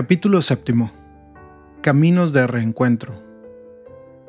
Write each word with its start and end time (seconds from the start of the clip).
Capítulo 0.00 0.42
séptimo. 0.42 0.92
Caminos 1.82 2.32
de 2.32 2.46
reencuentro. 2.46 3.20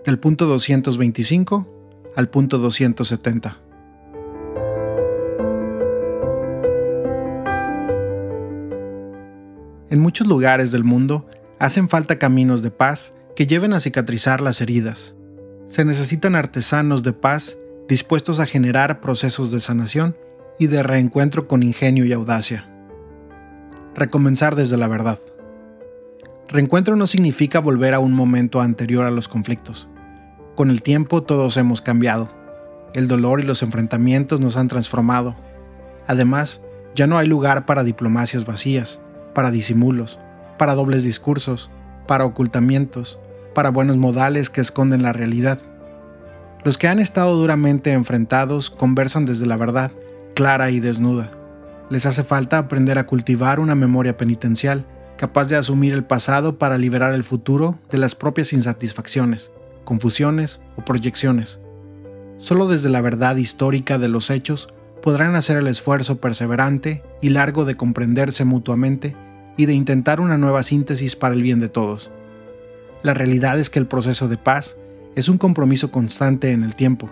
Del 0.03 0.17
punto 0.17 0.47
225 0.47 2.11
al 2.15 2.27
punto 2.27 2.57
270. 2.57 3.55
En 9.91 9.99
muchos 9.99 10.25
lugares 10.25 10.71
del 10.71 10.83
mundo 10.83 11.27
hacen 11.59 11.87
falta 11.87 12.17
caminos 12.17 12.63
de 12.63 12.71
paz 12.71 13.13
que 13.35 13.45
lleven 13.45 13.73
a 13.73 13.79
cicatrizar 13.79 14.41
las 14.41 14.61
heridas. 14.61 15.13
Se 15.67 15.85
necesitan 15.85 16.33
artesanos 16.33 17.03
de 17.03 17.13
paz 17.13 17.59
dispuestos 17.87 18.39
a 18.39 18.47
generar 18.47 19.01
procesos 19.01 19.51
de 19.51 19.59
sanación 19.59 20.17
y 20.57 20.65
de 20.65 20.81
reencuentro 20.81 21.47
con 21.47 21.61
ingenio 21.61 22.05
y 22.05 22.13
audacia. 22.13 22.67
Recomenzar 23.93 24.55
desde 24.55 24.75
la 24.75 24.87
verdad. 24.87 25.19
Reencuentro 26.51 26.95
no 26.95 27.05
significa 27.05 27.59
volver 27.59 27.93
a 27.93 27.99
un 27.99 28.11
momento 28.13 28.59
anterior 28.59 29.05
a 29.05 29.11
los 29.11 29.27
conflictos. 29.27 29.87
Con 30.55 30.71
el 30.71 30.81
tiempo 30.81 31.21
todos 31.21 31.57
hemos 31.57 31.79
cambiado. 31.79 32.27
El 32.95 33.07
dolor 33.07 33.39
y 33.39 33.43
los 33.43 33.61
enfrentamientos 33.61 34.39
nos 34.39 34.57
han 34.57 34.67
transformado. 34.67 35.35
Además, 36.07 36.61
ya 36.95 37.05
no 37.05 37.19
hay 37.19 37.27
lugar 37.27 37.67
para 37.67 37.83
diplomacias 37.83 38.45
vacías, 38.45 38.99
para 39.35 39.51
disimulos, 39.51 40.19
para 40.57 40.73
dobles 40.73 41.03
discursos, 41.03 41.69
para 42.07 42.25
ocultamientos, 42.25 43.19
para 43.53 43.69
buenos 43.69 43.97
modales 43.97 44.49
que 44.49 44.61
esconden 44.61 45.03
la 45.03 45.13
realidad. 45.13 45.59
Los 46.63 46.79
que 46.79 46.87
han 46.87 46.97
estado 46.97 47.37
duramente 47.37 47.91
enfrentados 47.91 48.71
conversan 48.71 49.25
desde 49.25 49.45
la 49.45 49.55
verdad, 49.55 49.91
clara 50.33 50.71
y 50.71 50.79
desnuda. 50.79 51.29
Les 51.91 52.07
hace 52.07 52.23
falta 52.23 52.57
aprender 52.57 52.97
a 52.97 53.05
cultivar 53.05 53.59
una 53.59 53.75
memoria 53.75 54.17
penitencial, 54.17 54.87
capaz 55.19 55.49
de 55.49 55.57
asumir 55.57 55.91
el 55.91 56.05
pasado 56.05 56.57
para 56.57 56.77
liberar 56.77 57.13
el 57.13 57.25
futuro 57.25 57.77
de 57.91 57.97
las 57.97 58.15
propias 58.15 58.53
insatisfacciones, 58.53 59.51
confusiones 59.83 60.61
o 60.77 60.85
proyecciones. 60.85 61.59
Solo 62.37 62.69
desde 62.69 62.87
la 62.87 63.01
verdad 63.01 63.35
histórica 63.35 63.97
de 63.97 64.07
los 64.07 64.29
hechos 64.29 64.69
podrán 65.03 65.35
hacer 65.35 65.57
el 65.57 65.67
esfuerzo 65.67 66.21
perseverante 66.21 67.03
y 67.21 67.31
largo 67.31 67.65
de 67.65 67.75
comprenderse 67.75 68.45
mutuamente 68.45 69.13
y 69.57 69.65
de 69.65 69.73
intentar 69.73 70.21
una 70.21 70.37
nueva 70.37 70.63
síntesis 70.63 71.17
para 71.17 71.35
el 71.35 71.43
bien 71.43 71.59
de 71.59 71.67
todos. 71.67 72.11
La 73.03 73.13
realidad 73.13 73.59
es 73.59 73.69
que 73.69 73.79
el 73.79 73.87
proceso 73.87 74.29
de 74.29 74.37
paz 74.37 74.77
es 75.17 75.27
un 75.27 75.37
compromiso 75.37 75.91
constante 75.91 76.51
en 76.51 76.63
el 76.63 76.75
tiempo. 76.75 77.09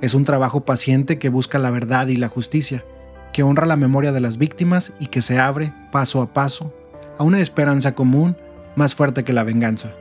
Es 0.00 0.14
un 0.14 0.24
trabajo 0.24 0.64
paciente 0.64 1.20
que 1.20 1.28
busca 1.28 1.60
la 1.60 1.70
verdad 1.70 2.08
y 2.08 2.16
la 2.16 2.26
justicia, 2.26 2.84
que 3.32 3.44
honra 3.44 3.64
la 3.64 3.76
memoria 3.76 4.10
de 4.10 4.20
las 4.20 4.38
víctimas 4.38 4.92
y 4.98 5.06
que 5.06 5.22
se 5.22 5.38
abre, 5.38 5.72
paso 5.92 6.20
a 6.20 6.32
paso, 6.32 6.74
a 7.18 7.24
una 7.24 7.40
esperanza 7.40 7.94
común 7.94 8.36
más 8.76 8.94
fuerte 8.94 9.24
que 9.24 9.32
la 9.32 9.44
venganza. 9.44 9.92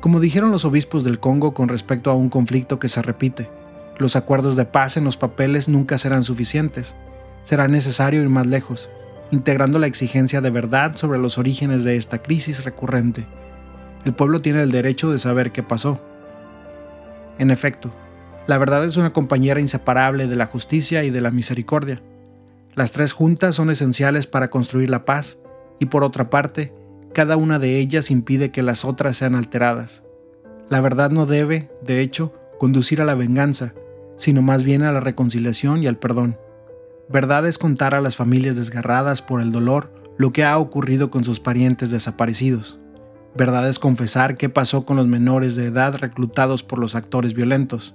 Como 0.00 0.20
dijeron 0.20 0.50
los 0.52 0.64
obispos 0.64 1.04
del 1.04 1.20
Congo 1.20 1.54
con 1.54 1.68
respecto 1.68 2.10
a 2.10 2.14
un 2.14 2.28
conflicto 2.28 2.78
que 2.78 2.88
se 2.88 3.02
repite, 3.02 3.48
los 3.98 4.14
acuerdos 4.14 4.56
de 4.56 4.64
paz 4.64 4.96
en 4.96 5.04
los 5.04 5.16
papeles 5.16 5.68
nunca 5.68 5.98
serán 5.98 6.22
suficientes. 6.22 6.94
Será 7.42 7.66
necesario 7.66 8.22
ir 8.22 8.28
más 8.28 8.46
lejos, 8.46 8.88
integrando 9.30 9.78
la 9.78 9.86
exigencia 9.86 10.40
de 10.40 10.50
verdad 10.50 10.96
sobre 10.96 11.18
los 11.18 11.38
orígenes 11.38 11.82
de 11.82 11.96
esta 11.96 12.18
crisis 12.18 12.64
recurrente. 12.64 13.26
El 14.04 14.14
pueblo 14.14 14.42
tiene 14.42 14.62
el 14.62 14.70
derecho 14.70 15.10
de 15.10 15.18
saber 15.18 15.50
qué 15.50 15.62
pasó, 15.62 16.00
en 17.38 17.50
efecto, 17.50 17.92
la 18.46 18.58
verdad 18.58 18.84
es 18.84 18.96
una 18.96 19.12
compañera 19.12 19.60
inseparable 19.60 20.26
de 20.26 20.36
la 20.36 20.46
justicia 20.46 21.04
y 21.04 21.10
de 21.10 21.20
la 21.20 21.30
misericordia. 21.30 22.00
Las 22.74 22.92
tres 22.92 23.12
juntas 23.12 23.54
son 23.54 23.70
esenciales 23.70 24.26
para 24.26 24.48
construir 24.48 24.88
la 24.88 25.04
paz, 25.04 25.38
y 25.78 25.86
por 25.86 26.04
otra 26.04 26.30
parte, 26.30 26.72
cada 27.14 27.36
una 27.36 27.58
de 27.58 27.78
ellas 27.78 28.10
impide 28.10 28.50
que 28.50 28.62
las 28.62 28.84
otras 28.84 29.16
sean 29.16 29.34
alteradas. 29.34 30.04
La 30.68 30.80
verdad 30.80 31.10
no 31.10 31.26
debe, 31.26 31.70
de 31.82 32.00
hecho, 32.00 32.32
conducir 32.58 33.00
a 33.00 33.04
la 33.04 33.14
venganza, 33.14 33.74
sino 34.16 34.42
más 34.42 34.64
bien 34.64 34.82
a 34.82 34.92
la 34.92 35.00
reconciliación 35.00 35.82
y 35.82 35.86
al 35.86 35.98
perdón. 35.98 36.36
Verdad 37.08 37.46
es 37.46 37.58
contar 37.58 37.94
a 37.94 38.00
las 38.00 38.16
familias 38.16 38.56
desgarradas 38.56 39.22
por 39.22 39.40
el 39.40 39.52
dolor 39.52 39.92
lo 40.18 40.32
que 40.32 40.44
ha 40.44 40.58
ocurrido 40.58 41.10
con 41.10 41.24
sus 41.24 41.40
parientes 41.40 41.90
desaparecidos. 41.90 42.80
Verdad 43.36 43.68
es 43.68 43.78
confesar 43.78 44.36
qué 44.36 44.48
pasó 44.48 44.86
con 44.86 44.96
los 44.96 45.06
menores 45.06 45.56
de 45.56 45.66
edad 45.66 45.94
reclutados 45.96 46.62
por 46.62 46.78
los 46.78 46.94
actores 46.94 47.34
violentos. 47.34 47.94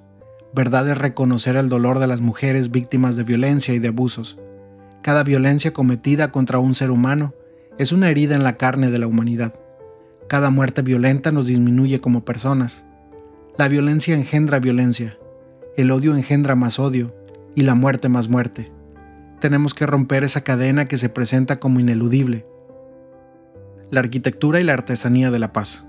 Verdad 0.54 0.88
es 0.90 0.98
reconocer 0.98 1.56
el 1.56 1.68
dolor 1.68 2.00
de 2.00 2.08
las 2.08 2.22
mujeres 2.22 2.72
víctimas 2.72 3.16
de 3.16 3.24
violencia 3.24 3.74
y 3.74 3.80
de 3.80 3.88
abusos. 3.88 4.38
Cada 5.02 5.24
violencia 5.24 5.74
cometida 5.74 6.32
contra 6.32 6.60
un 6.60 6.76
ser 6.76 6.92
humano 6.92 7.34
es 7.78 7.92
una 7.92 8.10
herida 8.10 8.36
en 8.36 8.44
la 8.44 8.58
carne 8.58 8.92
de 8.92 9.00
la 9.00 9.08
humanidad. 9.08 9.56
Cada 10.28 10.50
muerte 10.50 10.82
violenta 10.82 11.32
nos 11.32 11.48
disminuye 11.48 12.02
como 12.02 12.26
personas. 12.26 12.86
La 13.58 13.68
violencia 13.68 14.16
engendra 14.16 14.60
violencia, 14.60 15.18
el 15.78 15.92
odio 15.92 16.16
engendra 16.16 16.56
más 16.56 16.80
odio 16.80 17.16
y 17.56 17.64
la 17.64 17.76
muerte 17.76 18.10
más 18.10 18.30
muerte. 18.30 18.72
Tenemos 19.40 19.74
que 19.74 19.86
romper 19.86 20.24
esa 20.24 20.44
cadena 20.44 20.88
que 20.88 20.98
se 20.98 21.10
presenta 21.10 21.60
como 21.60 21.80
ineludible 21.80 22.46
la 23.92 24.00
arquitectura 24.00 24.60
y 24.62 24.64
la 24.64 24.74
artesanía 24.74 25.30
de 25.32 25.40
la 25.40 25.52
paz. 25.52 25.86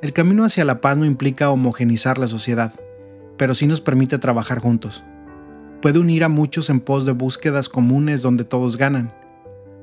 El 0.00 0.12
camino 0.14 0.44
hacia 0.44 0.64
la 0.64 0.80
paz 0.80 0.96
no 0.96 1.04
implica 1.04 1.50
homogenizar 1.50 2.16
la 2.16 2.26
sociedad, 2.26 2.72
pero 3.36 3.54
sí 3.54 3.66
nos 3.66 3.82
permite 3.82 4.18
trabajar 4.18 4.58
juntos. 4.58 5.04
Puede 5.82 5.98
unir 5.98 6.24
a 6.24 6.28
muchos 6.28 6.70
en 6.70 6.80
pos 6.80 7.04
de 7.04 7.12
búsquedas 7.12 7.68
comunes 7.68 8.22
donde 8.22 8.44
todos 8.44 8.78
ganan. 8.78 9.12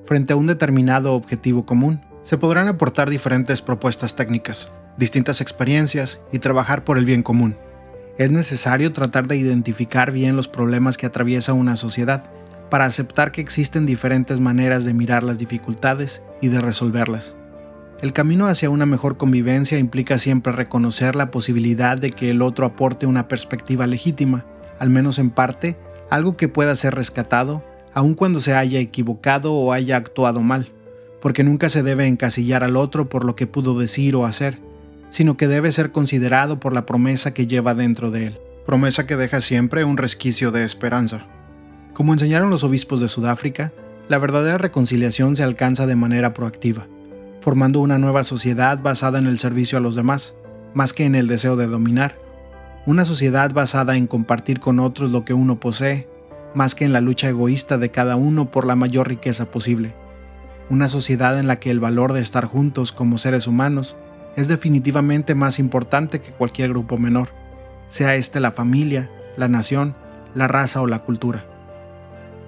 Frente 0.06 0.34
a 0.34 0.36
un 0.36 0.46
determinado 0.46 1.14
objetivo 1.14 1.66
común, 1.66 2.02
se 2.22 2.38
podrán 2.38 2.68
aportar 2.68 3.10
diferentes 3.10 3.64
propuestas 3.64 4.16
técnicas, 4.16 4.72
distintas 4.98 5.42
experiencias 5.42 6.22
y 6.32 6.40
trabajar 6.40 6.84
por 6.84 7.00
el 7.00 7.06
bien 7.06 7.24
común. 7.24 7.58
Es 8.20 8.30
necesario 8.30 8.94
tratar 8.94 9.28
de 9.28 9.38
identificar 9.38 10.12
bien 10.12 10.36
los 10.36 10.48
problemas 10.48 10.98
que 10.98 11.08
atraviesa 11.08 11.54
una 11.54 11.76
sociedad 11.76 12.24
para 12.70 12.86
aceptar 12.86 13.32
que 13.32 13.42
existen 13.42 13.86
diferentes 13.86 14.40
maneras 14.40 14.86
de 14.86 14.94
mirar 14.94 15.24
las 15.24 15.38
dificultades 15.38 16.22
y 16.42 16.50
de 16.50 16.62
resolverlas. 16.62 17.36
El 18.02 18.14
camino 18.14 18.48
hacia 18.48 18.70
una 18.70 18.86
mejor 18.86 19.18
convivencia 19.18 19.80
implica 19.80 20.20
siempre 20.20 20.54
reconocer 20.54 21.16
la 21.16 21.32
posibilidad 21.32 21.98
de 21.98 22.12
que 22.12 22.30
el 22.30 22.42
otro 22.42 22.66
aporte 22.66 23.08
una 23.08 23.28
perspectiva 23.28 23.88
legítima, 23.88 24.46
al 24.78 24.90
menos 24.90 25.18
en 25.18 25.32
parte, 25.32 25.78
algo 26.10 26.38
que 26.38 26.48
pueda 26.48 26.76
ser 26.76 26.94
rescatado, 26.94 27.64
aun 27.96 28.14
cuando 28.14 28.42
se 28.42 28.54
haya 28.54 28.80
equivocado 28.80 29.54
o 29.54 29.72
haya 29.72 29.96
actuado 29.96 30.42
mal, 30.42 30.68
porque 31.22 31.46
nunca 31.46 31.70
se 31.70 31.82
debe 31.82 32.06
encasillar 32.06 32.64
al 32.64 32.76
otro 32.76 33.10
por 33.10 33.24
lo 33.24 33.36
que 33.38 33.48
pudo 33.48 33.80
decir 33.80 34.16
o 34.18 34.26
hacer, 34.26 34.60
sino 35.10 35.38
que 35.38 35.48
debe 35.48 35.72
ser 35.72 35.94
considerado 35.94 36.60
por 36.60 36.74
la 36.74 36.86
promesa 36.86 37.34
que 37.34 37.48
lleva 37.48 37.74
dentro 37.74 38.12
de 38.12 38.28
él, 38.28 38.40
promesa 38.66 39.08
que 39.08 39.16
deja 39.16 39.40
siempre 39.40 39.86
un 39.86 39.96
resquicio 39.96 40.52
de 40.52 40.66
esperanza. 40.66 41.26
Como 41.94 42.12
enseñaron 42.12 42.50
los 42.50 42.66
obispos 42.66 43.00
de 43.00 43.08
Sudáfrica, 43.08 43.72
la 44.10 44.18
verdadera 44.18 44.58
reconciliación 44.58 45.38
se 45.38 45.44
alcanza 45.44 45.88
de 45.88 45.96
manera 45.96 46.34
proactiva, 46.34 46.88
formando 47.40 47.80
una 47.80 47.98
nueva 47.98 48.26
sociedad 48.26 48.78
basada 48.78 49.20
en 49.20 49.26
el 49.26 49.40
servicio 49.40 49.78
a 49.78 49.82
los 49.82 49.96
demás, 49.96 50.34
más 50.74 50.92
que 50.92 51.06
en 51.06 51.16
el 51.16 51.28
deseo 51.28 51.56
de 51.56 51.68
dominar. 51.68 52.20
Una 52.86 53.06
sociedad 53.06 53.54
basada 53.54 53.96
en 53.96 54.06
compartir 54.06 54.60
con 54.60 54.80
otros 54.80 55.12
lo 55.12 55.24
que 55.24 55.34
uno 55.34 55.62
posee, 55.62 56.10
más 56.56 56.74
que 56.74 56.86
en 56.86 56.94
la 56.94 57.02
lucha 57.02 57.30
egoísta 57.30 57.78
de 57.78 57.92
cada 57.92 58.16
uno 58.16 58.50
por 58.50 58.66
la 58.66 58.76
mayor 58.76 59.08
riqueza 59.08 59.46
posible. 59.46 59.94
Una 60.70 60.90
sociedad 60.90 61.38
en 61.38 61.48
la 61.48 61.60
que 61.60 61.70
el 61.70 61.80
valor 61.80 62.14
de 62.14 62.22
estar 62.22 62.46
juntos 62.46 62.92
como 62.92 63.18
seres 63.18 63.46
humanos 63.46 63.96
es 64.36 64.48
definitivamente 64.48 65.36
más 65.36 65.60
importante 65.60 66.22
que 66.22 66.32
cualquier 66.32 66.70
grupo 66.70 66.98
menor, 66.98 67.30
sea 67.88 68.16
este 68.16 68.40
la 68.40 68.52
familia, 68.52 69.10
la 69.38 69.48
nación, 69.48 69.96
la 70.34 70.48
raza 70.48 70.82
o 70.82 70.88
la 70.88 71.00
cultura. 71.00 71.46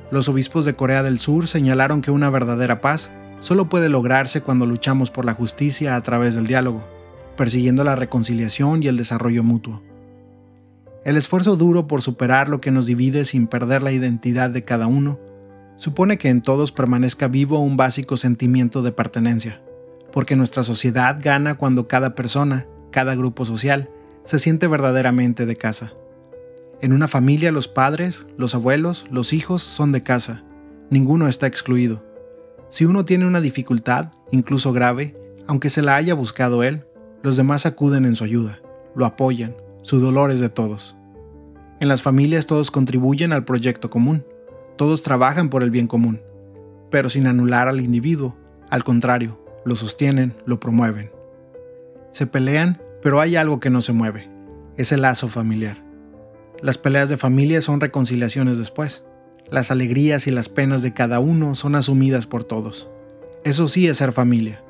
Los 0.10 0.30
obispos 0.30 0.66
de 0.66 0.74
Corea 0.74 1.04
del 1.04 1.20
Sur 1.20 1.48
señalaron 1.48 2.02
que 2.02 2.12
una 2.12 2.30
verdadera 2.30 2.82
paz 2.82 3.12
solo 3.42 3.70
puede 3.70 3.90
lograrse 3.90 4.42
cuando 4.42 4.66
luchamos 4.66 5.12
por 5.12 5.26
la 5.26 5.34
justicia 5.34 5.96
a 5.96 6.02
través 6.02 6.34
del 6.34 6.48
diálogo, 6.48 6.84
persiguiendo 7.36 7.84
la 7.84 7.96
reconciliación 7.96 8.84
y 8.84 8.88
el 8.88 8.98
desarrollo 8.98 9.44
mutuo. 9.44 9.82
El 11.08 11.16
esfuerzo 11.16 11.56
duro 11.56 11.88
por 11.88 12.02
superar 12.02 12.50
lo 12.50 12.60
que 12.60 12.70
nos 12.70 12.86
divide 12.86 13.24
sin 13.24 13.48
perder 13.48 13.82
la 13.82 13.94
identidad 13.94 14.50
de 14.50 14.66
cada 14.66 14.88
uno 14.88 15.22
supone 15.78 16.18
que 16.18 16.28
en 16.28 16.42
todos 16.42 16.74
permanezca 16.74 17.30
vivo 17.30 17.62
un 17.62 17.78
básico 17.78 18.18
sentimiento 18.18 18.82
de 18.82 18.92
pertenencia, 18.92 19.62
porque 20.12 20.36
nuestra 20.36 20.64
sociedad 20.64 21.18
gana 21.24 21.56
cuando 21.56 21.88
cada 21.88 22.14
persona, 22.14 22.68
cada 22.92 23.16
grupo 23.16 23.46
social, 23.46 23.90
se 24.26 24.38
siente 24.38 24.68
verdaderamente 24.68 25.46
de 25.46 25.56
casa. 25.56 25.94
En 26.82 26.92
una 26.92 27.08
familia 27.08 27.54
los 27.54 27.70
padres, 27.70 28.28
los 28.36 28.54
abuelos, 28.54 29.06
los 29.10 29.32
hijos 29.32 29.64
son 29.64 29.94
de 29.94 30.04
casa. 30.04 30.44
Ninguno 30.90 31.30
está 31.30 31.48
excluido. 31.48 32.04
Si 32.68 32.84
uno 32.84 33.06
tiene 33.06 33.26
una 33.26 33.40
dificultad, 33.40 34.12
incluso 34.30 34.74
grave, 34.74 35.16
aunque 35.48 35.70
se 35.70 35.82
la 35.82 35.96
haya 35.96 36.16
buscado 36.16 36.64
él, 36.64 36.86
los 37.24 37.38
demás 37.38 37.66
acuden 37.66 38.04
en 38.04 38.18
su 38.18 38.26
ayuda, 38.26 38.60
lo 38.94 39.06
apoyan, 39.06 39.56
su 39.88 40.00
dolor 40.00 40.32
es 40.32 40.42
de 40.42 40.50
todos. 40.50 40.98
En 41.80 41.88
las 41.88 42.02
familias 42.02 42.46
todos 42.46 42.72
contribuyen 42.72 43.32
al 43.32 43.46
proyecto 43.46 43.90
común, 43.90 44.26
todos 44.76 45.02
trabajan 45.02 45.50
por 45.50 45.64
el 45.64 45.72
bien 45.72 45.88
común, 45.88 46.20
pero 46.92 47.08
sin 47.08 47.26
anular 47.26 47.70
al 47.70 47.80
individuo, 47.80 48.36
Al 48.70 48.84
contrario, 48.84 49.42
lo 49.64 49.78
sostienen, 49.78 50.34
lo 50.46 50.60
promueven. 50.60 51.10
Se 52.12 52.28
pelean, 52.28 52.82
pero 53.02 53.22
hay 53.22 53.38
algo 53.38 53.62
que 53.62 53.70
no 53.70 53.82
se 53.82 53.94
mueve. 53.94 54.30
Es 54.76 54.92
el 54.92 55.04
lazo 55.04 55.30
familiar. 55.30 55.82
Las 56.62 56.78
peleas 56.78 57.08
de 57.08 57.16
familia 57.16 57.62
son 57.62 57.80
reconciliaciones 57.80 58.58
después. 58.58 59.06
Las 59.50 59.72
alegrías 59.72 60.28
y 60.28 60.32
las 60.32 60.50
penas 60.50 60.82
de 60.82 60.94
cada 60.94 61.22
uno 61.22 61.56
son 61.56 61.76
asumidas 61.76 62.28
por 62.28 62.44
todos. 62.44 62.90
Eso 63.46 63.70
sí 63.70 63.88
es 63.88 63.96
ser 63.96 64.12
familia. 64.12 64.62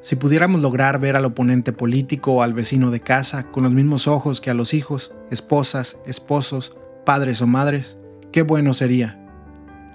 Si 0.00 0.14
pudiéramos 0.14 0.60
lograr 0.60 1.00
ver 1.00 1.16
al 1.16 1.24
oponente 1.24 1.72
político 1.72 2.34
o 2.34 2.42
al 2.42 2.54
vecino 2.54 2.90
de 2.90 3.00
casa 3.00 3.44
con 3.50 3.64
los 3.64 3.72
mismos 3.72 4.06
ojos 4.06 4.40
que 4.40 4.50
a 4.50 4.54
los 4.54 4.72
hijos, 4.72 5.12
esposas, 5.30 5.98
esposos, 6.06 6.76
padres 7.04 7.42
o 7.42 7.46
madres, 7.46 7.98
qué 8.30 8.42
bueno 8.42 8.74
sería. 8.74 9.18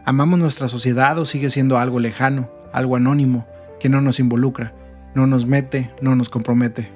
¿Amamos 0.06 0.40
nuestra 0.40 0.68
sociedad 0.68 1.18
o 1.20 1.26
sigue 1.26 1.50
siendo 1.50 1.78
algo 1.78 2.00
lejano, 2.00 2.52
algo 2.74 2.98
anónimo, 2.98 3.48
que 3.80 3.88
no 3.88 4.02
nos 4.02 4.20
involucra, 4.20 4.74
no 5.16 5.26
nos 5.26 5.46
mete, 5.46 5.94
no 6.02 6.16
nos 6.16 6.28
compromete? 6.28 6.92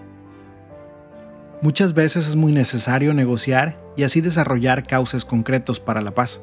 Muchas 1.61 1.93
veces 1.93 2.27
es 2.27 2.35
muy 2.35 2.51
necesario 2.51 3.13
negociar 3.13 3.79
y 3.95 4.03
así 4.03 4.19
desarrollar 4.19 4.85
cauces 4.85 5.23
concretos 5.23 5.79
para 5.79 6.01
la 6.01 6.11
paz. 6.11 6.41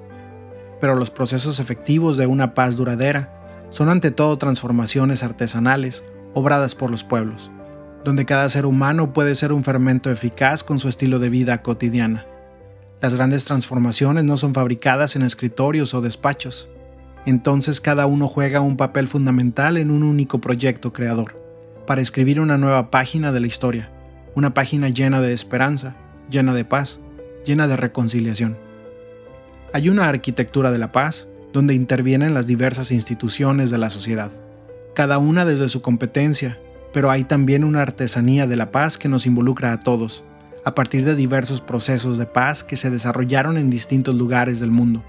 Pero 0.81 0.95
los 0.95 1.11
procesos 1.11 1.61
efectivos 1.61 2.17
de 2.17 2.27
una 2.27 2.55
paz 2.55 2.77
duradera 2.77 3.69
son 3.71 3.91
ante 3.91 4.11
todo 4.11 4.39
transformaciones 4.39 5.23
artesanales 5.23 6.05
obradas 6.35 6.75
por 6.75 6.91
los 6.91 7.05
pueblos, 7.05 7.51
donde 8.05 8.27
cada 8.27 8.49
ser 8.49 8.67
humano 8.67 9.13
puede 9.13 9.35
ser 9.35 9.53
un 9.53 9.65
fermento 9.65 10.11
eficaz 10.11 10.63
con 10.63 10.79
su 10.79 10.89
estilo 10.89 11.19
de 11.19 11.31
vida 11.31 11.63
cotidiana. 11.63 12.27
Las 13.01 13.15
grandes 13.15 13.45
transformaciones 13.45 14.25
no 14.25 14.37
son 14.37 14.55
fabricadas 14.55 15.17
en 15.17 15.23
escritorios 15.23 15.95
o 15.95 16.01
despachos. 16.01 16.69
Entonces 17.27 17.81
cada 17.81 18.07
uno 18.07 18.29
juega 18.29 18.61
un 18.61 18.77
papel 18.77 19.09
fundamental 19.09 19.77
en 19.77 19.91
un 19.91 20.03
único 20.03 20.41
proyecto 20.41 20.93
creador, 20.93 21.41
para 21.87 22.03
escribir 22.03 22.41
una 22.41 22.59
nueva 22.59 22.91
página 22.91 23.33
de 23.33 23.41
la 23.41 23.47
historia 23.47 23.91
una 24.35 24.53
página 24.53 24.89
llena 24.89 25.21
de 25.21 25.33
esperanza, 25.33 25.95
llena 26.31 26.55
de 26.55 26.65
paz, 26.65 26.99
llena 27.45 27.69
de 27.69 27.77
reconciliación. 27.77 28.57
Hay 29.73 29.89
una 29.89 30.09
arquitectura 30.09 30.71
de 30.71 30.79
la 30.79 30.93
paz 30.93 31.27
donde 31.53 31.75
intervienen 31.75 32.35
las 32.35 32.47
diversas 32.47 32.91
instituciones 32.91 33.71
de 33.71 33.79
la 33.79 33.91
sociedad, 33.91 34.33
cada 34.95 35.19
una 35.19 35.45
desde 35.45 35.69
su 35.69 35.83
competencia, 35.83 36.59
pero 36.93 37.11
hay 37.11 37.25
también 37.25 37.65
una 37.65 37.83
artesanía 37.83 38.47
de 38.47 38.57
la 38.57 38.71
paz 38.71 38.97
que 38.97 39.09
nos 39.09 39.27
involucra 39.27 39.73
a 39.73 39.81
todos, 39.81 40.23
a 40.65 40.75
partir 40.75 41.05
de 41.05 41.17
diversos 41.17 41.61
procesos 41.61 42.17
de 42.17 42.27
paz 42.27 42.65
que 42.65 42.77
se 42.77 42.91
desarrollaron 42.91 43.59
en 43.59 43.69
distintos 43.69 44.15
lugares 44.15 44.61
del 44.61 44.71
mundo. 44.71 45.03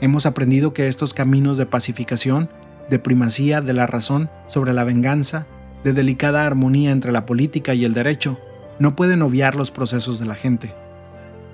Hemos 0.00 0.26
aprendido 0.26 0.74
que 0.74 0.88
estos 0.88 1.14
caminos 1.14 1.56
de 1.56 1.66
pacificación, 1.66 2.50
de 2.90 2.98
primacía 2.98 3.60
de 3.60 3.72
la 3.72 3.86
razón 3.86 4.28
sobre 4.48 4.72
la 4.72 4.84
venganza, 4.84 5.46
de 5.84 5.92
delicada 5.92 6.46
armonía 6.46 6.90
entre 6.90 7.12
la 7.12 7.24
política 7.24 7.72
y 7.74 7.84
el 7.84 7.94
derecho, 7.94 8.38
no 8.78 8.96
pueden 8.96 9.22
obviar 9.22 9.54
los 9.54 9.70
procesos 9.70 10.18
de 10.18 10.26
la 10.26 10.34
gente. 10.34 10.74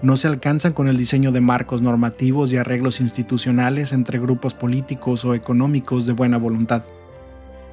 No 0.00 0.16
se 0.16 0.28
alcanzan 0.28 0.72
con 0.72 0.88
el 0.88 0.96
diseño 0.96 1.32
de 1.32 1.40
marcos 1.40 1.82
normativos 1.82 2.52
y 2.52 2.56
arreglos 2.56 3.00
institucionales 3.00 3.92
entre 3.92 4.18
grupos 4.18 4.54
políticos 4.54 5.24
o 5.24 5.34
económicos 5.34 6.06
de 6.06 6.12
buena 6.12 6.38
voluntad. 6.38 6.82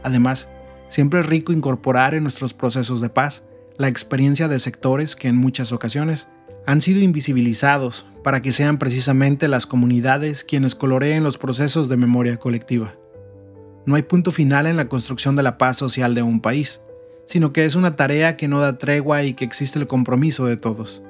Además, 0.03 0.47
siempre 0.89 1.21
es 1.21 1.25
rico 1.25 1.53
incorporar 1.53 2.13
en 2.13 2.23
nuestros 2.23 2.53
procesos 2.53 3.01
de 3.01 3.09
paz 3.09 3.43
la 3.77 3.87
experiencia 3.87 4.47
de 4.47 4.59
sectores 4.59 5.15
que 5.15 5.27
en 5.27 5.37
muchas 5.37 5.71
ocasiones 5.71 6.27
han 6.65 6.81
sido 6.81 7.01
invisibilizados 7.01 8.05
para 8.23 8.41
que 8.41 8.51
sean 8.51 8.77
precisamente 8.77 9.47
las 9.47 9.65
comunidades 9.65 10.43
quienes 10.43 10.75
coloreen 10.75 11.23
los 11.23 11.37
procesos 11.37 11.89
de 11.89 11.97
memoria 11.97 12.37
colectiva. 12.37 12.95
No 13.85 13.95
hay 13.95 14.03
punto 14.03 14.31
final 14.31 14.67
en 14.67 14.77
la 14.77 14.87
construcción 14.87 15.35
de 15.35 15.43
la 15.43 15.57
paz 15.57 15.77
social 15.77 16.13
de 16.13 16.21
un 16.21 16.39
país 16.39 16.79
sino 17.25 17.53
que 17.53 17.65
es 17.65 17.75
una 17.75 17.95
tarea 17.95 18.37
que 18.37 18.47
no 18.47 18.59
da 18.59 18.77
tregua 18.77 19.23
y 19.23 19.33
que 19.33 19.45
existe 19.45 19.79
el 19.79 19.87
compromiso 19.87 20.45
de 20.45 20.57
todos. 20.57 21.03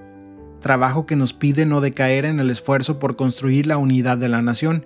Trabajo 0.59 1.05
que 1.05 1.15
nos 1.15 1.33
pide 1.33 1.65
no 1.65 1.81
decaer 1.81 2.25
en 2.25 2.39
el 2.39 2.49
esfuerzo 2.49 2.99
por 2.99 3.15
construir 3.15 3.67
la 3.67 3.77
unidad 3.77 4.17
de 4.17 4.29
la 4.29 4.41
nación, 4.41 4.85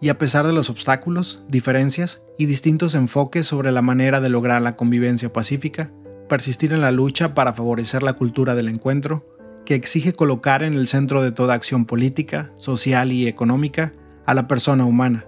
y 0.00 0.08
a 0.08 0.18
pesar 0.18 0.46
de 0.46 0.52
los 0.52 0.70
obstáculos, 0.70 1.42
diferencias 1.48 2.22
y 2.38 2.46
distintos 2.46 2.94
enfoques 2.94 3.46
sobre 3.46 3.72
la 3.72 3.82
manera 3.82 4.20
de 4.20 4.28
lograr 4.28 4.62
la 4.62 4.76
convivencia 4.76 5.32
pacífica, 5.32 5.90
persistir 6.28 6.72
en 6.72 6.80
la 6.80 6.92
lucha 6.92 7.34
para 7.34 7.54
favorecer 7.54 8.02
la 8.02 8.14
cultura 8.14 8.54
del 8.54 8.68
encuentro, 8.68 9.26
que 9.64 9.74
exige 9.74 10.12
colocar 10.12 10.62
en 10.62 10.74
el 10.74 10.86
centro 10.86 11.22
de 11.22 11.32
toda 11.32 11.54
acción 11.54 11.86
política, 11.86 12.52
social 12.56 13.12
y 13.12 13.26
económica 13.26 13.92
a 14.24 14.34
la 14.34 14.46
persona 14.46 14.84
humana, 14.84 15.24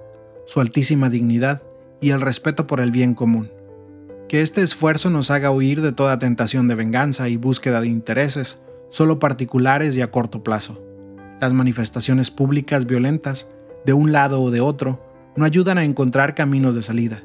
su 0.47 0.61
altísima 0.61 1.11
dignidad 1.11 1.63
y 2.01 2.11
el 2.11 2.21
respeto 2.21 2.67
por 2.67 2.81
el 2.81 2.91
bien 2.91 3.15
común 3.15 3.51
que 4.29 4.43
este 4.43 4.63
esfuerzo 4.63 5.09
nos 5.09 5.31
haga 5.31 5.51
huir 5.51 5.81
de 5.81 5.93
toda 5.93 6.19
tentación 6.19 6.69
de 6.69 6.75
venganza 6.75 7.29
y 7.29 7.37
búsqueda 7.37 7.81
de 7.81 7.89
intereses, 7.89 8.61
solo 8.91 9.19
particulares 9.19 9.97
y 9.97 10.03
a 10.03 10.11
corto 10.11 10.45
plazo. 10.45 10.81
Las 11.41 11.55
manifestaciones 11.55 12.31
públicas 12.31 12.85
violentas, 12.85 13.49
de 13.89 13.95
un 13.95 14.13
lado 14.13 14.43
o 14.43 14.51
de 14.51 14.61
otro, 14.61 15.03
no 15.35 15.47
ayudan 15.47 15.79
a 15.79 15.85
encontrar 15.85 16.35
caminos 16.35 16.75
de 16.75 16.83
salida, 16.83 17.23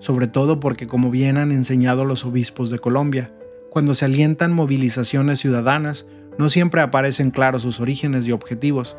sobre 0.00 0.26
todo 0.26 0.58
porque 0.58 0.88
como 0.88 1.12
bien 1.12 1.36
han 1.36 1.52
enseñado 1.52 2.04
los 2.04 2.24
obispos 2.24 2.68
de 2.68 2.80
Colombia, 2.80 3.32
cuando 3.70 3.94
se 3.94 4.06
alientan 4.06 4.52
movilizaciones 4.52 5.38
ciudadanas, 5.38 6.08
no 6.36 6.48
siempre 6.48 6.80
aparecen 6.80 7.30
claros 7.30 7.62
sus 7.62 7.78
orígenes 7.78 8.26
y 8.26 8.32
objetivos. 8.32 8.96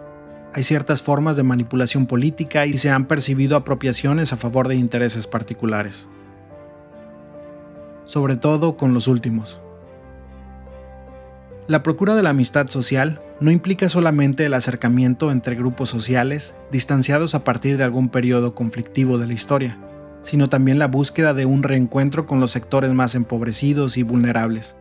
Hay 0.54 0.64
ciertas 0.64 1.02
formas 1.02 1.36
de 1.36 1.44
manipulación 1.44 2.06
política 2.06 2.66
y 2.66 2.78
se 2.78 2.90
han 2.90 3.10
percibido 3.10 3.58
apropiaciones 3.58 4.32
a 4.32 4.38
favor 4.38 4.70
de 4.70 4.76
intereses 4.76 5.28
particulares 5.28 6.08
sobre 8.12 8.36
todo 8.36 8.76
con 8.76 8.94
los 8.94 9.08
últimos. 9.08 9.61
La 11.72 11.84
procura 11.84 12.16
de 12.16 12.22
la 12.22 12.32
amistad 12.32 12.68
social 12.68 13.22
no 13.40 13.50
implica 13.50 13.88
solamente 13.88 14.46
el 14.46 14.54
acercamiento 14.56 15.32
entre 15.32 15.56
grupos 15.56 15.88
sociales 15.88 16.54
distanciados 16.70 17.34
a 17.34 17.46
partir 17.46 17.78
de 17.78 17.86
algún 17.86 18.10
periodo 18.10 18.54
conflictivo 18.54 19.18
de 19.18 19.28
la 19.28 19.32
historia, 19.32 19.78
sino 20.22 20.50
también 20.50 20.80
la 20.80 20.88
búsqueda 20.88 21.34
de 21.34 21.46
un 21.46 21.64
reencuentro 21.64 22.26
con 22.26 22.42
los 22.42 22.52
sectores 22.52 22.92
más 22.92 23.16
empobrecidos 23.16 23.96
y 23.96 24.04
vulnerables. 24.04 24.76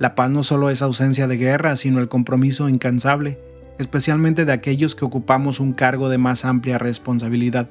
La 0.00 0.16
paz 0.16 0.28
no 0.32 0.42
solo 0.42 0.70
es 0.70 0.82
ausencia 0.82 1.28
de 1.28 1.36
guerra, 1.36 1.76
sino 1.76 2.00
el 2.00 2.08
compromiso 2.08 2.68
incansable, 2.68 3.38
especialmente 3.78 4.44
de 4.44 4.54
aquellos 4.54 4.96
que 4.96 5.04
ocupamos 5.04 5.60
un 5.60 5.72
cargo 5.72 6.08
de 6.08 6.18
más 6.18 6.44
amplia 6.44 6.78
responsabilidad, 6.78 7.68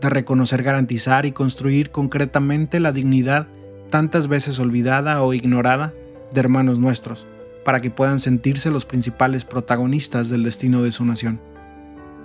de 0.00 0.10
reconocer, 0.10 0.64
garantizar 0.64 1.24
y 1.24 1.30
construir 1.30 1.92
concretamente 1.92 2.80
la 2.80 2.90
dignidad 2.90 3.46
tantas 3.90 4.26
veces 4.26 4.58
olvidada 4.58 5.22
o 5.22 5.34
ignorada 5.34 5.94
de 6.34 6.40
hermanos 6.40 6.80
nuestros, 6.80 7.28
para 7.64 7.80
que 7.80 7.90
puedan 7.90 8.18
sentirse 8.18 8.70
los 8.70 8.86
principales 8.86 9.44
protagonistas 9.44 10.28
del 10.28 10.42
destino 10.42 10.82
de 10.82 10.92
su 10.92 11.04
nación. 11.04 11.40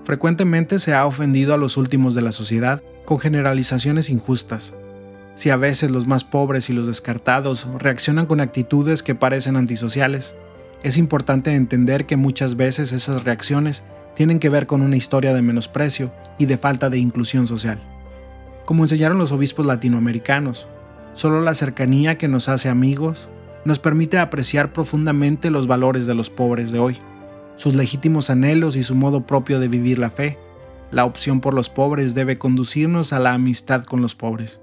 Frecuentemente 0.03 0.79
se 0.79 0.93
ha 0.93 1.05
ofendido 1.05 1.53
a 1.53 1.57
los 1.57 1.77
últimos 1.77 2.15
de 2.15 2.21
la 2.21 2.31
sociedad 2.31 2.81
con 3.05 3.19
generalizaciones 3.19 4.09
injustas. 4.09 4.73
Si 5.35 5.49
a 5.49 5.57
veces 5.57 5.91
los 5.91 6.07
más 6.07 6.23
pobres 6.23 6.69
y 6.69 6.73
los 6.73 6.87
descartados 6.87 7.67
reaccionan 7.77 8.25
con 8.25 8.39
actitudes 8.39 9.03
que 9.03 9.15
parecen 9.15 9.55
antisociales, 9.55 10.35
es 10.83 10.97
importante 10.97 11.53
entender 11.53 12.05
que 12.05 12.17
muchas 12.17 12.55
veces 12.55 12.91
esas 12.91 13.23
reacciones 13.23 13.83
tienen 14.15 14.39
que 14.39 14.49
ver 14.49 14.65
con 14.65 14.81
una 14.81 14.95
historia 14.95 15.33
de 15.33 15.41
menosprecio 15.41 16.11
y 16.37 16.45
de 16.45 16.57
falta 16.57 16.89
de 16.89 16.97
inclusión 16.97 17.45
social. 17.45 17.79
Como 18.65 18.83
enseñaron 18.83 19.17
los 19.17 19.31
obispos 19.31 19.65
latinoamericanos, 19.65 20.67
Solo 21.17 21.41
la 21.41 21.55
cercanía 21.55 22.19
que 22.19 22.27
nos 22.27 22.47
hace 22.47 22.69
amigos 22.69 23.27
nos 23.67 23.79
permite 23.79 24.17
apreciar 24.17 24.71
profundamente 24.71 25.51
los 25.51 25.67
valores 25.67 26.05
de 26.05 26.15
los 26.15 26.29
pobres 26.29 26.71
de 26.71 26.79
hoy, 26.79 26.97
sus 27.57 27.75
legítimos 27.75 28.29
anhelos 28.29 28.77
y 28.77 28.83
su 28.83 28.95
modo 28.95 29.27
propio 29.27 29.59
de 29.59 29.67
vivir 29.67 29.99
la 29.99 30.09
fe. 30.09 30.37
La 30.89 31.03
opción 31.03 31.41
por 31.41 31.53
los 31.53 31.69
pobres 31.69 32.15
debe 32.15 32.37
conducirnos 32.37 33.11
a 33.11 33.19
la 33.19 33.33
amistad 33.33 33.83
con 33.83 34.01
los 34.01 34.15
pobres. 34.15 34.61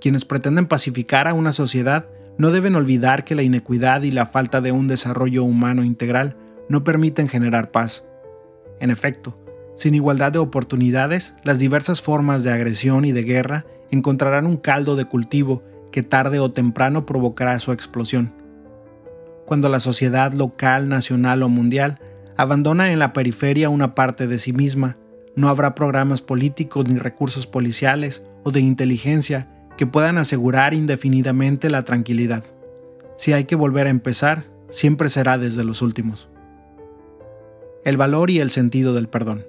Quienes 0.00 0.24
pretenden 0.24 0.66
pacificar 0.66 1.26
a 1.26 1.34
una 1.34 1.50
sociedad 1.50 2.06
no 2.38 2.52
deben 2.52 2.76
olvidar 2.76 3.24
que 3.24 3.34
la 3.34 3.42
inequidad 3.42 4.02
y 4.02 4.12
la 4.12 4.26
falta 4.26 4.60
de 4.60 4.70
un 4.70 4.86
desarrollo 4.86 5.42
humano 5.42 5.82
integral 5.82 6.36
no 6.68 6.84
permiten 6.84 7.28
generar 7.28 7.72
paz. 7.72 8.04
En 8.78 8.90
efecto, 8.90 9.34
sin 9.74 9.96
igualdad 9.96 10.30
de 10.30 10.38
oportunidades, 10.38 11.34
las 11.42 11.58
diversas 11.58 12.00
formas 12.00 12.44
de 12.44 12.52
agresión 12.52 13.04
y 13.04 13.10
de 13.10 13.24
guerra 13.24 13.66
encontrarán 13.90 14.46
un 14.46 14.56
caldo 14.56 14.94
de 14.94 15.06
cultivo 15.06 15.64
que 15.98 16.04
tarde 16.04 16.38
o 16.38 16.52
temprano 16.52 17.06
provocará 17.06 17.58
su 17.58 17.72
explosión. 17.72 18.32
Cuando 19.46 19.68
la 19.68 19.80
sociedad 19.80 20.32
local, 20.32 20.88
nacional 20.88 21.42
o 21.42 21.48
mundial 21.48 21.98
abandona 22.36 22.92
en 22.92 23.00
la 23.00 23.12
periferia 23.12 23.68
una 23.68 23.96
parte 23.96 24.28
de 24.28 24.38
sí 24.38 24.52
misma, 24.52 24.96
no 25.34 25.48
habrá 25.48 25.74
programas 25.74 26.22
políticos 26.22 26.86
ni 26.86 27.00
recursos 27.00 27.48
policiales 27.48 28.22
o 28.44 28.52
de 28.52 28.60
inteligencia 28.60 29.48
que 29.76 29.88
puedan 29.88 30.18
asegurar 30.18 30.72
indefinidamente 30.72 31.68
la 31.68 31.82
tranquilidad. 31.82 32.44
Si 33.16 33.32
hay 33.32 33.42
que 33.46 33.56
volver 33.56 33.88
a 33.88 33.90
empezar, 33.90 34.44
siempre 34.68 35.08
será 35.08 35.36
desde 35.36 35.64
los 35.64 35.82
últimos. 35.82 36.28
El 37.84 37.96
valor 37.96 38.30
y 38.30 38.38
el 38.38 38.50
sentido 38.50 38.94
del 38.94 39.08
perdón. 39.08 39.44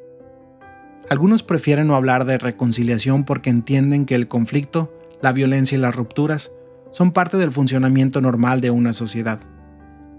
Algunos 1.11 1.43
prefieren 1.43 1.85
no 1.85 1.95
hablar 1.95 2.25
de 2.25 2.39
reconciliación 2.39 3.23
porque 3.23 3.51
entienden 3.51 4.07
que 4.07 4.15
el 4.15 4.27
conflicto 4.27 4.91
la 5.21 5.33
violencia 5.33 5.77
y 5.77 5.81
las 5.81 5.95
rupturas 5.95 6.51
son 6.91 7.11
parte 7.11 7.37
del 7.37 7.51
funcionamiento 7.51 8.21
normal 8.21 8.61
de 8.61 8.71
una 8.71 8.93
sociedad. 8.93 9.39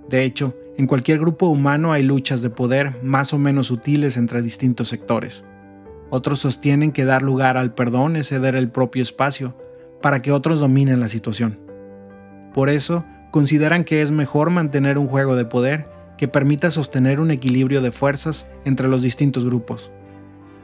De 0.08 0.24
hecho, 0.24 0.54
en 0.76 0.86
cualquier 0.86 1.18
grupo 1.18 1.46
humano 1.46 1.92
hay 1.92 2.02
luchas 2.02 2.42
de 2.42 2.50
poder 2.50 3.02
más 3.02 3.32
o 3.32 3.38
menos 3.38 3.68
sutiles 3.68 4.16
entre 4.16 4.42
distintos 4.42 4.88
sectores. 4.88 5.44
Otros 6.10 6.40
sostienen 6.40 6.90
que 6.92 7.04
dar 7.04 7.22
lugar 7.22 7.56
al 7.56 7.74
perdón 7.74 8.16
es 8.16 8.28
ceder 8.28 8.56
el 8.56 8.70
propio 8.70 9.02
espacio 9.02 9.56
para 10.02 10.22
que 10.22 10.32
otros 10.32 10.58
dominen 10.58 11.00
la 11.00 11.08
situación. 11.08 11.58
Por 12.52 12.68
eso, 12.68 13.04
consideran 13.30 13.84
que 13.84 14.02
es 14.02 14.10
mejor 14.10 14.50
mantener 14.50 14.98
un 14.98 15.06
juego 15.06 15.36
de 15.36 15.44
poder 15.44 15.88
que 16.18 16.28
permita 16.28 16.70
sostener 16.70 17.20
un 17.20 17.30
equilibrio 17.30 17.80
de 17.80 17.92
fuerzas 17.92 18.48
entre 18.64 18.88
los 18.88 19.02
distintos 19.02 19.44
grupos. 19.44 19.92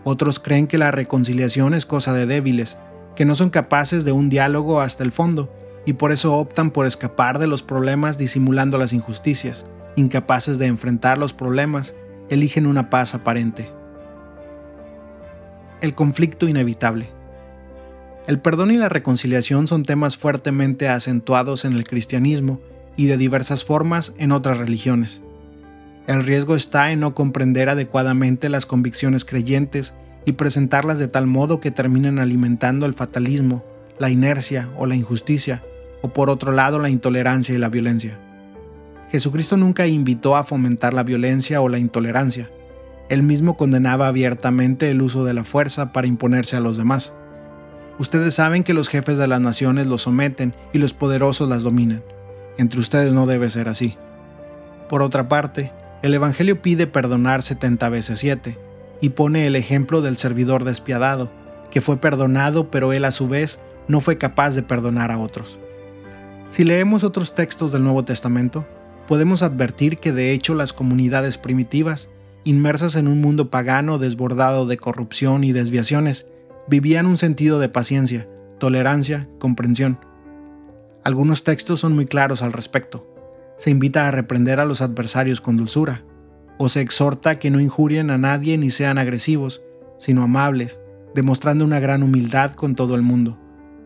Otros 0.05 0.39
creen 0.39 0.67
que 0.67 0.79
la 0.79 0.91
reconciliación 0.91 1.75
es 1.75 1.87
cosa 1.87 2.13
de 2.13 2.27
débiles, 2.27 2.79
que 3.17 3.25
no 3.25 3.35
son 3.35 3.51
capaces 3.51 4.05
de 4.05 4.13
un 4.13 4.29
diálogo 4.29 4.81
hasta 4.81 5.03
el 5.03 5.11
fondo 5.11 5.53
y 5.85 5.95
por 5.95 6.13
eso 6.13 6.35
optan 6.35 6.71
por 6.71 6.87
escapar 6.87 7.39
de 7.39 7.47
los 7.47 7.63
problemas 7.63 8.19
disimulando 8.19 8.77
las 8.77 8.93
injusticias, 8.93 9.67
incapaces 9.97 10.59
de 10.59 10.67
enfrentar 10.67 11.17
los 11.17 11.33
problemas, 11.33 11.95
eligen 12.29 12.67
una 12.67 12.91
paz 12.91 13.15
aparente. 13.15 13.71
El 15.81 15.95
conflicto 15.95 16.49
inevitable. 16.49 17.09
El 18.27 18.41
perdón 18.41 18.73
y 18.73 18.77
la 18.77 18.89
reconciliación 18.89 19.69
son 19.69 19.85
temas 19.85 20.17
fuertemente 20.17 20.89
acentuados 20.89 21.65
en 21.65 21.75
el 21.75 21.85
cristianismo 21.85 22.61
y 22.97 23.07
de 23.07 23.17
diversas 23.17 23.65
formas 23.65 24.13
en 24.19 24.33
otras 24.33 24.59
religiones. 24.59 25.23
El 26.09 26.25
riesgo 26.25 26.57
está 26.57 26.93
en 26.93 27.01
no 27.01 27.15
comprender 27.15 27.69
adecuadamente 27.69 28.49
las 28.49 28.67
convicciones 28.67 29.25
creyentes 29.25 29.95
y 30.27 30.33
presentarlas 30.33 30.99
de 30.99 31.09
tal 31.09 31.27
modo 31.27 31.61
que 31.61 31.71
terminen 31.71 32.19
alimentando 32.19 32.85
el 32.85 32.95
fatalismo, 32.95 33.65
la 33.99 34.11
inercia 34.11 34.69
o 34.77 34.85
la 34.85 34.97
injusticia, 34.97 35.63
o 36.03 36.09
por 36.09 36.29
otro 36.29 36.53
lado 36.53 36.79
la 36.79 36.91
intolerancia 36.91 37.55
y 37.55 37.59
la 37.59 37.69
violencia. 37.69 38.19
Jesucristo 39.11 39.57
nunca 39.57 39.87
invitó 39.87 40.37
a 40.37 40.43
fomentar 40.43 40.93
la 40.93 41.05
violencia 41.05 41.61
o 41.61 41.69
la 41.69 41.79
intolerancia. 41.79 42.51
Él 43.09 43.23
mismo 43.23 43.57
condenaba 43.57 44.09
abiertamente 44.09 44.91
el 44.91 45.01
uso 45.01 45.25
de 45.25 45.33
la 45.33 45.45
fuerza 45.45 45.93
para 45.93 46.09
imponerse 46.09 46.57
a 46.57 46.61
los 46.61 46.77
demás. 46.77 47.13
Ustedes 48.01 48.35
saben 48.35 48.65
que 48.65 48.75
los 48.75 48.89
jefes 48.89 49.17
de 49.17 49.29
las 49.29 49.41
naciones 49.41 49.87
los 49.87 50.03
someten 50.03 50.55
y 50.73 50.79
los 50.79 50.93
poderosos 50.93 51.49
las 51.49 51.63
dominan. 51.63 52.03
Entre 52.59 52.81
ustedes 52.81 53.13
no 53.13 53.27
debe 53.27 53.49
ser 53.49 53.69
así. 53.69 53.97
Por 54.89 55.03
otra 55.03 55.29
parte, 55.29 55.73
el 56.03 56.13
Evangelio 56.15 56.61
pide 56.61 56.89
perdonar 56.89 57.43
70 57.43 57.89
veces 57.91 58.19
7 58.19 58.66
y 59.01 59.11
pone 59.11 59.47
el 59.47 59.57
ejemplo 59.57 60.03
del 60.03 60.17
servidor 60.17 60.65
despiadado, 60.65 61.31
que 61.71 61.81
fue 61.81 61.99
perdonado 61.99 62.71
pero 62.71 62.93
él 62.93 63.05
a 63.05 63.11
su 63.11 63.29
vez 63.29 63.59
no 63.89 64.01
fue 64.01 64.19
capaz 64.19 64.55
de 64.55 64.63
perdonar 64.63 65.13
a 65.13 65.19
otros. 65.19 65.59
Si 66.51 66.65
leemos 66.65 67.05
otros 67.05 67.35
textos 67.35 67.73
del 67.73 67.85
Nuevo 67.85 68.05
Testamento, 68.05 68.67
podemos 69.07 69.43
advertir 69.43 69.99
que 69.99 70.13
de 70.13 70.33
hecho 70.33 70.55
las 70.55 70.73
comunidades 70.73 71.39
primitivas, 71.39 72.09
inmersas 72.45 72.97
en 72.97 73.09
un 73.09 73.21
mundo 73.21 73.51
pagano 73.51 73.99
desbordado 73.99 74.67
de 74.67 74.77
corrupción 74.77 75.45
y 75.45 75.53
desviaciones, 75.53 76.27
vivían 76.69 77.07
un 77.07 77.19
sentido 77.19 77.59
de 77.59 77.69
paciencia, 77.69 78.29
tolerancia, 78.59 79.29
comprensión. 79.39 79.99
Algunos 81.05 81.45
textos 81.45 81.81
son 81.81 81.95
muy 81.95 82.07
claros 82.07 82.43
al 82.43 82.53
respecto. 82.53 83.07
Se 83.59 83.71
invita 83.71 84.07
a 84.07 84.11
reprender 84.11 84.61
a 84.61 84.65
los 84.65 84.81
adversarios 84.83 85.41
con 85.41 85.57
dulzura, 85.57 86.03
o 86.59 86.69
se 86.69 86.81
exhorta 86.81 87.39
que 87.39 87.51
no 87.51 87.61
injurien 87.61 88.11
a 88.11 88.19
nadie 88.19 88.59
ni 88.59 88.71
sean 88.71 88.99
agresivos, 88.99 89.63
sino 89.99 90.23
amables, 90.23 90.81
demostrando 91.15 91.65
una 91.65 91.81
gran 91.81 92.03
humildad 92.03 92.53
con 92.53 92.75
todo 92.75 92.95
el 92.95 93.03
mundo, 93.03 93.39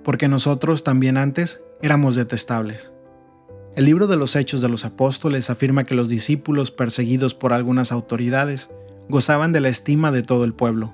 porque 0.05 0.29
nosotros 0.29 0.85
también 0.85 1.17
antes 1.17 1.63
éramos 1.83 2.15
detestables. 2.17 2.93
El 3.77 3.85
libro 3.85 4.07
de 4.07 4.17
los 4.17 4.35
Hechos 4.35 4.61
de 4.61 4.69
los 4.69 4.85
Apóstoles 4.85 5.49
afirma 5.49 5.85
que 5.85 5.95
los 5.95 6.09
discípulos 6.09 6.71
perseguidos 6.71 7.35
por 7.35 7.53
algunas 7.53 7.93
autoridades 7.93 8.71
gozaban 9.09 9.53
de 9.53 9.61
la 9.61 9.69
estima 9.69 10.11
de 10.11 10.23
todo 10.23 10.45
el 10.45 10.55
pueblo. 10.55 10.93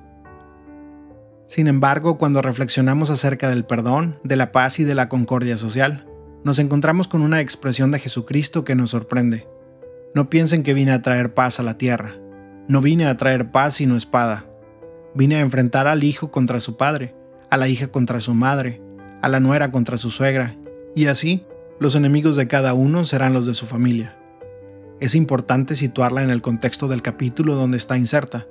Sin 1.47 1.69
embargo, 1.69 2.19
cuando 2.19 2.43
reflexionamos 2.43 3.09
acerca 3.09 3.49
del 3.49 3.65
perdón, 3.65 4.19
de 4.25 4.37
la 4.37 4.53
paz 4.53 4.79
y 4.79 4.85
de 4.85 4.95
la 4.95 5.09
concordia 5.09 5.57
social, 5.57 6.07
nos 6.45 6.59
encontramos 6.59 7.09
con 7.09 7.23
una 7.23 7.41
expresión 7.41 7.91
de 7.93 7.99
Jesucristo 7.99 8.65
que 8.65 8.75
nos 8.75 8.91
sorprende. 8.91 9.47
No 10.17 10.31
piensen 10.31 10.63
que 10.63 10.73
vine 10.73 10.93
a 10.93 11.03
traer 11.03 11.35
paz 11.35 11.61
a 11.61 11.63
la 11.63 11.77
tierra. 11.77 12.15
No 12.69 12.81
vine 12.81 13.05
a 13.05 13.19
traer 13.19 13.51
paz 13.51 13.75
sino 13.75 13.99
espada. 13.99 14.47
Vine 15.15 15.37
a 15.37 15.41
enfrentar 15.41 15.87
al 15.87 16.05
hijo 16.05 16.31
contra 16.31 16.59
su 16.59 16.79
padre, 16.79 17.15
a 17.51 17.59
la 17.59 17.69
hija 17.69 17.89
contra 17.89 18.23
su 18.23 18.33
madre, 18.33 18.81
a 19.21 19.29
la 19.29 19.41
nuera 19.41 19.71
contra 19.71 19.99
su 19.99 20.09
suegra 20.09 20.57
y 20.95 21.09
así, 21.09 21.45
los 21.81 21.97
enemigos 21.97 22.35
de 22.35 22.49
cada 22.49 22.73
uno 22.73 23.05
serán 23.05 23.35
los 23.35 23.45
de 23.45 23.53
su 23.53 23.67
familia. 23.67 24.17
Es 25.01 25.15
importante 25.15 25.75
situarla 25.75 26.23
en 26.23 26.31
el 26.31 26.41
contexto 26.41 26.89
del 26.89 27.03
capítulo 27.03 27.55
donde 27.55 27.77
está 27.77 27.99
inserta. 27.99 28.47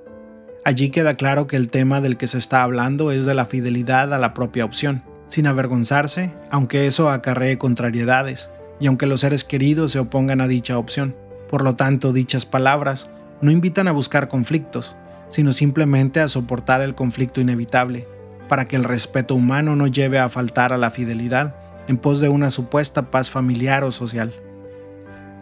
Allí 0.65 0.91
queda 0.91 1.17
claro 1.17 1.47
que 1.47 1.55
el 1.55 1.69
tema 1.69 1.99
del 1.99 2.15
que 2.15 2.27
se 2.27 2.37
está 2.37 2.61
hablando 2.61 3.11
es 3.11 3.25
de 3.25 3.33
la 3.33 3.47
fidelidad 3.47 4.13
a 4.13 4.19
la 4.19 4.35
propia 4.35 4.65
opción, 4.65 5.01
sin 5.25 5.47
avergonzarse, 5.47 6.31
aunque 6.51 6.85
eso 6.85 7.09
acarree 7.09 7.57
contrariedades, 7.57 8.51
y 8.79 8.85
aunque 8.85 9.07
los 9.07 9.21
seres 9.21 9.43
queridos 9.43 9.93
se 9.93 9.97
opongan 9.97 10.41
a 10.41 10.47
dicha 10.47 10.77
opción. 10.77 11.15
Por 11.55 11.63
lo 11.63 11.77
tanto, 11.77 12.11
dichas 12.11 12.45
palabras 12.45 13.09
no 13.39 13.49
invitan 13.49 13.87
a 13.87 13.93
buscar 13.93 14.27
conflictos, 14.27 14.97
sino 15.29 15.53
simplemente 15.53 16.19
a 16.19 16.27
soportar 16.27 16.81
el 16.81 16.95
conflicto 16.95 17.39
inevitable, 17.39 18.09
para 18.49 18.65
que 18.65 18.75
el 18.75 18.83
respeto 18.83 19.35
humano 19.35 19.77
no 19.77 19.87
lleve 19.87 20.19
a 20.19 20.27
faltar 20.27 20.73
a 20.73 20.77
la 20.77 20.91
fidelidad 20.91 21.55
en 21.87 21.95
pos 21.95 22.19
de 22.19 22.27
una 22.27 22.51
supuesta 22.51 23.09
paz 23.09 23.31
familiar 23.31 23.85
o 23.85 23.93
social. 23.93 24.33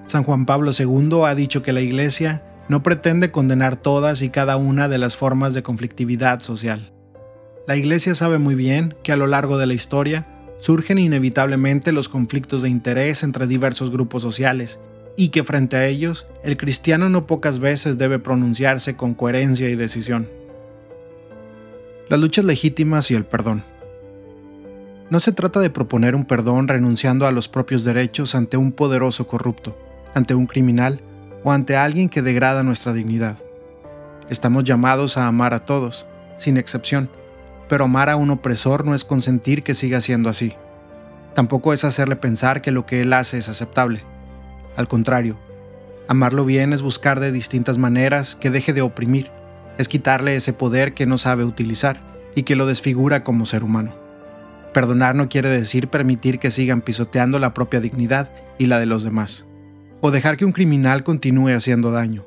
San 0.05 0.23
Juan 0.23 0.45
Pablo 0.45 0.69
II 0.77 1.23
ha 1.25 1.33
dicho 1.33 1.63
que 1.63 1.73
la 1.73 1.81
Iglesia 1.81 2.43
no 2.69 2.83
pretende 2.83 3.31
condenar 3.31 3.75
todas 3.75 4.21
y 4.21 4.29
cada 4.29 4.55
una 4.55 4.87
de 4.87 4.99
las 4.99 5.17
formas 5.17 5.55
de 5.55 5.63
conflictividad 5.63 6.41
social. 6.41 6.93
La 7.65 7.75
Iglesia 7.75 8.13
sabe 8.13 8.37
muy 8.37 8.53
bien 8.53 8.93
que 9.01 9.13
a 9.13 9.17
lo 9.17 9.25
largo 9.25 9.57
de 9.57 9.65
la 9.65 9.73
historia 9.73 10.27
surgen 10.59 10.99
inevitablemente 10.99 11.91
los 11.91 12.07
conflictos 12.07 12.61
de 12.61 12.69
interés 12.69 13.23
entre 13.23 13.47
diversos 13.47 13.89
grupos 13.89 14.21
sociales 14.21 14.79
y 15.15 15.29
que 15.29 15.43
frente 15.43 15.75
a 15.77 15.85
ellos 15.85 16.25
el 16.43 16.57
cristiano 16.57 17.09
no 17.09 17.27
pocas 17.27 17.59
veces 17.59 17.97
debe 17.97 18.19
pronunciarse 18.19 18.95
con 18.95 19.13
coherencia 19.13 19.69
y 19.69 19.75
decisión. 19.75 20.29
Las 22.09 22.19
luchas 22.19 22.45
legítimas 22.45 23.09
y 23.11 23.15
el 23.15 23.25
perdón. 23.25 23.63
No 25.09 25.19
se 25.19 25.31
trata 25.31 25.59
de 25.59 25.69
proponer 25.69 26.15
un 26.15 26.25
perdón 26.25 26.67
renunciando 26.67 27.27
a 27.27 27.31
los 27.31 27.47
propios 27.47 27.83
derechos 27.83 28.35
ante 28.35 28.57
un 28.57 28.71
poderoso 28.71 29.27
corrupto, 29.27 29.77
ante 30.13 30.33
un 30.33 30.47
criminal 30.47 31.01
o 31.43 31.51
ante 31.51 31.75
alguien 31.75 32.09
que 32.09 32.21
degrada 32.21 32.63
nuestra 32.63 32.93
dignidad. 32.93 33.37
Estamos 34.29 34.63
llamados 34.63 35.17
a 35.17 35.27
amar 35.27 35.53
a 35.53 35.65
todos, 35.65 36.05
sin 36.37 36.57
excepción, 36.57 37.09
pero 37.69 37.85
amar 37.85 38.09
a 38.09 38.15
un 38.15 38.31
opresor 38.31 38.85
no 38.85 38.95
es 38.95 39.03
consentir 39.03 39.63
que 39.63 39.75
siga 39.75 40.01
siendo 40.01 40.29
así. 40.29 40.53
Tampoco 41.35 41.73
es 41.73 41.83
hacerle 41.83 42.15
pensar 42.15 42.61
que 42.61 42.71
lo 42.71 42.85
que 42.85 43.01
él 43.01 43.13
hace 43.13 43.37
es 43.37 43.49
aceptable. 43.49 44.03
Al 44.75 44.87
contrario, 44.87 45.37
amarlo 46.07 46.45
bien 46.45 46.73
es 46.73 46.81
buscar 46.81 47.19
de 47.19 47.31
distintas 47.31 47.77
maneras 47.77 48.35
que 48.35 48.49
deje 48.49 48.73
de 48.73 48.81
oprimir, 48.81 49.29
es 49.77 49.87
quitarle 49.87 50.35
ese 50.35 50.53
poder 50.53 50.93
que 50.93 51.05
no 51.05 51.17
sabe 51.17 51.43
utilizar 51.43 51.99
y 52.35 52.43
que 52.43 52.55
lo 52.55 52.65
desfigura 52.65 53.23
como 53.23 53.45
ser 53.45 53.63
humano. 53.63 53.95
Perdonar 54.73 55.15
no 55.15 55.29
quiere 55.29 55.49
decir 55.49 55.87
permitir 55.87 56.39
que 56.39 56.51
sigan 56.51 56.81
pisoteando 56.81 57.37
la 57.37 57.53
propia 57.53 57.79
dignidad 57.79 58.29
y 58.57 58.65
la 58.65 58.79
de 58.79 58.87
los 58.87 59.03
demás, 59.03 59.45
o 60.01 60.09
dejar 60.09 60.37
que 60.37 60.45
un 60.45 60.51
criminal 60.51 61.03
continúe 61.03 61.49
haciendo 61.49 61.91
daño. 61.91 62.25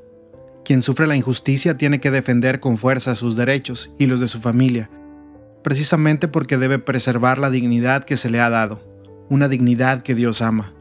Quien 0.65 0.83
sufre 0.83 1.07
la 1.07 1.17
injusticia 1.17 1.76
tiene 1.76 2.00
que 2.00 2.11
defender 2.11 2.61
con 2.61 2.76
fuerza 2.76 3.15
sus 3.15 3.37
derechos 3.37 3.91
y 3.99 4.07
los 4.07 4.21
de 4.21 4.29
su 4.29 4.41
familia, 4.41 4.91
precisamente 5.62 6.29
porque 6.29 6.59
debe 6.59 6.79
preservar 6.79 7.38
la 7.38 7.50
dignidad 7.50 8.05
que 8.05 8.17
se 8.17 8.31
le 8.31 8.41
ha 8.41 8.50
dado, 8.50 8.81
una 9.29 9.49
dignidad 9.49 10.03
que 10.03 10.15
Dios 10.15 10.43
ama. 10.43 10.75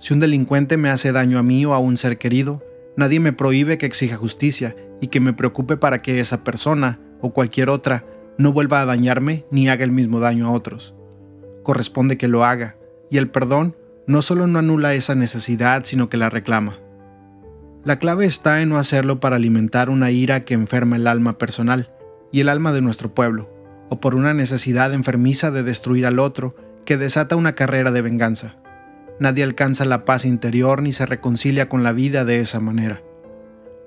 Si 0.00 0.14
un 0.14 0.20
delincuente 0.20 0.78
me 0.78 0.88
hace 0.88 1.12
daño 1.12 1.38
a 1.38 1.42
mí 1.42 1.64
o 1.66 1.74
a 1.74 1.78
un 1.78 1.98
ser 1.98 2.16
querido, 2.16 2.64
nadie 2.96 3.20
me 3.20 3.34
prohíbe 3.34 3.76
que 3.76 3.84
exija 3.84 4.16
justicia 4.16 4.74
y 5.00 5.08
que 5.08 5.20
me 5.20 5.34
preocupe 5.34 5.76
para 5.76 6.00
que 6.00 6.20
esa 6.20 6.42
persona 6.42 6.98
o 7.20 7.32
cualquier 7.32 7.68
otra 7.68 8.06
no 8.38 8.52
vuelva 8.52 8.80
a 8.80 8.86
dañarme 8.86 9.44
ni 9.50 9.68
haga 9.68 9.84
el 9.84 9.92
mismo 9.92 10.18
daño 10.18 10.48
a 10.48 10.52
otros. 10.52 10.94
Corresponde 11.62 12.16
que 12.16 12.28
lo 12.28 12.44
haga, 12.44 12.76
y 13.10 13.18
el 13.18 13.30
perdón 13.30 13.76
no 14.06 14.22
solo 14.22 14.46
no 14.46 14.58
anula 14.58 14.94
esa 14.94 15.14
necesidad, 15.14 15.84
sino 15.84 16.08
que 16.08 16.16
la 16.16 16.30
reclama. 16.30 16.78
La 17.84 17.98
clave 17.98 18.24
está 18.24 18.62
en 18.62 18.70
no 18.70 18.78
hacerlo 18.78 19.20
para 19.20 19.36
alimentar 19.36 19.90
una 19.90 20.10
ira 20.10 20.44
que 20.44 20.54
enferma 20.54 20.96
el 20.96 21.06
alma 21.06 21.36
personal 21.36 21.90
y 22.32 22.40
el 22.40 22.48
alma 22.48 22.72
de 22.72 22.80
nuestro 22.80 23.14
pueblo, 23.14 23.50
o 23.90 24.00
por 24.00 24.14
una 24.14 24.32
necesidad 24.32 24.94
enfermiza 24.94 25.50
de 25.50 25.62
destruir 25.62 26.06
al 26.06 26.18
otro 26.18 26.56
que 26.86 26.96
desata 26.96 27.36
una 27.36 27.54
carrera 27.54 27.90
de 27.90 28.02
venganza. 28.02 28.59
Nadie 29.20 29.44
alcanza 29.44 29.84
la 29.84 30.06
paz 30.06 30.24
interior 30.24 30.82
ni 30.82 30.92
se 30.92 31.04
reconcilia 31.04 31.68
con 31.68 31.82
la 31.82 31.92
vida 31.92 32.24
de 32.24 32.40
esa 32.40 32.58
manera. 32.58 33.02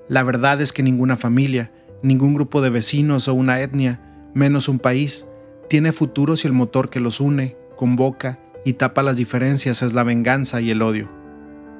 La 0.07 0.21
verdad 0.21 0.61
es 0.61 0.73
que 0.73 0.83
ninguna 0.83 1.17
familia, 1.17 1.71
ningún 2.03 2.35
grupo 2.35 2.61
de 2.61 2.69
vecinos 2.69 3.27
o 3.27 3.33
una 3.33 3.59
etnia 3.59 3.99
menos 4.35 4.69
un 4.69 4.77
país, 4.77 5.25
tiene 5.69 5.91
futuro 5.91 6.37
si 6.37 6.47
el 6.47 6.53
motor 6.53 6.91
que 6.91 6.99
los 6.99 7.19
une, 7.19 7.57
convoca 7.75 8.39
y 8.63 8.73
tapa 8.73 9.01
las 9.01 9.17
diferencias 9.17 9.81
es 9.81 9.93
la 9.93 10.03
venganza 10.03 10.61
y 10.61 10.69
el 10.69 10.83
odio. 10.83 11.09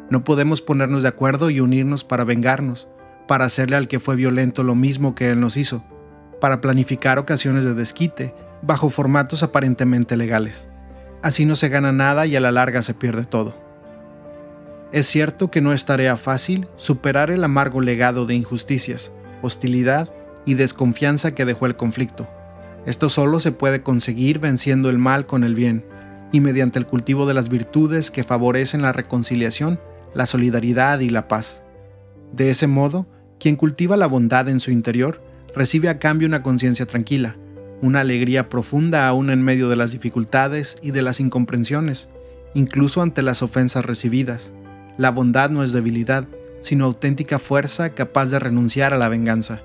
No 0.10 0.24
podemos 0.24 0.64
ponernos 0.64 1.04
de 1.04 1.10
acuerdo 1.10 1.52
y 1.52 1.60
unirnos 1.60 2.04
para 2.04 2.24
vengarnos, 2.24 2.90
para 3.28 3.46
hacerle 3.46 3.76
al 3.76 3.88
que 3.88 4.00
fue 4.00 4.16
violento 4.16 4.64
lo 4.64 4.74
mismo 4.74 5.14
que 5.14 5.30
él 5.30 5.40
nos 5.40 5.58
hizo, 5.58 5.84
para 6.42 6.60
planificar 6.60 7.20
ocasiones 7.20 7.66
de 7.66 7.76
desquite 7.76 8.34
bajo 8.64 8.90
formatos 8.90 9.44
aparentemente 9.44 10.18
legales. 10.18 10.68
Así 11.24 11.46
no 11.46 11.56
se 11.56 11.70
gana 11.70 11.94
nada 11.94 12.28
y 12.28 12.36
a 12.36 12.42
la 12.42 12.52
larga 12.52 12.82
se 12.82 12.94
pierde 12.94 13.24
todo. 13.26 13.56
Es 14.92 15.08
cierto 15.08 15.50
que 15.50 15.62
no 15.62 15.74
es 15.74 15.86
tarea 15.86 16.18
fácil 16.18 16.68
superar 16.76 17.32
el 17.32 17.44
amargo 17.46 17.80
legado 17.80 18.26
de 18.26 18.36
injusticias, 18.36 19.14
hostilidad 19.42 20.14
y 20.46 20.56
desconfianza 20.56 21.34
que 21.34 21.46
dejó 21.46 21.66
el 21.66 21.78
conflicto. 21.78 22.28
Esto 22.86 23.08
solo 23.08 23.40
se 23.40 23.54
puede 23.54 23.82
conseguir 23.82 24.40
venciendo 24.40 24.90
el 24.90 24.98
mal 24.98 25.26
con 25.26 25.46
el 25.46 25.56
bien 25.56 25.86
y 26.34 26.42
mediante 26.42 26.78
el 26.78 26.86
cultivo 26.86 27.26
de 27.26 27.34
las 27.34 27.48
virtudes 27.48 28.12
que 28.12 28.26
favorecen 28.26 28.82
la 28.82 28.92
reconciliación, 28.92 29.80
la 30.14 30.26
solidaridad 30.26 31.00
y 31.00 31.10
la 31.10 31.30
paz. 31.30 31.64
De 32.34 32.50
ese 32.50 32.68
modo, 32.68 33.08
quien 33.40 33.56
cultiva 33.56 33.96
la 33.96 34.08
bondad 34.08 34.50
en 34.50 34.60
su 34.60 34.72
interior 34.72 35.24
recibe 35.56 35.88
a 35.88 36.00
cambio 36.00 36.28
una 36.28 36.44
conciencia 36.44 36.86
tranquila, 36.86 37.38
una 37.84 38.00
alegría 38.00 38.48
profunda 38.48 39.10
aún 39.10 39.30
en 39.30 39.44
medio 39.44 39.68
de 39.68 39.76
las 39.76 39.92
dificultades 39.92 40.78
y 40.82 40.92
de 40.92 41.02
las 41.02 41.20
incomprensiones, 41.20 42.08
incluso 42.54 43.02
ante 43.02 43.22
las 43.22 43.44
ofensas 43.44 43.84
recibidas. 43.84 44.54
La 44.98 45.12
bondad 45.12 45.50
no 45.50 45.66
es 45.66 45.74
debilidad, 45.74 46.26
sino 46.62 46.86
auténtica 46.86 47.40
fuerza 47.40 47.90
capaz 47.90 48.28
de 48.28 48.40
renunciar 48.40 48.94
a 48.94 48.98
la 48.98 49.10
venganza. 49.10 49.64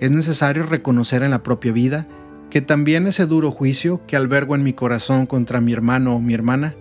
Es 0.00 0.10
necesario 0.10 0.62
reconocer 0.62 1.22
en 1.22 1.30
la 1.30 1.42
propia 1.42 1.72
vida 1.72 2.06
que 2.48 2.62
también 2.62 3.06
ese 3.06 3.26
duro 3.26 3.50
juicio 3.50 4.00
que 4.06 4.16
albergo 4.16 4.54
en 4.54 4.62
mi 4.62 4.72
corazón 4.72 5.26
contra 5.26 5.60
mi 5.60 5.74
hermano 5.74 6.16
o 6.16 6.20
mi 6.20 6.32
hermana, 6.32 6.74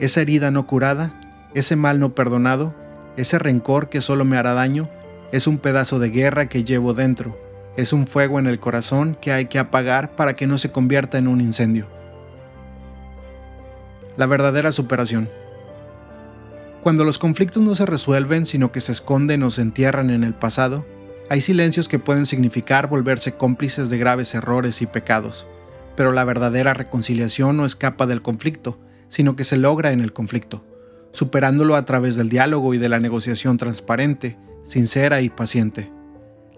esa 0.00 0.22
herida 0.22 0.50
no 0.50 0.66
curada, 0.66 1.20
ese 1.54 1.76
mal 1.76 2.00
no 2.00 2.16
perdonado, 2.16 2.74
ese 3.16 3.38
rencor 3.38 3.88
que 3.88 4.00
solo 4.00 4.24
me 4.24 4.36
hará 4.36 4.54
daño, 4.54 4.88
es 5.30 5.46
un 5.46 5.58
pedazo 5.58 6.00
de 6.00 6.10
guerra 6.10 6.48
que 6.48 6.64
llevo 6.64 6.94
dentro 6.94 7.49
es 7.76 7.92
un 7.92 8.06
fuego 8.06 8.38
en 8.38 8.46
el 8.46 8.58
corazón 8.58 9.16
que 9.20 9.32
hay 9.32 9.46
que 9.46 9.58
apagar 9.58 10.16
para 10.16 10.34
que 10.34 10.46
no 10.46 10.58
se 10.58 10.72
convierta 10.72 11.18
en 11.18 11.28
un 11.28 11.40
incendio. 11.40 11.86
La 14.16 14.26
verdadera 14.26 14.72
superación. 14.72 15.30
Cuando 16.82 17.04
los 17.04 17.18
conflictos 17.18 17.62
no 17.62 17.74
se 17.74 17.86
resuelven, 17.86 18.46
sino 18.46 18.72
que 18.72 18.80
se 18.80 18.92
esconden 18.92 19.42
o 19.42 19.50
se 19.50 19.62
entierran 19.62 20.10
en 20.10 20.24
el 20.24 20.34
pasado, 20.34 20.84
hay 21.28 21.40
silencios 21.40 21.88
que 21.88 21.98
pueden 21.98 22.26
significar 22.26 22.88
volverse 22.88 23.32
cómplices 23.32 23.88
de 23.88 23.98
graves 23.98 24.34
errores 24.34 24.82
y 24.82 24.86
pecados, 24.86 25.46
pero 25.94 26.12
la 26.12 26.24
verdadera 26.24 26.74
reconciliación 26.74 27.56
no 27.56 27.66
escapa 27.66 28.06
del 28.06 28.22
conflicto, 28.22 28.78
sino 29.08 29.36
que 29.36 29.44
se 29.44 29.56
logra 29.56 29.92
en 29.92 30.00
el 30.00 30.12
conflicto, 30.12 30.64
superándolo 31.12 31.76
a 31.76 31.84
través 31.84 32.16
del 32.16 32.30
diálogo 32.30 32.74
y 32.74 32.78
de 32.78 32.88
la 32.88 32.98
negociación 32.98 33.58
transparente, 33.58 34.38
sincera 34.64 35.20
y 35.20 35.28
paciente 35.28 35.90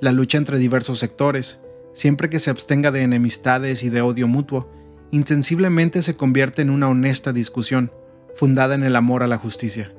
la 0.02 0.10
lucha 0.10 0.36
entre 0.36 0.58
diversos 0.58 0.98
sectores, 0.98 1.60
siempre 1.92 2.28
que 2.28 2.40
se 2.40 2.50
abstenga 2.50 2.90
de 2.90 3.02
enemistades 3.02 3.84
y 3.84 3.88
de 3.88 4.02
odio 4.02 4.26
mutuo, 4.26 4.68
insensiblemente 5.12 6.02
se 6.02 6.16
convierte 6.16 6.60
en 6.60 6.70
una 6.70 6.88
honesta 6.88 7.32
discusión, 7.32 7.92
fundada 8.34 8.74
en 8.74 8.82
el 8.82 8.96
amor 8.96 9.22
a 9.22 9.28
la 9.28 9.38
justicia. 9.38 9.94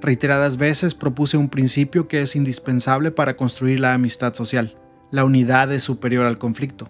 Reiteradas 0.00 0.56
veces 0.56 0.94
propuse 0.94 1.36
un 1.36 1.50
principio 1.50 2.08
que 2.08 2.22
es 2.22 2.36
indispensable 2.36 3.10
para 3.10 3.36
construir 3.36 3.80
la 3.80 3.92
amistad 3.92 4.32
social. 4.32 4.76
La 5.10 5.26
unidad 5.26 5.70
es 5.74 5.82
superior 5.82 6.24
al 6.24 6.38
conflicto. 6.38 6.88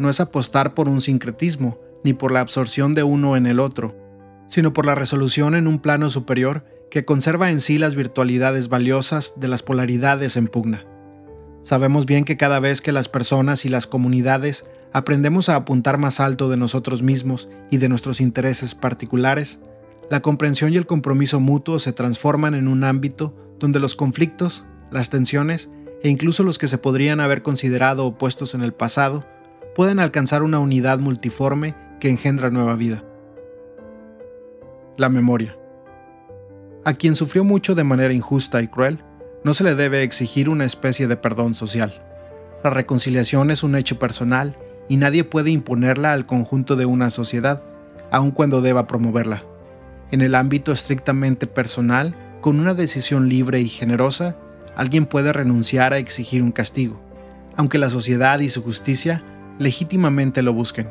No 0.00 0.10
es 0.10 0.18
apostar 0.18 0.74
por 0.74 0.88
un 0.88 1.00
sincretismo, 1.00 1.78
ni 2.02 2.14
por 2.14 2.32
la 2.32 2.40
absorción 2.40 2.94
de 2.94 3.04
uno 3.04 3.36
en 3.36 3.46
el 3.46 3.60
otro, 3.60 3.96
sino 4.48 4.72
por 4.72 4.86
la 4.86 4.96
resolución 4.96 5.54
en 5.54 5.68
un 5.68 5.78
plano 5.78 6.10
superior 6.10 6.64
que 6.90 7.04
conserva 7.04 7.52
en 7.52 7.60
sí 7.60 7.78
las 7.78 7.94
virtualidades 7.94 8.68
valiosas 8.68 9.34
de 9.36 9.46
las 9.46 9.62
polaridades 9.62 10.36
en 10.36 10.48
pugna. 10.48 10.84
Sabemos 11.64 12.04
bien 12.04 12.24
que 12.24 12.36
cada 12.36 12.60
vez 12.60 12.82
que 12.82 12.92
las 12.92 13.08
personas 13.08 13.64
y 13.64 13.70
las 13.70 13.86
comunidades 13.86 14.66
aprendemos 14.92 15.48
a 15.48 15.56
apuntar 15.56 15.96
más 15.96 16.20
alto 16.20 16.50
de 16.50 16.58
nosotros 16.58 17.02
mismos 17.02 17.48
y 17.70 17.78
de 17.78 17.88
nuestros 17.88 18.20
intereses 18.20 18.74
particulares, 18.74 19.60
la 20.10 20.20
comprensión 20.20 20.74
y 20.74 20.76
el 20.76 20.84
compromiso 20.84 21.40
mutuo 21.40 21.78
se 21.78 21.94
transforman 21.94 22.52
en 22.54 22.68
un 22.68 22.84
ámbito 22.84 23.34
donde 23.58 23.80
los 23.80 23.96
conflictos, 23.96 24.66
las 24.90 25.08
tensiones 25.08 25.70
e 26.02 26.10
incluso 26.10 26.42
los 26.42 26.58
que 26.58 26.68
se 26.68 26.76
podrían 26.76 27.18
haber 27.18 27.40
considerado 27.40 28.04
opuestos 28.04 28.54
en 28.54 28.60
el 28.60 28.74
pasado 28.74 29.24
pueden 29.74 30.00
alcanzar 30.00 30.42
una 30.42 30.58
unidad 30.58 30.98
multiforme 30.98 31.74
que 31.98 32.10
engendra 32.10 32.50
nueva 32.50 32.76
vida. 32.76 33.02
La 34.98 35.08
memoria. 35.08 35.56
A 36.84 36.92
quien 36.92 37.14
sufrió 37.14 37.42
mucho 37.42 37.74
de 37.74 37.84
manera 37.84 38.12
injusta 38.12 38.60
y 38.60 38.68
cruel, 38.68 39.02
no 39.44 39.52
se 39.52 39.62
le 39.62 39.74
debe 39.74 40.02
exigir 40.02 40.48
una 40.48 40.64
especie 40.64 41.06
de 41.06 41.16
perdón 41.16 41.54
social. 41.54 41.92
La 42.64 42.70
reconciliación 42.70 43.50
es 43.50 43.62
un 43.62 43.76
hecho 43.76 43.98
personal 43.98 44.56
y 44.88 44.96
nadie 44.96 45.22
puede 45.22 45.50
imponerla 45.50 46.14
al 46.14 46.24
conjunto 46.24 46.76
de 46.76 46.86
una 46.86 47.10
sociedad, 47.10 47.62
aun 48.10 48.30
cuando 48.30 48.62
deba 48.62 48.86
promoverla. 48.86 49.42
En 50.10 50.22
el 50.22 50.34
ámbito 50.34 50.72
estrictamente 50.72 51.46
personal, 51.46 52.16
con 52.40 52.58
una 52.58 52.72
decisión 52.72 53.28
libre 53.28 53.60
y 53.60 53.68
generosa, 53.68 54.36
alguien 54.76 55.04
puede 55.04 55.32
renunciar 55.32 55.92
a 55.92 55.98
exigir 55.98 56.42
un 56.42 56.52
castigo, 56.52 56.98
aunque 57.54 57.78
la 57.78 57.90
sociedad 57.90 58.40
y 58.40 58.48
su 58.48 58.62
justicia 58.62 59.22
legítimamente 59.58 60.42
lo 60.42 60.54
busquen. 60.54 60.88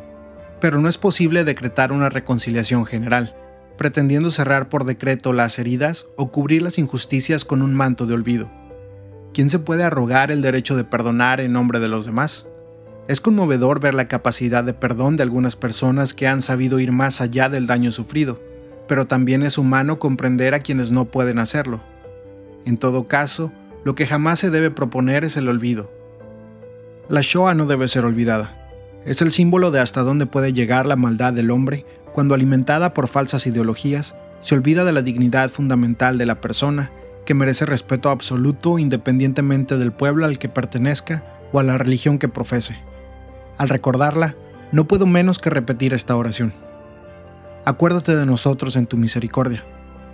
Pero 0.62 0.80
no 0.80 0.90
es 0.90 1.00
posible 1.00 1.44
decretar 1.44 1.92
una 1.92 2.10
reconciliación 2.10 2.86
general 2.86 3.36
pretendiendo 3.78 4.32
cerrar 4.32 4.70
por 4.70 4.86
decreto 4.86 5.34
las 5.34 5.60
heridas 5.60 6.08
o 6.16 6.32
cubrir 6.32 6.62
las 6.62 6.78
injusticias 6.78 7.46
con 7.46 7.62
un 7.62 7.74
manto 7.74 8.06
de 8.06 8.14
olvido. 8.14 8.50
¿Quién 9.34 9.50
se 9.50 9.60
puede 9.60 9.84
arrogar 9.84 10.32
el 10.32 10.42
derecho 10.42 10.76
de 10.76 10.84
perdonar 10.84 11.42
en 11.42 11.54
nombre 11.54 11.80
de 11.80 11.88
los 11.88 12.06
demás? 12.06 12.48
Es 13.08 13.20
conmovedor 13.20 13.80
ver 13.80 13.96
la 13.96 14.08
capacidad 14.08 14.64
de 14.64 14.74
perdón 14.74 15.18
de 15.18 15.24
algunas 15.24 15.56
personas 15.56 16.14
que 16.14 16.28
han 16.28 16.42
sabido 16.42 16.80
ir 16.80 16.92
más 16.92 17.20
allá 17.20 17.50
del 17.50 17.68
daño 17.68 17.92
sufrido, 17.92 18.40
pero 18.88 19.08
también 19.08 19.44
es 19.44 19.58
humano 19.58 20.00
comprender 20.00 20.54
a 20.54 20.60
quienes 20.60 20.92
no 20.92 21.06
pueden 21.06 21.40
hacerlo. 21.40 21.82
En 22.66 22.78
todo 22.78 23.08
caso, 23.08 23.52
lo 23.84 23.96
que 23.96 24.08
jamás 24.08 24.40
se 24.40 24.52
debe 24.52 24.72
proponer 24.72 25.26
es 25.26 25.36
el 25.36 25.50
olvido. 25.50 25.92
La 27.10 27.22
Shoah 27.22 27.56
no 27.56 27.66
debe 27.66 27.88
ser 27.90 28.06
olvidada. 28.06 28.56
Es 29.06 29.22
el 29.22 29.34
símbolo 29.34 29.72
de 29.72 29.82
hasta 29.82 30.02
dónde 30.02 30.26
puede 30.26 30.54
llegar 30.54 30.86
la 30.86 30.96
maldad 30.96 31.34
del 31.34 31.52
hombre 31.52 31.86
cuando 32.14 32.34
alimentada 32.34 32.94
por 32.94 33.08
falsas 33.08 33.48
ideologías, 33.48 34.16
se 34.42 34.56
olvida 34.56 34.84
de 34.84 34.92
la 34.92 35.02
dignidad 35.02 35.50
fundamental 35.50 36.18
de 36.18 36.26
la 36.26 36.42
persona, 36.42 36.92
que 37.26 37.34
merece 37.34 37.66
respeto 37.66 38.10
absoluto 38.10 38.80
independientemente 38.80 39.78
del 39.78 39.92
pueblo 39.92 40.26
al 40.26 40.38
que 40.38 40.50
pertenezca 40.50 41.24
o 41.52 41.60
a 41.60 41.64
la 41.64 41.78
religión 41.78 42.20
que 42.20 42.28
profese. 42.28 42.78
Al 43.58 43.70
recordarla, 43.70 44.36
no 44.72 44.88
puedo 44.88 45.06
menos 45.06 45.40
que 45.40 45.50
repetir 45.50 45.94
esta 45.94 46.16
oración. 46.16 46.54
Acuérdate 47.66 48.16
de 48.16 48.26
nosotros 48.26 48.76
en 48.76 48.88
tu 48.88 48.98
misericordia. 48.98 49.64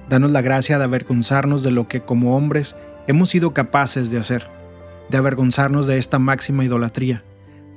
Danos 0.09 0.31
la 0.31 0.41
gracia 0.41 0.77
de 0.77 0.83
avergonzarnos 0.83 1.63
de 1.63 1.71
lo 1.71 1.87
que 1.87 2.01
como 2.01 2.35
hombres 2.35 2.75
hemos 3.07 3.29
sido 3.29 3.53
capaces 3.53 4.11
de 4.11 4.19
hacer, 4.19 4.47
de 5.09 5.17
avergonzarnos 5.17 5.87
de 5.87 5.97
esta 5.97 6.19
máxima 6.19 6.63
idolatría, 6.63 7.23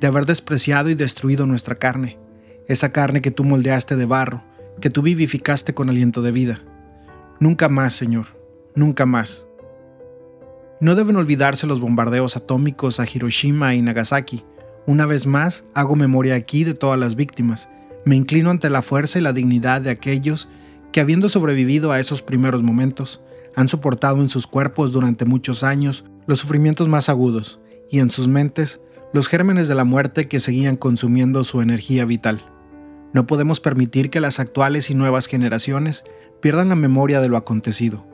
de 0.01 0.07
haber 0.07 0.27
despreciado 0.27 0.91
y 0.91 0.95
destruido 0.95 1.47
nuestra 1.47 1.77
carne, 1.77 2.19
esa 2.69 2.91
carne 2.91 3.21
que 3.21 3.31
tú 3.31 3.45
moldeaste 3.45 3.97
de 3.97 4.07
barro, 4.07 4.43
que 4.81 4.91
tú 4.91 5.03
vivificaste 5.03 5.75
con 5.75 5.89
aliento 5.89 6.23
de 6.23 6.33
vida. 6.33 6.63
Nunca 7.41 7.69
más, 7.69 7.95
Señor, 7.95 8.27
nunca 8.75 9.07
más. 9.07 9.47
No 10.81 10.95
deben 10.95 11.17
olvidarse 11.17 11.67
los 11.67 11.81
bombardeos 11.81 12.37
atómicos 12.37 12.99
a 12.99 13.07
Hiroshima 13.07 13.75
y 13.75 13.83
Nagasaki. 13.83 14.45
Una 14.87 15.07
vez 15.07 15.27
más, 15.27 15.65
hago 15.75 15.95
memoria 15.95 16.35
aquí 16.35 16.65
de 16.65 16.75
todas 16.75 16.99
las 16.99 17.15
víctimas. 17.15 17.69
Me 18.05 18.17
inclino 18.17 18.51
ante 18.51 18.69
la 18.69 18.83
fuerza 18.83 19.19
y 19.19 19.23
la 19.23 19.33
dignidad 19.33 19.81
de 19.81 19.91
aquellos 19.91 20.49
que, 20.91 21.01
habiendo 21.01 21.29
sobrevivido 21.29 21.93
a 21.93 22.01
esos 22.01 22.23
primeros 22.23 22.63
momentos, 22.63 23.21
han 23.55 23.69
soportado 23.69 24.21
en 24.21 24.29
sus 24.29 24.47
cuerpos 24.47 24.93
durante 24.93 25.25
muchos 25.25 25.63
años 25.63 26.05
los 26.27 26.41
sufrimientos 26.41 26.89
más 26.89 27.09
agudos 27.09 27.61
y 27.91 28.01
en 28.01 28.11
sus 28.11 28.27
mentes 28.29 28.81
los 29.13 29.29
gérmenes 29.29 29.69
de 29.69 29.75
la 29.75 29.85
muerte 29.85 30.27
que 30.27 30.41
seguían 30.41 30.77
consumiendo 30.77 31.45
su 31.45 31.61
energía 31.61 32.05
vital. 32.05 32.43
No 33.13 33.27
podemos 33.27 33.61
permitir 33.61 34.09
que 34.09 34.21
las 34.21 34.41
actuales 34.41 34.89
y 34.91 34.95
nuevas 34.95 35.27
generaciones 35.27 36.05
pierdan 36.41 36.71
la 36.71 36.77
memoria 36.77 37.21
de 37.21 37.29
lo 37.29 37.37
acontecido, 37.37 38.07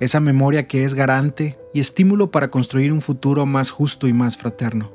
esa 0.00 0.18
memoria 0.18 0.66
que 0.66 0.84
es 0.84 0.94
garante 0.94 1.58
y 1.72 1.78
estímulo 1.78 2.32
para 2.32 2.50
construir 2.50 2.92
un 2.92 3.00
futuro 3.00 3.46
más 3.46 3.70
justo 3.70 4.08
y 4.08 4.12
más 4.12 4.36
fraterno. 4.36 4.92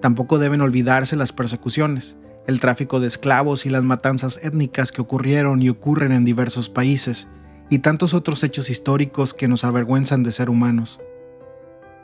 Tampoco 0.00 0.38
deben 0.38 0.60
olvidarse 0.60 1.14
las 1.14 1.32
persecuciones, 1.32 2.16
el 2.48 2.58
tráfico 2.58 2.98
de 2.98 3.06
esclavos 3.06 3.64
y 3.64 3.70
las 3.70 3.84
matanzas 3.84 4.40
étnicas 4.42 4.90
que 4.90 5.02
ocurrieron 5.02 5.62
y 5.62 5.68
ocurren 5.68 6.10
en 6.10 6.24
diversos 6.24 6.68
países, 6.68 7.28
y 7.72 7.78
tantos 7.78 8.14
otros 8.14 8.42
hechos 8.42 8.70
históricos 8.70 9.34
que 9.34 9.46
nos 9.46 9.62
avergüenzan 9.62 10.24
de 10.24 10.32
ser 10.32 10.50
humanos. 10.50 11.00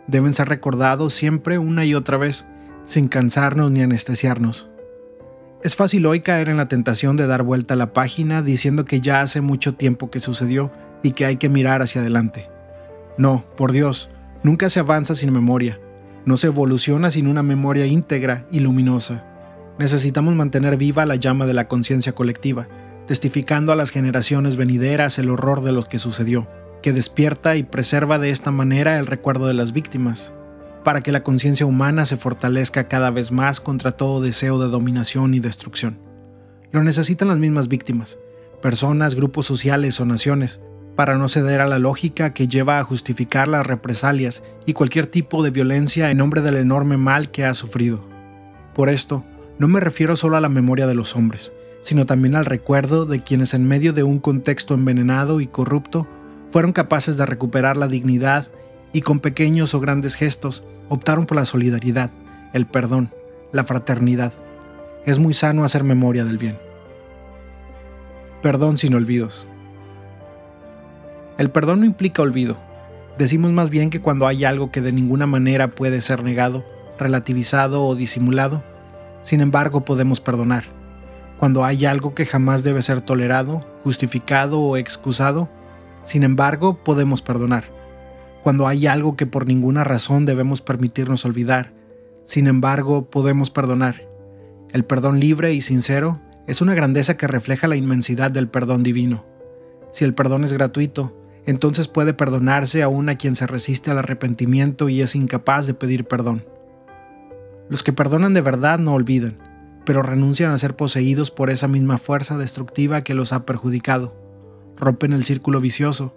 Deben 0.06 0.34
ser 0.34 0.48
recordados 0.48 1.14
siempre 1.14 1.58
una 1.58 1.84
y 1.84 1.96
otra 1.96 2.16
vez, 2.16 2.46
sin 2.84 3.08
cansarnos 3.08 3.72
ni 3.72 3.82
anestesiarnos 3.82 4.68
Es 5.62 5.74
fácil 5.74 6.04
hoy 6.04 6.20
caer 6.20 6.50
en 6.50 6.58
la 6.58 6.66
tentación 6.66 7.16
de 7.16 7.26
dar 7.26 7.42
vuelta 7.42 7.74
a 7.74 7.76
la 7.78 7.94
página 7.94 8.42
diciendo 8.42 8.84
que 8.84 9.00
ya 9.00 9.22
hace 9.22 9.40
mucho 9.40 9.74
tiempo 9.74 10.10
que 10.10 10.20
sucedió 10.20 10.70
y 11.02 11.12
que 11.12 11.24
hay 11.24 11.36
que 11.36 11.48
mirar 11.48 11.80
hacia 11.80 12.02
adelante. 12.02 12.50
No, 13.16 13.44
por 13.56 13.72
Dios, 13.72 14.10
nunca 14.42 14.68
se 14.68 14.80
avanza 14.80 15.14
sin 15.14 15.32
memoria, 15.32 15.80
no 16.26 16.36
se 16.36 16.48
evoluciona 16.48 17.10
sin 17.10 17.26
una 17.26 17.42
memoria 17.42 17.86
íntegra 17.86 18.44
y 18.50 18.60
luminosa. 18.60 19.24
Necesitamos 19.78 20.34
mantener 20.34 20.76
viva 20.76 21.06
la 21.06 21.16
llama 21.16 21.46
de 21.46 21.54
la 21.54 21.68
conciencia 21.68 22.14
colectiva, 22.14 22.68
testificando 23.06 23.72
a 23.72 23.76
las 23.76 23.90
generaciones 23.90 24.56
venideras 24.56 25.18
el 25.18 25.30
horror 25.30 25.62
de 25.62 25.72
lo 25.72 25.84
que 25.84 25.98
sucedió, 25.98 26.48
que 26.82 26.92
despierta 26.92 27.56
y 27.56 27.62
preserva 27.62 28.18
de 28.18 28.30
esta 28.30 28.50
manera 28.50 28.98
el 28.98 29.06
recuerdo 29.06 29.46
de 29.46 29.54
las 29.54 29.72
víctimas, 29.72 30.32
para 30.86 31.00
que 31.00 31.10
la 31.10 31.24
conciencia 31.24 31.66
humana 31.66 32.06
se 32.06 32.16
fortalezca 32.16 32.86
cada 32.86 33.10
vez 33.10 33.32
más 33.32 33.60
contra 33.60 33.90
todo 33.90 34.22
deseo 34.22 34.60
de 34.60 34.68
dominación 34.68 35.34
y 35.34 35.40
destrucción. 35.40 35.98
Lo 36.70 36.84
necesitan 36.84 37.26
las 37.26 37.40
mismas 37.40 37.66
víctimas, 37.66 38.20
personas, 38.62 39.16
grupos 39.16 39.46
sociales 39.46 40.00
o 40.00 40.06
naciones, 40.06 40.60
para 40.94 41.18
no 41.18 41.26
ceder 41.26 41.60
a 41.60 41.66
la 41.66 41.80
lógica 41.80 42.32
que 42.32 42.46
lleva 42.46 42.78
a 42.78 42.84
justificar 42.84 43.48
las 43.48 43.66
represalias 43.66 44.44
y 44.64 44.74
cualquier 44.74 45.08
tipo 45.08 45.42
de 45.42 45.50
violencia 45.50 46.08
en 46.12 46.18
nombre 46.18 46.40
del 46.40 46.54
enorme 46.54 46.96
mal 46.98 47.32
que 47.32 47.44
ha 47.44 47.54
sufrido. 47.54 48.06
Por 48.72 48.88
esto, 48.88 49.24
no 49.58 49.66
me 49.66 49.80
refiero 49.80 50.14
solo 50.14 50.36
a 50.36 50.40
la 50.40 50.48
memoria 50.48 50.86
de 50.86 50.94
los 50.94 51.16
hombres, 51.16 51.50
sino 51.82 52.06
también 52.06 52.36
al 52.36 52.44
recuerdo 52.44 53.06
de 53.06 53.24
quienes 53.24 53.54
en 53.54 53.66
medio 53.66 53.92
de 53.92 54.04
un 54.04 54.20
contexto 54.20 54.74
envenenado 54.74 55.40
y 55.40 55.48
corrupto 55.48 56.06
fueron 56.48 56.72
capaces 56.72 57.16
de 57.16 57.26
recuperar 57.26 57.76
la 57.76 57.88
dignidad 57.88 58.46
y 58.92 59.02
con 59.02 59.20
pequeños 59.20 59.74
o 59.74 59.80
grandes 59.80 60.14
gestos 60.14 60.64
optaron 60.88 61.26
por 61.26 61.36
la 61.36 61.46
solidaridad, 61.46 62.10
el 62.52 62.66
perdón, 62.66 63.10
la 63.52 63.64
fraternidad. 63.64 64.32
Es 65.04 65.18
muy 65.18 65.34
sano 65.34 65.64
hacer 65.64 65.84
memoria 65.84 66.24
del 66.24 66.38
bien. 66.38 66.58
Perdón 68.42 68.78
sin 68.78 68.94
olvidos. 68.94 69.46
El 71.38 71.50
perdón 71.50 71.80
no 71.80 71.86
implica 71.86 72.22
olvido. 72.22 72.56
Decimos 73.18 73.52
más 73.52 73.70
bien 73.70 73.90
que 73.90 74.00
cuando 74.00 74.26
hay 74.26 74.44
algo 74.44 74.70
que 74.70 74.80
de 74.80 74.92
ninguna 74.92 75.26
manera 75.26 75.68
puede 75.68 76.00
ser 76.00 76.22
negado, 76.22 76.64
relativizado 76.98 77.84
o 77.84 77.94
disimulado, 77.94 78.62
sin 79.22 79.40
embargo 79.40 79.84
podemos 79.84 80.20
perdonar. 80.20 80.64
Cuando 81.38 81.64
hay 81.64 81.84
algo 81.84 82.14
que 82.14 82.24
jamás 82.24 82.62
debe 82.62 82.82
ser 82.82 83.00
tolerado, 83.02 83.66
justificado 83.84 84.60
o 84.60 84.76
excusado, 84.76 85.48
sin 86.04 86.22
embargo 86.22 86.78
podemos 86.82 87.20
perdonar. 87.20 87.75
Cuando 88.46 88.68
hay 88.68 88.86
algo 88.86 89.16
que 89.16 89.26
por 89.26 89.44
ninguna 89.44 89.82
razón 89.82 90.24
debemos 90.24 90.62
permitirnos 90.62 91.24
olvidar, 91.24 91.72
sin 92.26 92.46
embargo 92.46 93.10
podemos 93.10 93.50
perdonar. 93.50 94.08
El 94.70 94.84
perdón 94.84 95.18
libre 95.18 95.52
y 95.52 95.60
sincero 95.62 96.20
es 96.46 96.60
una 96.60 96.76
grandeza 96.76 97.16
que 97.16 97.26
refleja 97.26 97.66
la 97.66 97.74
inmensidad 97.74 98.30
del 98.30 98.48
perdón 98.48 98.84
divino. 98.84 99.26
Si 99.90 100.04
el 100.04 100.14
perdón 100.14 100.44
es 100.44 100.52
gratuito, 100.52 101.20
entonces 101.44 101.88
puede 101.88 102.14
perdonarse 102.14 102.84
aún 102.84 103.08
a 103.08 103.16
quien 103.16 103.34
se 103.34 103.48
resiste 103.48 103.90
al 103.90 103.98
arrepentimiento 103.98 104.88
y 104.88 105.02
es 105.02 105.16
incapaz 105.16 105.66
de 105.66 105.74
pedir 105.74 106.04
perdón. 106.04 106.44
Los 107.68 107.82
que 107.82 107.92
perdonan 107.92 108.32
de 108.32 108.42
verdad 108.42 108.78
no 108.78 108.94
olvidan, 108.94 109.38
pero 109.84 110.04
renuncian 110.04 110.52
a 110.52 110.58
ser 110.58 110.76
poseídos 110.76 111.32
por 111.32 111.50
esa 111.50 111.66
misma 111.66 111.98
fuerza 111.98 112.38
destructiva 112.38 113.02
que 113.02 113.14
los 113.14 113.32
ha 113.32 113.44
perjudicado. 113.44 114.14
Rompen 114.76 115.12
el 115.12 115.24
círculo 115.24 115.60
vicioso, 115.60 116.14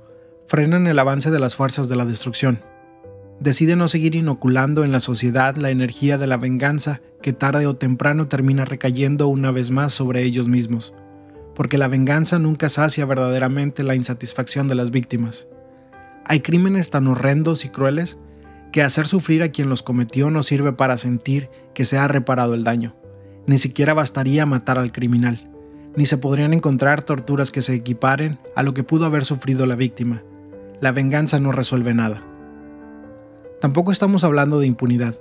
frenan 0.49 0.87
el 0.87 0.99
avance 0.99 1.31
de 1.31 1.39
las 1.39 1.55
fuerzas 1.55 1.87
de 1.87 1.95
la 1.95 2.03
destrucción. 2.03 2.59
Deciden 3.39 3.79
no 3.79 3.87
seguir 3.87 4.15
inoculando 4.15 4.83
en 4.83 4.91
la 4.91 4.99
sociedad 4.99 5.55
la 5.55 5.69
energía 5.69 6.17
de 6.17 6.27
la 6.27 6.35
venganza 6.35 6.99
que 7.21 7.31
tarde 7.31 7.67
o 7.67 7.77
temprano 7.77 8.27
termina 8.27 8.65
recayendo 8.65 9.29
una 9.29 9.51
vez 9.51 9.71
más 9.71 9.93
sobre 9.93 10.23
ellos 10.23 10.49
mismos 10.49 10.93
porque 11.59 11.77
la 11.77 11.89
venganza 11.89 12.39
nunca 12.39 12.69
sacia 12.69 13.05
verdaderamente 13.05 13.83
la 13.83 13.93
insatisfacción 13.93 14.69
de 14.69 14.75
las 14.75 14.91
víctimas. 14.91 15.45
Hay 16.23 16.39
crímenes 16.39 16.89
tan 16.89 17.05
horrendos 17.05 17.65
y 17.65 17.69
crueles 17.69 18.17
que 18.71 18.81
hacer 18.81 19.07
sufrir 19.07 19.43
a 19.43 19.49
quien 19.49 19.67
los 19.67 19.83
cometió 19.83 20.29
no 20.29 20.41
sirve 20.41 20.71
para 20.71 20.97
sentir 20.97 21.49
que 21.73 21.83
se 21.83 21.97
ha 21.97 22.07
reparado 22.07 22.53
el 22.53 22.63
daño. 22.63 22.95
Ni 23.45 23.57
siquiera 23.57 23.93
bastaría 23.93 24.45
matar 24.45 24.79
al 24.79 24.93
criminal, 24.93 25.51
ni 25.97 26.05
se 26.05 26.17
podrían 26.17 26.53
encontrar 26.53 27.03
torturas 27.03 27.51
que 27.51 27.61
se 27.61 27.73
equiparen 27.73 28.39
a 28.55 28.63
lo 28.63 28.73
que 28.73 28.85
pudo 28.85 29.03
haber 29.03 29.25
sufrido 29.25 29.65
la 29.65 29.75
víctima. 29.75 30.23
La 30.81 30.93
venganza 30.93 31.39
no 31.41 31.51
resuelve 31.51 31.93
nada. 31.93 32.21
Tampoco 33.59 33.91
estamos 33.91 34.23
hablando 34.23 34.59
de 34.59 34.67
impunidad, 34.67 35.19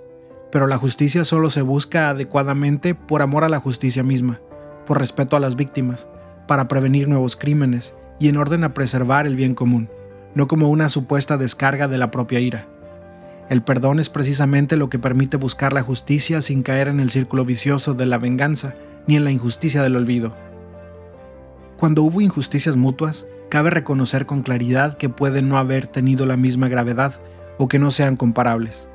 pero 0.53 0.69
la 0.69 0.77
justicia 0.77 1.25
solo 1.25 1.51
se 1.51 1.63
busca 1.63 2.11
adecuadamente 2.11 2.95
por 2.95 3.23
amor 3.23 3.43
a 3.43 3.49
la 3.49 3.59
justicia 3.59 4.05
misma, 4.05 4.41
por 4.87 4.99
respeto 4.99 5.37
a 5.37 5.41
las 5.41 5.57
víctimas, 5.57 6.07
para 6.47 6.69
prevenir 6.69 7.09
nuevos 7.09 7.35
crímenes 7.35 7.97
y 8.21 8.29
en 8.29 8.37
orden 8.37 8.63
a 8.63 8.73
preservar 8.73 9.27
el 9.27 9.35
bien 9.35 9.57
común, 9.57 9.91
no 10.37 10.47
como 10.47 10.69
una 10.69 10.89
supuesta 10.89 11.37
descarga 11.37 11.89
de 11.89 11.99
la 11.99 12.13
propia 12.13 12.39
ira. 12.39 12.69
El 13.49 13.63
perdón 13.63 13.99
es 13.99 14.11
precisamente 14.11 14.77
lo 14.77 14.89
que 14.89 15.01
permite 15.01 15.39
buscar 15.39 15.73
la 15.73 15.83
justicia 15.83 16.41
sin 16.41 16.63
caer 16.63 16.87
en 16.87 17.01
el 17.01 17.11
círculo 17.11 17.45
vicioso 17.45 17.95
de 17.95 18.07
la 18.07 18.19
venganza 18.19 18.77
ni 19.09 19.17
en 19.17 19.25
la 19.25 19.33
injusticia 19.33 19.83
del 19.83 19.97
olvido. 19.97 20.37
Cuando 21.79 22.05
hubo 22.05 22.21
injusticias 22.21 22.77
mutuas, 22.77 23.27
cabe 23.49 23.71
reconocer 23.71 24.27
con 24.27 24.43
claridad 24.43 24.97
que 24.97 25.09
pueden 25.09 25.49
no 25.49 25.59
haber 25.59 25.87
tenido 25.87 26.27
la 26.27 26.37
misma 26.37 26.69
gravedad 26.69 27.21
o 27.59 27.69
que 27.69 27.79
no 27.79 27.91
sean 27.91 28.17
comparables. 28.17 28.89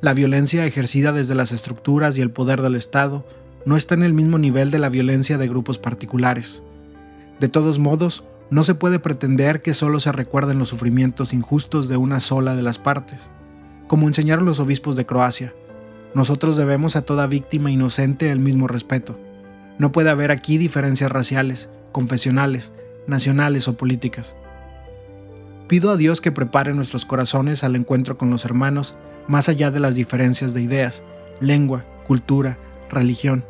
La 0.00 0.12
violencia 0.12 0.66
ejercida 0.66 1.12
desde 1.12 1.34
las 1.34 1.52
estructuras 1.52 2.18
y 2.18 2.20
el 2.20 2.30
poder 2.30 2.62
del 2.62 2.74
Estado 2.74 3.24
no 3.64 3.76
está 3.76 3.94
en 3.94 4.02
el 4.02 4.14
mismo 4.14 4.38
nivel 4.38 4.70
de 4.70 4.78
la 4.78 4.88
violencia 4.88 5.38
de 5.38 5.48
grupos 5.48 5.78
particulares. 5.78 6.62
De 7.40 7.48
todos 7.48 7.78
modos, 7.78 8.24
no 8.50 8.62
se 8.62 8.74
puede 8.74 8.98
pretender 8.98 9.60
que 9.60 9.74
solo 9.74 9.98
se 9.98 10.12
recuerden 10.12 10.58
los 10.58 10.68
sufrimientos 10.68 11.32
injustos 11.32 11.88
de 11.88 11.96
una 11.96 12.20
sola 12.20 12.54
de 12.54 12.62
las 12.62 12.78
partes. 12.78 13.30
Como 13.88 14.06
enseñaron 14.06 14.44
los 14.44 14.60
obispos 14.60 14.96
de 14.96 15.06
Croacia, 15.06 15.52
nosotros 16.14 16.56
debemos 16.56 16.96
a 16.96 17.02
toda 17.02 17.26
víctima 17.26 17.70
inocente 17.70 18.30
el 18.30 18.38
mismo 18.38 18.68
respeto. 18.68 19.18
No 19.78 19.92
puede 19.92 20.10
haber 20.10 20.30
aquí 20.30 20.58
diferencias 20.58 21.10
raciales, 21.10 21.68
confesionales, 21.92 22.72
nacionales 23.06 23.68
o 23.68 23.76
políticas. 23.76 24.36
Pido 25.68 25.90
a 25.90 25.96
Dios 25.96 26.20
que 26.20 26.32
prepare 26.32 26.74
nuestros 26.74 27.04
corazones 27.04 27.64
al 27.64 27.74
encuentro 27.74 28.16
con 28.16 28.30
los 28.30 28.44
hermanos 28.44 28.96
más 29.26 29.48
allá 29.48 29.70
de 29.70 29.80
las 29.80 29.94
diferencias 29.94 30.54
de 30.54 30.62
ideas, 30.62 31.02
lengua, 31.40 31.84
cultura, 32.06 32.58
religión, 32.88 33.44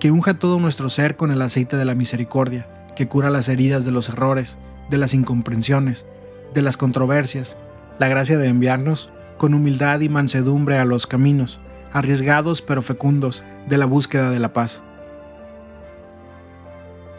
que 0.00 0.10
unja 0.10 0.34
todo 0.34 0.58
nuestro 0.58 0.88
ser 0.88 1.16
con 1.16 1.30
el 1.30 1.40
aceite 1.42 1.76
de 1.76 1.84
la 1.84 1.94
misericordia, 1.94 2.66
que 2.96 3.06
cura 3.06 3.30
las 3.30 3.48
heridas 3.48 3.84
de 3.84 3.92
los 3.92 4.08
errores, 4.08 4.58
de 4.90 4.98
las 4.98 5.14
incomprensiones, 5.14 6.06
de 6.52 6.62
las 6.62 6.76
controversias, 6.76 7.56
la 7.98 8.08
gracia 8.08 8.38
de 8.38 8.48
enviarnos 8.48 9.10
con 9.38 9.54
humildad 9.54 10.00
y 10.00 10.08
mansedumbre 10.08 10.78
a 10.78 10.84
los 10.84 11.06
caminos, 11.06 11.60
arriesgados 11.92 12.62
pero 12.62 12.82
fecundos, 12.82 13.42
de 13.68 13.78
la 13.78 13.86
búsqueda 13.86 14.30
de 14.30 14.40
la 14.40 14.52
paz. 14.52 14.82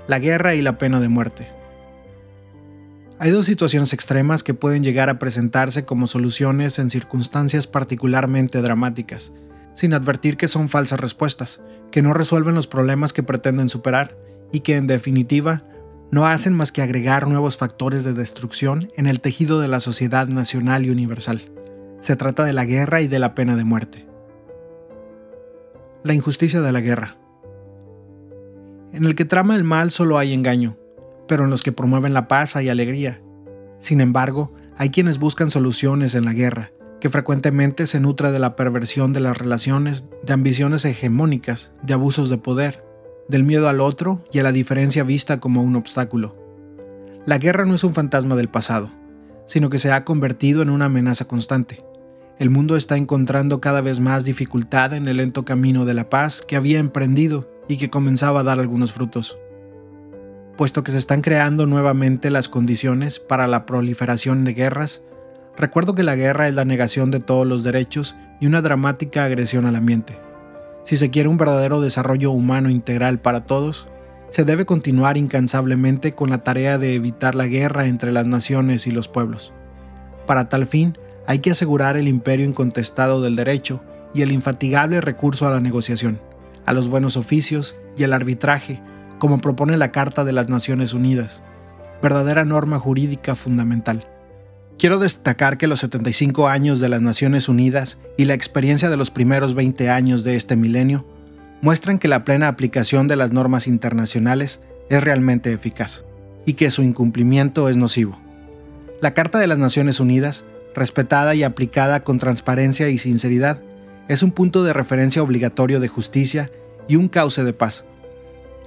La 0.07 0.19
guerra 0.19 0.55
y 0.55 0.61
la 0.61 0.77
pena 0.77 0.99
de 0.99 1.07
muerte. 1.07 1.62
Hay 3.23 3.31
dos 3.31 3.45
situaciones 3.45 3.93
extremas 3.93 4.43
que 4.43 4.53
pueden 4.53 4.83
llegar 4.83 5.07
a 5.07 5.17
presentarse 5.17 5.85
como 5.85 6.07
soluciones 6.07 6.77
en 6.77 6.89
circunstancias 6.89 7.67
particularmente 7.67 8.61
dramáticas, 8.61 9.31
sin 9.73 9.93
advertir 9.93 10.35
que 10.35 10.49
son 10.49 10.67
falsas 10.67 10.99
respuestas, 10.99 11.61
que 11.89 12.01
no 12.01 12.13
resuelven 12.13 12.53
los 12.53 12.67
problemas 12.67 13.13
que 13.13 13.23
pretenden 13.23 13.69
superar 13.69 14.17
y 14.51 14.59
que 14.59 14.75
en 14.75 14.87
definitiva 14.87 15.63
no 16.11 16.27
hacen 16.27 16.53
más 16.53 16.73
que 16.73 16.81
agregar 16.81 17.29
nuevos 17.29 17.55
factores 17.55 18.03
de 18.03 18.11
destrucción 18.11 18.91
en 18.97 19.07
el 19.07 19.21
tejido 19.21 19.61
de 19.61 19.69
la 19.69 19.79
sociedad 19.79 20.27
nacional 20.27 20.85
y 20.85 20.89
universal. 20.89 21.49
Se 22.01 22.17
trata 22.17 22.43
de 22.43 22.51
la 22.51 22.65
guerra 22.65 22.99
y 22.99 23.07
de 23.07 23.19
la 23.19 23.35
pena 23.35 23.55
de 23.55 23.63
muerte. 23.63 24.05
La 26.03 26.13
injusticia 26.13 26.59
de 26.59 26.73
la 26.73 26.81
guerra. 26.81 27.15
En 28.91 29.05
el 29.05 29.15
que 29.15 29.23
trama 29.23 29.55
el 29.55 29.63
mal 29.63 29.91
solo 29.91 30.17
hay 30.17 30.33
engaño, 30.33 30.77
pero 31.27 31.43
en 31.43 31.49
los 31.49 31.63
que 31.63 31.71
promueven 31.71 32.13
la 32.13 32.27
paz 32.27 32.55
hay 32.55 32.69
alegría. 32.69 33.21
Sin 33.79 34.01
embargo, 34.01 34.53
hay 34.77 34.89
quienes 34.89 35.19
buscan 35.19 35.49
soluciones 35.49 36.15
en 36.15 36.25
la 36.25 36.33
guerra, 36.33 36.71
que 36.99 37.09
frecuentemente 37.09 37.85
se 37.85 37.99
nutre 37.99 38.31
de 38.31 38.39
la 38.39 38.55
perversión 38.55 39.13
de 39.13 39.19
las 39.19 39.37
relaciones, 39.37 40.05
de 40.23 40.33
ambiciones 40.33 40.85
hegemónicas, 40.85 41.71
de 41.81 41.93
abusos 41.93 42.29
de 42.29 42.37
poder, 42.37 42.83
del 43.27 43.43
miedo 43.43 43.69
al 43.69 43.81
otro 43.81 44.23
y 44.31 44.39
a 44.39 44.43
la 44.43 44.51
diferencia 44.51 45.03
vista 45.03 45.39
como 45.39 45.63
un 45.63 45.75
obstáculo. 45.75 46.35
La 47.25 47.37
guerra 47.37 47.65
no 47.65 47.75
es 47.75 47.83
un 47.83 47.93
fantasma 47.93 48.35
del 48.35 48.49
pasado, 48.49 48.91
sino 49.45 49.69
que 49.69 49.79
se 49.79 49.91
ha 49.91 50.05
convertido 50.05 50.61
en 50.61 50.69
una 50.69 50.85
amenaza 50.85 51.25
constante. 51.25 51.83
El 52.39 52.49
mundo 52.49 52.75
está 52.75 52.97
encontrando 52.97 53.61
cada 53.61 53.81
vez 53.81 53.99
más 53.99 54.25
dificultad 54.25 54.93
en 54.93 55.07
el 55.07 55.17
lento 55.17 55.45
camino 55.45 55.85
de 55.85 55.93
la 55.93 56.09
paz 56.09 56.41
que 56.41 56.55
había 56.55 56.79
emprendido 56.79 57.49
y 57.67 57.77
que 57.77 57.89
comenzaba 57.89 58.41
a 58.41 58.43
dar 58.43 58.59
algunos 58.59 58.91
frutos. 58.91 59.37
Puesto 60.57 60.83
que 60.83 60.91
se 60.91 60.99
están 60.99 61.21
creando 61.21 61.65
nuevamente 61.65 62.29
las 62.29 62.47
condiciones 62.47 63.19
para 63.19 63.47
la 63.47 63.65
proliferación 63.65 64.43
de 64.43 64.53
guerras, 64.53 65.01
recuerdo 65.57 65.95
que 65.95 66.03
la 66.03 66.15
guerra 66.15 66.47
es 66.47 66.53
la 66.53 66.63
negación 66.63 67.09
de 67.09 67.19
todos 67.19 67.47
los 67.47 67.63
derechos 67.63 68.15
y 68.39 68.45
una 68.45 68.61
dramática 68.61 69.25
agresión 69.25 69.65
al 69.65 69.75
ambiente 69.75 70.17
Si 70.83 70.97
se 70.97 71.09
quiere 71.09 71.29
un 71.29 71.37
verdadero 71.37 71.81
desarrollo 71.81 72.31
humano 72.31 72.69
integral 72.69 73.19
para 73.19 73.45
todos, 73.45 73.87
se 74.29 74.43
debe 74.43 74.65
continuar 74.65 75.17
incansablemente 75.17 76.13
con 76.13 76.29
la 76.29 76.43
tarea 76.43 76.77
de 76.77 76.93
evitar 76.93 77.35
la 77.35 77.47
guerra 77.47 77.87
entre 77.87 78.11
las 78.11 78.27
naciones 78.27 78.85
y 78.85 78.91
los 78.91 79.07
pueblos. 79.07 79.53
Para 80.27 80.49
tal 80.49 80.65
fin, 80.65 80.97
hay 81.25 81.39
que 81.39 81.51
asegurar 81.51 81.97
el 81.97 82.07
imperio 82.07 82.45
incontestado 82.45 83.21
del 83.21 83.35
derecho 83.35 83.81
y 84.13 84.21
el 84.21 84.31
infatigable 84.31 85.01
recurso 85.01 85.47
a 85.47 85.51
la 85.51 85.59
negociación, 85.59 86.19
a 86.65 86.73
los 86.73 86.89
buenos 86.89 87.17
oficios 87.17 87.75
y 87.95 88.03
al 88.03 88.13
arbitraje, 88.13 88.81
como 89.19 89.39
propone 89.39 89.77
la 89.77 89.91
Carta 89.91 90.23
de 90.23 90.33
las 90.33 90.49
Naciones 90.49 90.93
Unidas, 90.93 91.43
verdadera 92.01 92.45
norma 92.45 92.79
jurídica 92.79 93.35
fundamental. 93.35 94.07
Quiero 94.77 94.99
destacar 94.99 95.57
que 95.57 95.67
los 95.67 95.79
75 95.79 96.47
años 96.47 96.79
de 96.79 96.89
las 96.89 97.01
Naciones 97.01 97.47
Unidas 97.47 97.97
y 98.17 98.25
la 98.25 98.33
experiencia 98.33 98.89
de 98.89 98.97
los 98.97 99.11
primeros 99.11 99.53
20 99.53 99.89
años 99.89 100.23
de 100.23 100.35
este 100.35 100.55
milenio 100.55 101.05
muestran 101.61 101.99
que 101.99 102.07
la 102.07 102.25
plena 102.25 102.49
aplicación 102.49 103.07
de 103.07 103.15
las 103.15 103.31
normas 103.31 103.67
internacionales 103.67 104.59
es 104.89 105.03
realmente 105.03 105.53
eficaz 105.53 106.03
y 106.45 106.53
que 106.53 106.71
su 106.71 106.81
incumplimiento 106.81 107.69
es 107.69 107.77
nocivo. 107.77 108.19
La 109.01 109.13
Carta 109.13 109.39
de 109.39 109.47
las 109.47 109.57
Naciones 109.57 109.99
Unidas, 109.99 110.43
respetada 110.75 111.35
y 111.35 111.43
aplicada 111.43 112.03
con 112.03 112.19
transparencia 112.19 112.89
y 112.89 112.97
sinceridad, 112.97 113.61
es 114.07 114.23
un 114.23 114.31
punto 114.31 114.63
de 114.63 114.73
referencia 114.73 115.23
obligatorio 115.23 115.79
de 115.79 115.87
justicia 115.87 116.51
y 116.87 116.97
un 116.97 117.07
cauce 117.07 117.43
de 117.43 117.53
paz. 117.53 117.85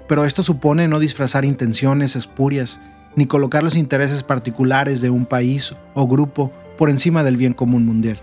Pero 0.09 0.25
esto 0.25 0.43
supone 0.43 0.89
no 0.89 0.99
disfrazar 0.99 1.45
intenciones 1.45 2.17
espurias 2.17 2.81
ni 3.17 3.27
colocar 3.27 3.65
los 3.65 3.77
intereses 3.77 4.23
particulares 4.23 5.01
de 5.01 5.11
un 5.11 5.27
país 5.27 5.75
o 5.95 6.07
grupo 6.07 6.53
por 6.77 6.91
encima 6.91 7.25
del 7.25 7.37
bien 7.37 7.55
común 7.55 7.85
mundial. 7.87 8.21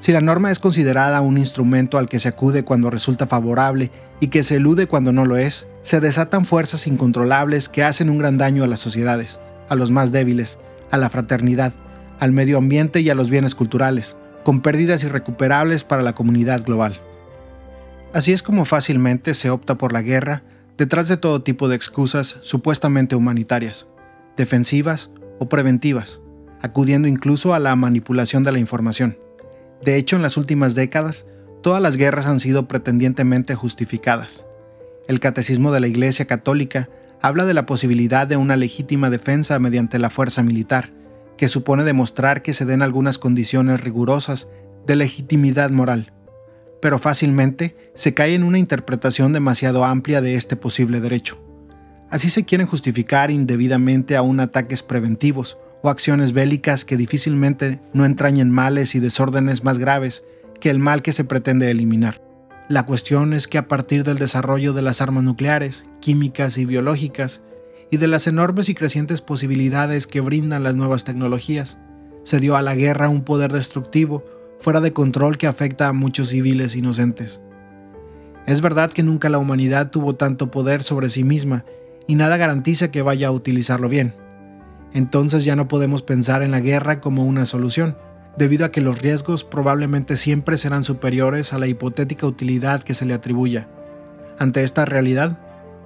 Si 0.00 0.12
la 0.12 0.20
norma 0.20 0.50
es 0.50 0.58
considerada 0.58 1.22
un 1.22 1.38
instrumento 1.38 1.96
al 1.96 2.10
que 2.10 2.18
se 2.18 2.28
acude 2.28 2.62
cuando 2.62 2.90
resulta 2.90 3.26
favorable 3.26 3.90
y 4.20 4.26
que 4.28 4.42
se 4.42 4.56
elude 4.56 4.86
cuando 4.86 5.12
no 5.12 5.24
lo 5.24 5.38
es, 5.38 5.66
se 5.80 6.00
desatan 6.00 6.44
fuerzas 6.44 6.86
incontrolables 6.86 7.70
que 7.70 7.84
hacen 7.84 8.10
un 8.10 8.18
gran 8.18 8.36
daño 8.36 8.64
a 8.64 8.66
las 8.66 8.80
sociedades, 8.80 9.40
a 9.70 9.74
los 9.76 9.90
más 9.90 10.12
débiles, 10.12 10.58
a 10.90 10.98
la 10.98 11.08
fraternidad, 11.08 11.72
al 12.20 12.32
medio 12.32 12.58
ambiente 12.58 13.00
y 13.00 13.08
a 13.08 13.14
los 13.14 13.30
bienes 13.30 13.54
culturales, 13.54 14.16
con 14.42 14.60
pérdidas 14.60 15.04
irrecuperables 15.04 15.84
para 15.84 16.02
la 16.02 16.14
comunidad 16.14 16.62
global. 16.64 17.00
Así 18.14 18.32
es 18.32 18.44
como 18.44 18.64
fácilmente 18.64 19.34
se 19.34 19.50
opta 19.50 19.76
por 19.76 19.92
la 19.92 20.00
guerra 20.00 20.44
detrás 20.78 21.08
de 21.08 21.16
todo 21.16 21.42
tipo 21.42 21.68
de 21.68 21.74
excusas 21.74 22.36
supuestamente 22.42 23.16
humanitarias, 23.16 23.88
defensivas 24.36 25.10
o 25.40 25.48
preventivas, 25.48 26.20
acudiendo 26.62 27.08
incluso 27.08 27.54
a 27.54 27.58
la 27.58 27.74
manipulación 27.74 28.44
de 28.44 28.52
la 28.52 28.60
información. 28.60 29.18
De 29.82 29.96
hecho, 29.96 30.14
en 30.14 30.22
las 30.22 30.36
últimas 30.36 30.76
décadas, 30.76 31.26
todas 31.60 31.82
las 31.82 31.96
guerras 31.96 32.26
han 32.26 32.38
sido 32.38 32.68
pretendientemente 32.68 33.56
justificadas. 33.56 34.46
El 35.08 35.18
Catecismo 35.18 35.72
de 35.72 35.80
la 35.80 35.88
Iglesia 35.88 36.26
Católica 36.26 36.88
habla 37.20 37.44
de 37.44 37.54
la 37.54 37.66
posibilidad 37.66 38.28
de 38.28 38.36
una 38.36 38.54
legítima 38.54 39.10
defensa 39.10 39.58
mediante 39.58 39.98
la 39.98 40.10
fuerza 40.10 40.44
militar, 40.44 40.92
que 41.36 41.48
supone 41.48 41.82
demostrar 41.82 42.42
que 42.42 42.54
se 42.54 42.64
den 42.64 42.82
algunas 42.82 43.18
condiciones 43.18 43.80
rigurosas 43.80 44.46
de 44.86 44.94
legitimidad 44.94 45.70
moral 45.70 46.13
pero 46.84 46.98
fácilmente 46.98 47.74
se 47.94 48.12
cae 48.12 48.34
en 48.34 48.42
una 48.42 48.58
interpretación 48.58 49.32
demasiado 49.32 49.86
amplia 49.86 50.20
de 50.20 50.34
este 50.34 50.54
posible 50.54 51.00
derecho. 51.00 51.42
Así 52.10 52.28
se 52.28 52.44
quieren 52.44 52.66
justificar 52.66 53.30
indebidamente 53.30 54.16
aún 54.16 54.38
ataques 54.38 54.82
preventivos 54.82 55.56
o 55.82 55.88
acciones 55.88 56.32
bélicas 56.32 56.84
que 56.84 56.98
difícilmente 56.98 57.80
no 57.94 58.04
entrañen 58.04 58.50
males 58.50 58.94
y 58.94 59.00
desórdenes 59.00 59.64
más 59.64 59.78
graves 59.78 60.26
que 60.60 60.68
el 60.68 60.78
mal 60.78 61.00
que 61.00 61.14
se 61.14 61.24
pretende 61.24 61.70
eliminar. 61.70 62.20
La 62.68 62.82
cuestión 62.82 63.32
es 63.32 63.48
que 63.48 63.56
a 63.56 63.66
partir 63.66 64.04
del 64.04 64.18
desarrollo 64.18 64.74
de 64.74 64.82
las 64.82 65.00
armas 65.00 65.24
nucleares, 65.24 65.86
químicas 66.02 66.58
y 66.58 66.66
biológicas, 66.66 67.40
y 67.90 67.96
de 67.96 68.08
las 68.08 68.26
enormes 68.26 68.68
y 68.68 68.74
crecientes 68.74 69.22
posibilidades 69.22 70.06
que 70.06 70.20
brindan 70.20 70.64
las 70.64 70.76
nuevas 70.76 71.04
tecnologías, 71.04 71.78
se 72.24 72.40
dio 72.40 72.56
a 72.56 72.62
la 72.62 72.74
guerra 72.74 73.08
un 73.08 73.24
poder 73.24 73.54
destructivo 73.54 74.22
fuera 74.64 74.80
de 74.80 74.94
control 74.94 75.36
que 75.36 75.46
afecta 75.46 75.88
a 75.88 75.92
muchos 75.92 76.30
civiles 76.30 76.74
inocentes. 76.74 77.42
Es 78.46 78.62
verdad 78.62 78.90
que 78.90 79.02
nunca 79.02 79.28
la 79.28 79.36
humanidad 79.36 79.90
tuvo 79.90 80.14
tanto 80.14 80.50
poder 80.50 80.82
sobre 80.82 81.10
sí 81.10 81.22
misma 81.22 81.66
y 82.06 82.14
nada 82.14 82.38
garantiza 82.38 82.90
que 82.90 83.02
vaya 83.02 83.28
a 83.28 83.30
utilizarlo 83.30 83.90
bien. 83.90 84.14
Entonces 84.94 85.44
ya 85.44 85.54
no 85.54 85.68
podemos 85.68 86.00
pensar 86.00 86.42
en 86.42 86.50
la 86.50 86.60
guerra 86.60 87.02
como 87.02 87.26
una 87.26 87.44
solución, 87.44 87.98
debido 88.38 88.64
a 88.64 88.70
que 88.70 88.80
los 88.80 89.02
riesgos 89.02 89.44
probablemente 89.44 90.16
siempre 90.16 90.56
serán 90.56 90.82
superiores 90.82 91.52
a 91.52 91.58
la 91.58 91.66
hipotética 91.66 92.26
utilidad 92.26 92.82
que 92.82 92.94
se 92.94 93.04
le 93.04 93.12
atribuya. 93.12 93.68
Ante 94.38 94.62
esta 94.62 94.86
realidad, 94.86 95.40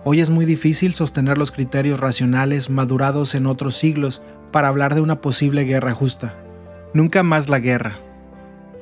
hoy 0.05 0.21
es 0.21 0.31
muy 0.31 0.45
difícil 0.45 0.93
sostener 0.93 1.37
los 1.37 1.51
criterios 1.51 1.99
racionales 1.99 2.71
madurados 2.71 3.35
en 3.35 3.47
otros 3.47 3.77
siglos 3.77 4.23
para 4.53 4.69
hablar 4.69 4.95
de 4.95 5.01
una 5.01 5.21
posible 5.21 5.65
guerra 5.65 5.95
justa. 5.95 6.37
Nunca 6.95 7.25
más 7.25 7.49
la 7.49 7.59
guerra, 7.59 7.99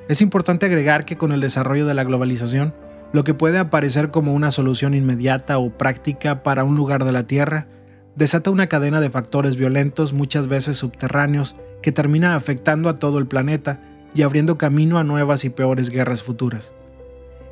es 0.09 0.21
importante 0.21 0.66
agregar 0.66 1.05
que 1.05 1.16
con 1.16 1.33
el 1.33 1.40
desarrollo 1.40 1.87
de 1.87 1.95
la 1.95 2.05
globalización, 2.05 2.75
lo 3.12 3.25
que 3.25 3.35
puede 3.35 3.59
aparecer 3.59 4.11
como 4.11 4.35
una 4.35 4.51
solución 4.51 4.95
inmediata 4.95 5.59
o 5.59 5.71
práctica 5.71 6.42
para 6.42 6.64
un 6.64 6.77
lugar 6.77 7.05
de 7.05 7.12
la 7.12 7.27
Tierra, 7.27 7.66
desata 8.14 8.51
una 8.51 8.69
cadena 8.69 9.01
de 9.01 9.11
factores 9.11 9.57
violentos 9.57 10.12
muchas 10.12 10.49
veces 10.49 10.77
subterráneos 10.77 11.57
que 11.83 11.92
termina 11.92 12.37
afectando 12.37 12.88
a 12.88 12.99
todo 12.99 13.19
el 13.19 13.27
planeta 13.27 13.81
y 14.14 14.23
abriendo 14.23 14.59
camino 14.59 14.99
a 14.99 15.05
nuevas 15.05 15.45
y 15.45 15.51
peores 15.51 15.90
guerras 15.90 16.23
futuras. 16.23 16.73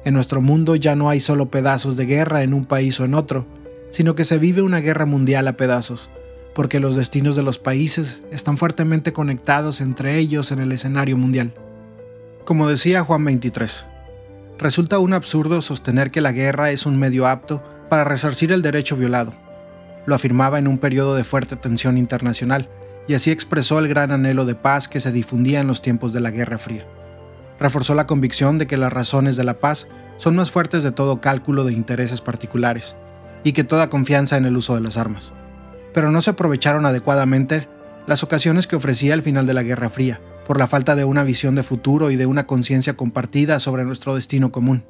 En 0.04 0.14
nuestro 0.14 0.40
mundo 0.40 0.76
ya 0.76 0.96
no 0.96 1.08
hay 1.08 1.20
solo 1.20 1.50
pedazos 1.50 1.96
de 1.96 2.06
guerra 2.06 2.42
en 2.42 2.54
un 2.54 2.66
país 2.66 2.98
o 3.00 3.04
en 3.04 3.14
otro, 3.14 3.46
sino 3.90 4.14
que 4.14 4.24
se 4.24 4.38
vive 4.38 4.62
una 4.62 4.80
guerra 4.80 5.06
mundial 5.06 5.48
a 5.48 5.56
pedazos, 5.56 6.10
porque 6.54 6.80
los 6.80 6.96
destinos 6.96 7.36
de 7.36 7.42
los 7.42 7.58
países 7.58 8.22
están 8.30 8.58
fuertemente 8.58 9.12
conectados 9.12 9.80
entre 9.80 10.18
ellos 10.18 10.52
en 10.52 10.60
el 10.60 10.72
escenario 10.72 11.16
mundial. 11.16 11.54
Como 12.44 12.68
decía 12.68 13.04
Juan 13.04 13.24
23, 13.24 13.87
resulta 14.59 14.98
un 14.98 15.14
absurdo 15.14 15.62
sostener 15.62 16.11
que 16.11 16.20
la 16.20 16.33
guerra 16.33 16.72
es 16.72 16.85
un 16.85 16.98
medio 16.98 17.26
apto 17.26 17.62
para 17.88 18.04
resarcir 18.04 18.52
el 18.52 18.61
derecho 18.61 18.98
violado. 18.98 19.33
Lo 20.04 20.14
afirmaba 20.14 20.59
en 20.59 20.68
un 20.68 20.76
periodo 20.76 21.14
de 21.14 21.24
fuerte 21.24 21.57
tensión 21.57 21.96
internacional, 21.96 22.68
y 23.09 23.14
así 23.14 23.30
expresó 23.30 23.78
el 23.78 23.88
gran 23.88 24.11
anhelo 24.11 24.44
de 24.44 24.54
paz 24.54 24.88
que 24.88 25.00
se 25.00 25.11
difundía 25.11 25.61
en 25.61 25.66
los 25.66 25.80
tiempos 25.80 26.12
de 26.12 26.20
la 26.20 26.30
Guerra 26.30 26.59
Fría. 26.59 26.85
Reforzó 27.59 27.94
la 27.94 28.07
convicción 28.07 28.59
de 28.59 28.66
que 28.66 28.76
las 28.76 28.92
razones 28.92 29.37
de 29.37 29.44
la 29.44 29.54
paz 29.54 29.88
son 30.18 30.37
más 30.37 30.50
fuertes 30.50 30.83
de 30.83 30.92
todo 30.92 31.22
cálculo 31.22 31.64
de 31.64 31.72
intereses 31.72 32.20
particulares, 32.20 32.94
y 33.42 33.52
que 33.52 33.64
toda 33.64 33.88
confianza 33.88 34.37
en 34.37 34.44
el 34.44 34.59
uso 34.59 34.74
de 34.74 34.83
las 34.83 34.98
armas. 34.98 35.33
Pero 35.94 36.11
no 36.11 36.20
se 36.20 36.28
aprovecharon 36.28 36.85
adecuadamente 36.85 37.68
las 38.07 38.22
ocasiones 38.22 38.66
que 38.66 38.76
ofrecía 38.76 39.14
el 39.14 39.22
final 39.22 39.46
de 39.46 39.54
la 39.54 39.62
Guerra 39.62 39.88
Fría, 39.88 40.20
por 40.46 40.59
la 40.59 40.66
falta 40.66 40.94
de 40.94 41.04
una 41.04 41.24
visión 41.24 41.54
de 41.54 41.62
futuro 41.62 42.11
y 42.11 42.16
de 42.16 42.26
una 42.26 42.46
conciencia 42.46 42.96
compartida 42.96 43.61
sobre 43.61 43.85
nuestro 43.85 44.14
destino 44.14 44.52
común. 44.52 44.85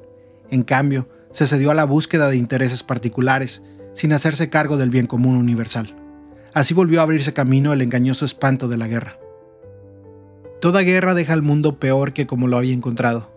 En 0.49 0.63
cambio, 0.63 1.07
se 1.31 1.47
cedió 1.47 1.71
a 1.71 1.75
la 1.75 1.85
búsqueda 1.85 2.29
de 2.29 2.37
intereses 2.37 2.83
particulares, 2.83 3.61
sin 3.93 4.13
hacerse 4.13 4.49
cargo 4.49 4.77
del 4.77 4.89
bien 4.89 5.07
común 5.07 5.35
universal. 5.35 5.95
Así 6.53 6.73
volvió 6.73 6.99
a 6.99 7.03
abrirse 7.03 7.33
camino 7.33 7.73
el 7.73 7.81
engañoso 7.81 8.25
espanto 8.25 8.67
de 8.67 8.77
la 8.77 8.87
guerra. 8.87 9.17
Toda 10.61 10.81
guerra 10.81 11.13
deja 11.13 11.33
al 11.33 11.41
mundo 11.41 11.79
peor 11.79 12.13
que 12.13 12.27
como 12.27 12.47
lo 12.47 12.57
había 12.57 12.73
encontrado. 12.73 13.31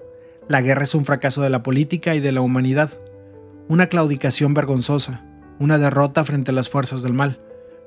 La 0.48 0.62
guerra 0.62 0.84
es 0.84 0.94
un 0.94 1.04
fracaso 1.04 1.42
de 1.42 1.50
la 1.50 1.62
política 1.62 2.14
y 2.14 2.20
de 2.20 2.32
la 2.32 2.40
humanidad, 2.40 2.90
una 3.68 3.88
claudicación 3.88 4.54
vergonzosa, 4.54 5.24
una 5.58 5.78
derrota 5.78 6.24
frente 6.24 6.52
a 6.52 6.54
las 6.54 6.70
fuerzas 6.70 7.02
del 7.02 7.12
mal. 7.12 7.40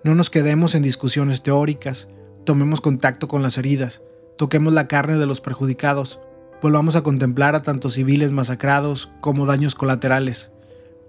No 0.03 0.15
nos 0.15 0.29
quedemos 0.29 0.75
en 0.75 0.83
discusiones 0.83 1.41
teóricas, 1.41 2.07
tomemos 2.43 2.81
contacto 2.81 3.27
con 3.27 3.41
las 3.41 3.57
heridas, 3.57 4.01
toquemos 4.41 4.73
la 4.73 4.87
carne 4.87 5.19
de 5.19 5.27
los 5.27 5.39
perjudicados, 5.39 6.19
volvamos 6.63 6.95
a 6.95 7.03
contemplar 7.03 7.53
a 7.53 7.61
tantos 7.61 7.93
civiles 7.93 8.31
masacrados 8.31 9.11
como 9.21 9.45
daños 9.45 9.75
colaterales, 9.75 10.51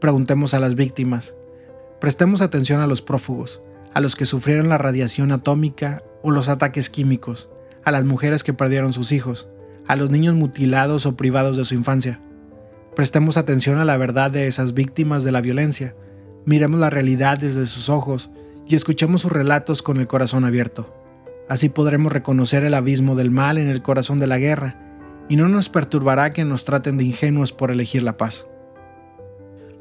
preguntemos 0.00 0.52
a 0.52 0.60
las 0.60 0.74
víctimas, 0.74 1.34
prestemos 1.98 2.42
atención 2.42 2.82
a 2.82 2.86
los 2.86 3.00
prófugos, 3.00 3.62
a 3.94 4.02
los 4.02 4.16
que 4.16 4.26
sufrieron 4.26 4.68
la 4.68 4.76
radiación 4.76 5.32
atómica 5.32 6.02
o 6.22 6.30
los 6.30 6.50
ataques 6.50 6.90
químicos, 6.90 7.48
a 7.84 7.90
las 7.90 8.04
mujeres 8.04 8.44
que 8.44 8.52
perdieron 8.52 8.92
sus 8.92 9.12
hijos, 9.12 9.48
a 9.88 9.96
los 9.96 10.10
niños 10.10 10.34
mutilados 10.34 11.06
o 11.06 11.16
privados 11.16 11.56
de 11.56 11.64
su 11.64 11.72
infancia. 11.72 12.20
Prestemos 12.94 13.38
atención 13.38 13.78
a 13.78 13.86
la 13.86 13.96
verdad 13.96 14.30
de 14.30 14.46
esas 14.46 14.74
víctimas 14.74 15.24
de 15.24 15.32
la 15.32 15.40
violencia, 15.40 15.96
miremos 16.44 16.78
la 16.78 16.90
realidad 16.90 17.38
desde 17.38 17.64
sus 17.64 17.88
ojos 17.88 18.28
y 18.66 18.74
escuchemos 18.74 19.22
sus 19.22 19.32
relatos 19.32 19.80
con 19.80 20.00
el 20.00 20.06
corazón 20.06 20.44
abierto. 20.44 21.01
Así 21.48 21.68
podremos 21.68 22.12
reconocer 22.12 22.64
el 22.64 22.74
abismo 22.74 23.14
del 23.14 23.30
mal 23.30 23.58
en 23.58 23.68
el 23.68 23.82
corazón 23.82 24.18
de 24.18 24.26
la 24.26 24.38
guerra, 24.38 24.76
y 25.28 25.36
no 25.36 25.48
nos 25.48 25.68
perturbará 25.68 26.32
que 26.32 26.44
nos 26.44 26.64
traten 26.64 26.98
de 26.98 27.04
ingenuos 27.04 27.52
por 27.52 27.70
elegir 27.70 28.02
la 28.02 28.16
paz. 28.16 28.46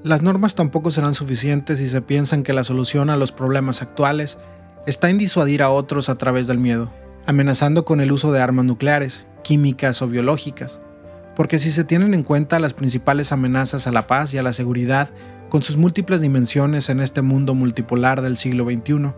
Las 0.04 0.22
normas 0.22 0.56
tampoco 0.56 0.92
serán 0.92 1.14
suficientes 1.14 1.80
si 1.80 1.88
se 1.88 2.02
piensan 2.02 2.44
que 2.44 2.54
la 2.54 2.64
solución 2.64 3.10
a 3.10 3.18
los 3.18 3.32
problemas 3.32 3.82
actuales 3.82 4.40
está 4.88 5.10
en 5.10 5.18
disuadir 5.18 5.62
a 5.62 5.70
otros 5.70 6.10
a 6.10 6.18
través 6.18 6.48
del 6.48 6.58
miedo, 6.58 6.92
amenazando 7.26 7.86
con 7.86 8.02
el 8.02 8.12
uso 8.12 8.32
de 8.32 8.42
armas 8.42 8.66
nucleares, 8.66 9.28
químicas 9.44 10.02
o 10.02 10.08
biológicas, 10.08 10.80
porque 11.36 11.60
si 11.60 11.72
se 11.72 11.84
tienen 11.84 12.14
en 12.14 12.24
cuenta 12.24 12.60
las 12.60 12.74
principales 12.74 13.32
amenazas 13.32 13.86
a 13.86 13.92
la 13.92 14.08
paz 14.08 14.34
y 14.34 14.38
a 14.38 14.44
la 14.44 14.54
seguridad 14.54 15.10
con 15.50 15.62
sus 15.62 15.78
múltiples 15.78 16.22
dimensiones 16.22 16.90
en 16.90 17.00
este 17.00 17.22
mundo 17.22 17.54
multipolar 17.54 18.22
del 18.22 18.38
siglo 18.38 18.66
XXI, 18.66 19.14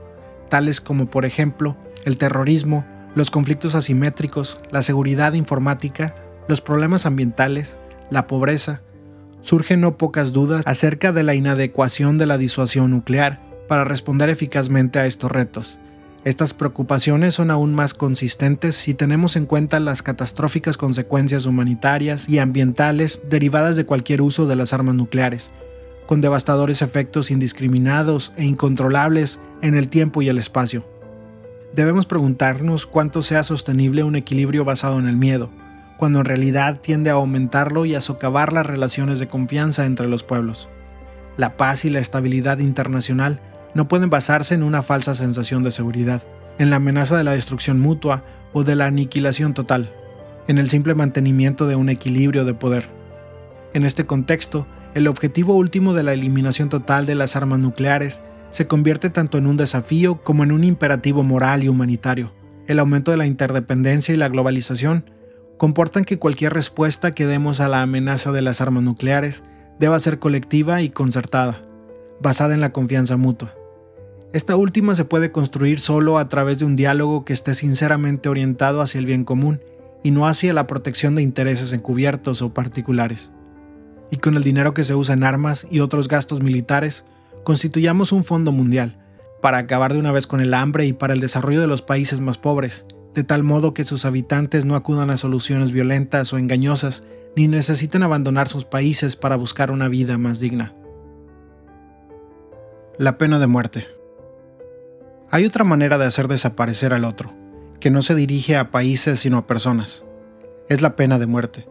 tales 0.50 0.82
como 0.82 1.06
por 1.06 1.26
ejemplo 1.26 1.78
el 2.06 2.18
terrorismo, 2.18 2.86
los 3.16 3.32
conflictos 3.32 3.76
asimétricos, 3.76 4.58
la 4.72 4.82
seguridad 4.82 5.34
informática, 5.34 6.16
los 6.48 6.62
problemas 6.62 7.06
ambientales, 7.06 7.78
la 8.10 8.28
pobreza, 8.28 8.82
surgen 9.42 9.82
no 9.82 9.98
pocas 9.98 10.32
dudas 10.32 10.64
acerca 10.66 11.12
de 11.12 11.24
la 11.24 11.36
inadecuación 11.36 12.18
de 12.18 12.26
la 12.26 12.38
disuasión 12.38 12.92
nuclear 12.92 13.42
para 13.68 13.84
responder 13.84 14.30
eficazmente 14.30 15.00
a 15.00 15.06
estos 15.06 15.32
retos. 15.32 15.78
Estas 16.24 16.54
preocupaciones 16.54 17.36
son 17.36 17.52
aún 17.52 17.76
más 17.76 17.94
consistentes 17.94 18.76
si 18.78 18.94
tenemos 18.94 19.36
en 19.36 19.46
cuenta 19.46 19.82
las 19.82 20.02
catastróficas 20.02 20.78
consecuencias 20.78 21.46
humanitarias 21.46 22.30
y 22.30 22.40
ambientales 22.40 23.22
derivadas 23.30 23.76
de 23.76 23.86
cualquier 23.86 24.22
uso 24.22 24.48
de 24.48 24.56
las 24.56 24.72
armas 24.72 24.96
nucleares, 24.96 25.52
con 26.06 26.22
devastadores 26.22 26.82
efectos 26.82 27.30
indiscriminados 27.30 28.32
e 28.38 28.46
incontrolables 28.46 29.40
en 29.62 29.76
el 29.76 29.90
tiempo 29.90 30.22
y 30.22 30.30
el 30.30 30.38
espacio. 30.38 30.93
Debemos 31.76 32.06
preguntarnos 32.06 32.86
cuánto 32.86 33.24
sea 33.24 33.42
sostenible 33.44 34.04
un 34.04 34.16
equilibrio 34.16 34.64
basado 34.64 35.00
en 35.00 35.08
el 35.08 35.18
miedo, 35.18 35.50
cuando 35.98 36.20
en 36.20 36.26
realidad 36.26 36.80
tiende 36.82 37.10
a 37.10 37.14
aumentarlo 37.14 37.86
y 37.86 37.96
a 37.96 38.02
socavar 38.02 38.54
las 38.54 38.68
relaciones 38.68 39.18
de 39.18 39.28
confianza 39.28 39.86
entre 39.86 40.08
los 40.08 40.24
pueblos. 40.24 40.70
La 41.36 41.58
paz 41.58 41.84
y 41.84 41.90
la 41.90 42.00
estabilidad 42.00 42.60
internacional 42.60 43.40
no 43.74 43.88
pueden 43.88 44.12
basarse 44.12 44.54
en 44.54 44.62
una 44.62 44.84
falsa 44.84 45.16
sensación 45.16 45.64
de 45.64 45.72
seguridad, 45.72 46.22
en 46.60 46.70
la 46.70 46.76
amenaza 46.76 47.18
de 47.18 47.24
la 47.24 47.32
destrucción 47.32 47.80
mutua 47.80 48.24
o 48.54 48.64
de 48.64 48.76
la 48.76 48.86
aniquilación 48.86 49.56
total, 49.56 49.90
en 50.48 50.60
el 50.60 50.70
simple 50.70 50.94
mantenimiento 50.94 51.66
de 51.66 51.76
un 51.76 51.90
equilibrio 51.90 52.46
de 52.46 52.54
poder. 52.54 52.86
En 53.74 53.84
este 53.84 54.06
contexto, 54.06 54.68
el 54.94 55.08
objetivo 55.08 55.56
último 55.56 55.96
de 55.96 56.04
la 56.04 56.14
eliminación 56.14 56.70
total 56.70 57.08
de 57.08 57.16
las 57.16 57.36
armas 57.36 57.58
nucleares 57.58 58.22
se 58.54 58.68
convierte 58.68 59.10
tanto 59.10 59.40
en 59.40 59.48
un 59.48 59.58
desafío 59.58 60.20
como 60.20 60.44
en 60.44 60.52
un 60.52 60.64
imperativo 60.64 61.24
moral 61.24 61.64
y 61.64 61.70
humanitario. 61.70 62.32
El 62.68 62.78
aumento 62.78 63.10
de 63.10 63.18
la 63.18 63.26
interdependencia 63.26 64.14
y 64.14 64.18
la 64.18 64.30
globalización 64.30 65.06
comportan 65.58 66.06
que 66.06 66.20
cualquier 66.20 66.54
respuesta 66.54 67.16
que 67.16 67.26
demos 67.26 67.60
a 67.60 67.68
la 67.68 67.82
amenaza 67.82 68.32
de 68.32 68.44
las 68.44 68.62
armas 68.62 68.84
nucleares 68.84 69.44
deba 69.80 70.00
ser 70.00 70.20
colectiva 70.20 70.84
y 70.84 70.90
concertada, 70.90 71.64
basada 72.22 72.54
en 72.54 72.62
la 72.62 72.72
confianza 72.72 73.18
mutua. 73.18 73.56
Esta 74.34 74.56
última 74.56 74.94
se 74.94 75.06
puede 75.06 75.32
construir 75.32 75.80
solo 75.80 76.20
a 76.20 76.30
través 76.30 76.60
de 76.60 76.66
un 76.66 76.76
diálogo 76.76 77.26
que 77.26 77.34
esté 77.34 77.56
sinceramente 77.56 78.30
orientado 78.30 78.82
hacia 78.82 79.00
el 79.00 79.08
bien 79.08 79.26
común 79.26 79.62
y 80.04 80.12
no 80.12 80.28
hacia 80.28 80.54
la 80.54 80.68
protección 80.68 81.16
de 81.16 81.24
intereses 81.24 81.74
encubiertos 81.74 82.44
o 82.44 82.54
particulares. 82.54 83.32
Y 84.12 84.18
con 84.18 84.36
el 84.36 84.44
dinero 84.44 84.76
que 84.76 84.84
se 84.84 84.94
usa 84.94 85.16
en 85.16 85.24
armas 85.24 85.66
y 85.72 85.80
otros 85.80 86.08
gastos 86.08 86.44
militares, 86.44 87.04
constituyamos 87.44 88.12
un 88.12 88.24
fondo 88.24 88.52
mundial 88.52 89.00
para 89.42 89.58
acabar 89.58 89.94
de 89.94 90.00
una 90.00 90.12
vez 90.12 90.26
con 90.28 90.40
el 90.40 90.54
hambre 90.54 90.86
y 90.86 90.94
para 90.94 91.14
el 91.14 91.20
desarrollo 91.20 91.60
de 91.60 91.68
los 91.68 91.82
países 91.82 92.22
más 92.22 92.38
pobres, 92.38 92.86
de 93.14 93.24
tal 93.24 93.44
modo 93.44 93.74
que 93.74 93.84
sus 93.84 94.06
habitantes 94.06 94.66
no 94.66 94.76
acudan 94.76 95.10
a 95.10 95.18
soluciones 95.18 95.72
violentas 95.72 96.32
o 96.34 96.38
engañosas, 96.38 97.04
ni 97.36 97.48
necesiten 97.48 98.04
abandonar 98.04 98.48
sus 98.48 98.66
países 98.66 99.16
para 99.16 99.36
buscar 99.36 99.72
una 99.72 99.88
vida 99.88 100.18
más 100.18 100.40
digna. 100.40 100.74
La 102.98 103.18
pena 103.18 103.40
de 103.40 103.48
muerte. 103.48 103.88
Hay 105.30 105.46
otra 105.46 105.64
manera 105.64 105.98
de 105.98 106.06
hacer 106.06 106.28
desaparecer 106.28 106.94
al 106.94 107.06
otro, 107.06 107.34
que 107.80 107.90
no 107.90 108.02
se 108.02 108.16
dirige 108.16 108.56
a 108.56 108.72
países 108.72 109.20
sino 109.20 109.38
a 109.38 109.48
personas. 109.48 110.06
Es 110.70 110.82
la 110.82 110.96
pena 110.96 111.20
de 111.20 111.26
muerte. 111.26 111.68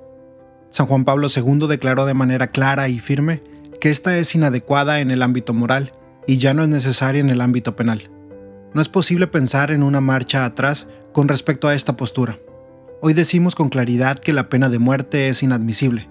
San 0.71 0.87
Juan 0.87 1.05
Pablo 1.05 1.29
II 1.35 1.69
declaró 1.69 2.07
de 2.07 2.15
manera 2.15 2.49
clara 2.49 2.89
y 2.89 2.99
firme 2.99 3.43
que 3.83 3.91
esta 3.91 4.17
es 4.17 4.33
inadecuada 4.37 5.01
en 5.01 5.11
el 5.11 5.25
ámbito 5.25 5.55
moral 5.55 5.91
y 6.25 6.37
ya 6.37 6.55
no 6.55 6.63
es 6.63 6.69
necesaria 6.69 7.21
en 7.21 7.31
el 7.31 7.41
ámbito 7.41 7.75
penal. 7.75 8.13
No 8.75 8.81
es 8.81 8.89
posible 8.89 9.27
pensar 9.27 9.73
en 9.73 9.83
una 9.83 10.01
marcha 10.01 10.45
atrás 10.45 10.87
con 11.13 11.27
respecto 11.27 11.67
a 11.67 11.75
esta 11.75 11.97
postura. 11.97 12.39
Hoy 13.01 13.13
decimos 13.13 13.57
con 13.57 13.71
claridad 13.71 14.21
que 14.21 14.33
la 14.33 14.49
pena 14.49 14.69
de 14.69 14.79
muerte 14.79 15.27
es 15.27 15.43
inadmisible, 15.43 16.07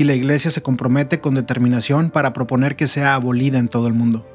y 0.00 0.04
la 0.04 0.14
Iglesia 0.14 0.50
se 0.50 0.62
compromete 0.62 1.20
con 1.20 1.36
determinación 1.36 2.10
para 2.10 2.32
proponer 2.32 2.74
que 2.74 2.88
sea 2.88 3.14
abolida 3.14 3.60
en 3.60 3.68
todo 3.68 3.86
el 3.86 3.94
mundo. 3.94 4.26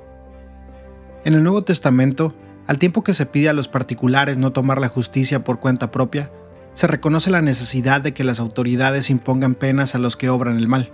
En 1.26 1.34
el 1.34 1.44
Nuevo 1.44 1.64
Testamento, 1.64 2.36
al 2.68 2.80
tiempo 2.80 3.04
que 3.04 3.14
se 3.14 3.26
pide 3.26 3.50
a 3.50 3.54
los 3.54 3.68
particulares 3.68 4.38
no 4.38 4.54
tomar 4.54 4.80
la 4.80 4.88
justicia 4.88 5.44
por 5.44 5.60
cuenta 5.60 5.92
propia, 5.92 6.32
se 6.74 6.88
reconoce 6.88 7.32
la 7.32 7.42
necesidad 7.42 8.00
de 8.00 8.14
que 8.14 8.24
las 8.24 8.40
autoridades 8.40 9.10
impongan 9.10 9.56
penas 9.56 9.94
a 9.94 10.00
los 10.00 10.16
que 10.16 10.30
obran 10.30 10.56
el 10.56 10.70
mal. 10.70 10.94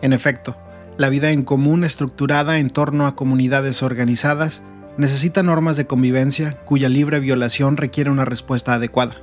En 0.00 0.12
efecto, 0.12 0.56
la 0.98 1.08
vida 1.08 1.30
en 1.30 1.44
común 1.44 1.84
estructurada 1.84 2.58
en 2.58 2.70
torno 2.70 3.06
a 3.06 3.14
comunidades 3.14 3.84
organizadas 3.84 4.64
necesita 4.96 5.44
normas 5.44 5.76
de 5.76 5.86
convivencia 5.86 6.58
cuya 6.64 6.88
libre 6.88 7.20
violación 7.20 7.76
requiere 7.76 8.10
una 8.10 8.24
respuesta 8.24 8.74
adecuada. 8.74 9.16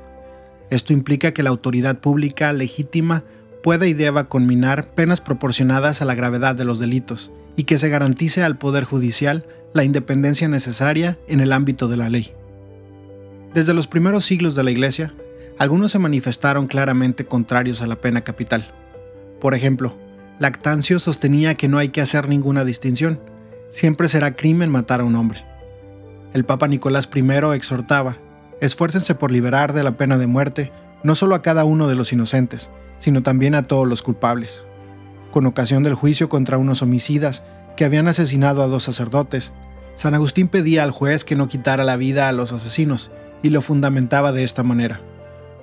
Esto 0.69 0.93
implica 0.93 1.33
que 1.33 1.43
la 1.43 1.49
autoridad 1.49 1.99
pública 1.99 2.53
legítima 2.53 3.23
pueda 3.61 3.88
y 3.88 3.93
deba 3.93 4.29
conminar 4.29 4.93
penas 4.95 5.19
proporcionadas 5.19 6.01
a 6.01 6.05
la 6.05 6.15
gravedad 6.15 6.55
de 6.55 6.63
los 6.63 6.79
delitos, 6.79 7.31
y 7.57 7.63
que 7.63 7.77
se 7.77 7.89
garantice 7.89 8.41
al 8.41 8.57
Poder 8.57 8.85
Judicial 8.85 9.45
la 9.73 9.83
independencia 9.83 10.47
necesaria 10.47 11.17
en 11.27 11.41
el 11.41 11.51
ámbito 11.51 11.89
de 11.89 11.97
la 11.97 12.09
ley. 12.09 12.31
Desde 13.53 13.73
los 13.73 13.88
primeros 13.88 14.23
siglos 14.23 14.55
de 14.55 14.63
la 14.63 14.71
Iglesia, 14.71 15.13
algunos 15.57 15.91
se 15.91 15.99
manifestaron 15.99 16.67
claramente 16.67 17.25
contrarios 17.25 17.81
a 17.81 17.88
la 17.88 17.97
pena 17.97 18.21
capital. 18.21 18.71
Por 19.41 19.55
ejemplo, 19.55 19.95
Lactancio 20.39 21.00
sostenía 21.00 21.56
que 21.56 21.67
no 21.67 21.78
hay 21.78 21.89
que 21.89 22.02
hacer 22.02 22.28
ninguna 22.28 22.65
distinción, 22.65 23.19
siempre 23.69 24.10
será 24.10 24.36
crimen 24.36 24.69
matar 24.69 25.02
a 25.02 25.06
un 25.06 25.15
hombre. 25.15 25.43
El 26.34 26.45
Papa 26.45 26.67
Nicolás 26.67 27.10
I 27.13 27.56
exhortaba, 27.56 28.17
esfuércense 28.62 29.15
por 29.15 29.32
liberar 29.32 29.74
de 29.74 29.84
la 29.84 29.98
pena 29.98 30.17
de 30.17 30.28
muerte 30.28 30.71
no 31.04 31.15
solo 31.15 31.36
a 31.36 31.41
cada 31.41 31.63
uno 31.65 31.88
de 31.88 31.95
los 31.95 32.12
inocentes, 32.12 32.69
sino 33.00 33.24
también 33.24 33.56
a 33.56 33.63
todos 33.63 33.88
los 33.88 34.02
culpables 34.02 34.63
con 35.36 35.48
ocasión 35.48 35.84
del 35.84 35.95
juicio 35.95 36.30
contra 36.30 36.58
unos 36.58 36.82
homicidas 36.82 37.43
que 37.76 37.84
habían 37.84 38.08
asesinado 38.08 38.63
a 38.63 38.67
dos 38.67 38.84
sacerdotes, 38.84 39.52
San 39.95 40.13
Agustín 40.13 40.48
pedía 40.48 40.82
al 40.82 40.91
juez 40.91 41.26
que 41.26 41.36
no 41.36 41.50
quitara 41.50 41.84
la 41.84 41.98
vida 41.98 42.30
a 42.30 42.32
los 42.32 42.54
asesinos, 42.54 43.12
y 43.43 43.50
lo 43.50 43.62
fundamentaba 43.62 44.32
de 44.32 44.45
esta 44.45 44.63
manera. 44.63 45.02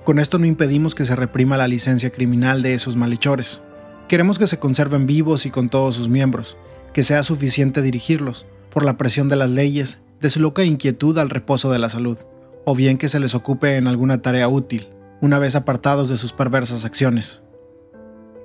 Con 0.03 0.19
esto 0.19 0.37
no 0.37 0.45
impedimos 0.45 0.93
que 0.93 1.05
se 1.05 1.15
reprima 1.15 1.57
la 1.57 1.67
licencia 1.67 2.11
criminal 2.11 2.61
de 2.61 2.75
esos 2.75 2.95
malhechores. 2.95 3.61
Queremos 4.07 4.37
que 4.37 4.47
se 4.47 4.59
conserven 4.59 5.05
vivos 5.05 5.45
y 5.45 5.49
con 5.49 5.69
todos 5.69 5.95
sus 5.95 6.09
miembros, 6.09 6.57
que 6.93 7.03
sea 7.03 7.23
suficiente 7.23 7.81
dirigirlos, 7.81 8.45
por 8.69 8.85
la 8.85 8.97
presión 8.97 9.29
de 9.29 9.35
las 9.35 9.49
leyes, 9.49 9.99
de 10.19 10.29
su 10.29 10.39
loca 10.39 10.63
inquietud 10.63 11.17
al 11.17 11.29
reposo 11.29 11.71
de 11.71 11.79
la 11.79 11.89
salud, 11.89 12.17
o 12.65 12.75
bien 12.75 12.97
que 12.97 13.09
se 13.09 13.19
les 13.19 13.35
ocupe 13.35 13.75
en 13.75 13.87
alguna 13.87 14.21
tarea 14.21 14.47
útil, 14.47 14.89
una 15.21 15.39
vez 15.39 15.55
apartados 15.55 16.09
de 16.09 16.17
sus 16.17 16.33
perversas 16.33 16.85
acciones. 16.85 17.41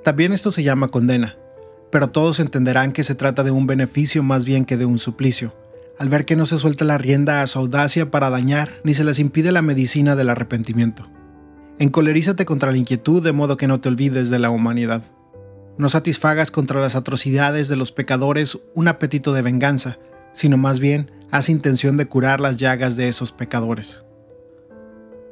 También 0.04 0.32
esto 0.32 0.50
se 0.50 0.62
llama 0.62 0.88
condena, 0.88 1.36
pero 1.90 2.08
todos 2.08 2.40
entenderán 2.40 2.92
que 2.92 3.04
se 3.04 3.14
trata 3.14 3.42
de 3.42 3.50
un 3.50 3.66
beneficio 3.66 4.22
más 4.22 4.44
bien 4.44 4.64
que 4.64 4.76
de 4.76 4.86
un 4.86 4.98
suplicio, 4.98 5.54
al 5.98 6.08
ver 6.08 6.24
que 6.24 6.36
no 6.36 6.46
se 6.46 6.58
suelta 6.58 6.84
la 6.84 6.98
rienda 6.98 7.42
a 7.42 7.46
su 7.46 7.58
audacia 7.58 8.10
para 8.10 8.30
dañar 8.30 8.70
ni 8.84 8.94
se 8.94 9.04
les 9.04 9.18
impide 9.18 9.52
la 9.52 9.62
medicina 9.62 10.14
del 10.14 10.30
arrepentimiento. 10.30 11.08
Encolerízate 11.78 12.44
contra 12.44 12.70
la 12.70 12.78
inquietud 12.78 13.22
de 13.22 13.32
modo 13.32 13.56
que 13.56 13.66
no 13.66 13.80
te 13.80 13.88
olvides 13.88 14.30
de 14.30 14.38
la 14.38 14.50
humanidad. 14.50 15.02
No 15.78 15.88
satisfagas 15.88 16.50
contra 16.50 16.80
las 16.80 16.96
atrocidades 16.96 17.68
de 17.68 17.76
los 17.76 17.92
pecadores 17.92 18.58
un 18.74 18.88
apetito 18.88 19.32
de 19.32 19.42
venganza, 19.42 19.98
sino 20.32 20.56
más 20.56 20.80
bien 20.80 21.10
haz 21.30 21.48
intención 21.48 21.96
de 21.96 22.06
curar 22.06 22.40
las 22.40 22.56
llagas 22.56 22.96
de 22.96 23.08
esos 23.08 23.30
pecadores. 23.32 24.04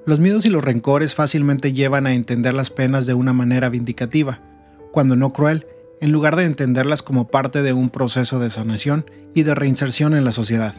Los 0.07 0.21
miedos 0.21 0.47
y 0.47 0.51
los 0.51 0.65
rencores 0.65 1.17
fácilmente 1.17 1.73
llevan 1.73 2.07
a 2.07 2.15
entender 2.15 2.55
las 2.55 2.71
penas 2.71 3.07
de 3.07 3.15
una 3.15 3.33
manera 3.33 3.69
vindicativa, 3.69 4.41
cuando 4.93 5.17
no 5.17 5.33
cruel, 5.33 5.67
en 6.01 6.13
lugar 6.13 6.37
de 6.37 6.45
entenderlas 6.45 7.03
como 7.03 7.27
parte 7.27 7.63
de 7.63 7.73
un 7.73 7.91
proceso 7.91 8.39
de 8.39 8.51
sanación 8.51 9.11
y 9.35 9.43
de 9.43 9.57
reinserción 9.57 10.15
en 10.15 10.25
la 10.25 10.31
sociedad. 10.31 10.75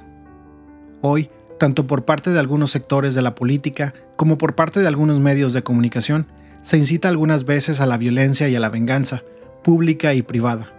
Hoy, 1.02 1.30
tanto 1.60 1.88
por 1.88 2.06
parte 2.06 2.32
de 2.32 2.40
algunos 2.40 2.72
sectores 2.72 3.16
de 3.16 3.22
la 3.22 3.36
política 3.36 3.94
como 4.16 4.38
por 4.38 4.56
parte 4.56 4.80
de 4.80 4.88
algunos 4.88 5.20
medios 5.20 5.52
de 5.52 5.64
comunicación, 5.64 6.28
se 6.62 6.78
incita 6.78 7.10
algunas 7.10 7.44
veces 7.44 7.82
a 7.82 7.86
la 7.86 7.98
violencia 7.98 8.48
y 8.48 8.56
a 8.56 8.60
la 8.60 8.70
venganza, 8.70 9.24
pública 9.64 10.14
y 10.14 10.22
privada, 10.22 10.72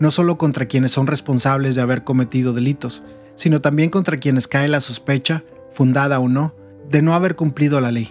no 0.00 0.10
solo 0.10 0.38
contra 0.38 0.66
quienes 0.66 0.92
son 0.92 1.06
responsables 1.06 1.74
de 1.74 1.82
haber 1.82 2.04
cometido 2.04 2.52
delitos, 2.52 3.02
sino 3.36 3.60
también 3.60 3.90
contra 3.90 4.16
quienes 4.16 4.48
cae 4.48 4.68
la 4.68 4.80
sospecha, 4.80 5.44
fundada 5.72 6.18
o 6.18 6.28
no, 6.28 6.54
de 6.90 7.02
no 7.02 7.14
haber 7.14 7.36
cumplido 7.36 7.80
la 7.80 7.92
ley. 7.92 8.10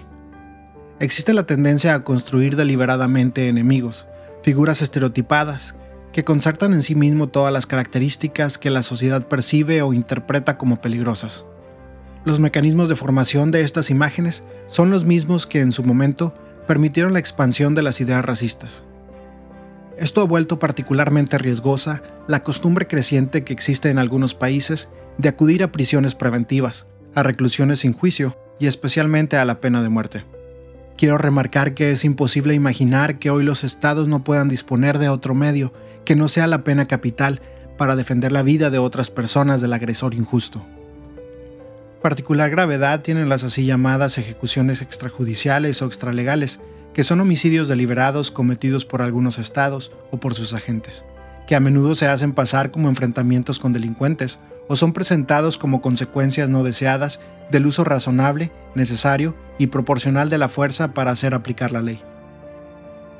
Existe 0.99 1.33
la 1.33 1.45
tendencia 1.45 1.93
a 1.93 2.03
construir 2.03 2.55
deliberadamente 2.55 3.49
enemigos, 3.49 4.07
figuras 4.41 4.81
estereotipadas 4.81 5.75
que 6.11 6.23
concertan 6.23 6.73
en 6.73 6.81
sí 6.81 6.95
mismo 6.95 7.27
todas 7.27 7.53
las 7.53 7.67
características 7.67 8.57
que 8.57 8.71
la 8.71 8.81
sociedad 8.81 9.27
percibe 9.27 9.83
o 9.83 9.93
interpreta 9.93 10.57
como 10.57 10.81
peligrosas. 10.81 11.45
Los 12.25 12.39
mecanismos 12.39 12.89
de 12.89 12.95
formación 12.95 13.51
de 13.51 13.61
estas 13.61 13.91
imágenes 13.91 14.43
son 14.65 14.89
los 14.89 15.05
mismos 15.05 15.45
que 15.45 15.61
en 15.61 15.71
su 15.71 15.83
momento 15.83 16.33
permitieron 16.65 17.13
la 17.13 17.19
expansión 17.19 17.75
de 17.75 17.83
las 17.83 18.01
ideas 18.01 18.25
racistas. 18.25 18.83
Esto 19.97 20.21
ha 20.21 20.25
vuelto 20.25 20.59
particularmente 20.59 21.37
riesgosa 21.39 22.03
la 22.27 22.43
costumbre 22.43 22.87
creciente 22.87 23.43
que 23.43 23.53
existe 23.53 23.89
en 23.89 23.97
algunos 23.97 24.35
países 24.35 24.89
de 25.17 25.29
acudir 25.29 25.63
a 25.63 25.71
prisiones 25.71 26.13
preventivas, 26.13 26.85
a 27.15 27.23
reclusiones 27.23 27.79
sin 27.79 27.93
juicio 27.93 28.37
y 28.59 28.67
especialmente 28.67 29.37
a 29.37 29.45
la 29.45 29.59
pena 29.59 29.81
de 29.81 29.89
muerte. 29.89 30.23
Quiero 30.97 31.17
remarcar 31.17 31.73
que 31.73 31.91
es 31.91 32.03
imposible 32.05 32.53
imaginar 32.53 33.17
que 33.17 33.31
hoy 33.31 33.43
los 33.43 33.63
estados 33.63 34.07
no 34.07 34.23
puedan 34.23 34.49
disponer 34.49 34.99
de 34.99 35.09
otro 35.09 35.33
medio 35.33 35.73
que 36.05 36.15
no 36.15 36.27
sea 36.27 36.47
la 36.47 36.63
pena 36.63 36.87
capital 36.87 37.41
para 37.77 37.95
defender 37.95 38.31
la 38.31 38.43
vida 38.43 38.69
de 38.69 38.77
otras 38.77 39.09
personas 39.09 39.61
del 39.61 39.73
agresor 39.73 40.13
injusto. 40.13 40.65
Particular 42.01 42.49
gravedad 42.49 43.01
tienen 43.01 43.29
las 43.29 43.43
así 43.43 43.65
llamadas 43.65 44.17
ejecuciones 44.17 44.81
extrajudiciales 44.81 45.81
o 45.81 45.85
extralegales, 45.85 46.59
que 46.97 47.03
son 47.03 47.21
homicidios 47.21 47.67
deliberados 47.67 48.31
cometidos 48.31 48.83
por 48.83 49.03
algunos 49.03 49.37
estados 49.37 49.91
o 50.09 50.17
por 50.17 50.33
sus 50.33 50.53
agentes, 50.53 51.05
que 51.45 51.55
a 51.55 51.59
menudo 51.59 51.93
se 51.93 52.07
hacen 52.07 52.33
pasar 52.33 52.71
como 52.71 52.89
enfrentamientos 52.89 53.59
con 53.59 53.71
delincuentes 53.71 54.39
o 54.67 54.75
son 54.75 54.93
presentados 54.93 55.59
como 55.59 55.79
consecuencias 55.79 56.49
no 56.49 56.63
deseadas 56.63 57.19
del 57.51 57.67
uso 57.67 57.83
razonable, 57.83 58.49
necesario 58.73 59.35
y 59.59 59.67
proporcional 59.67 60.31
de 60.31 60.39
la 60.39 60.49
fuerza 60.49 60.95
para 60.95 61.11
hacer 61.11 61.35
aplicar 61.35 61.71
la 61.71 61.83
ley. 61.83 62.01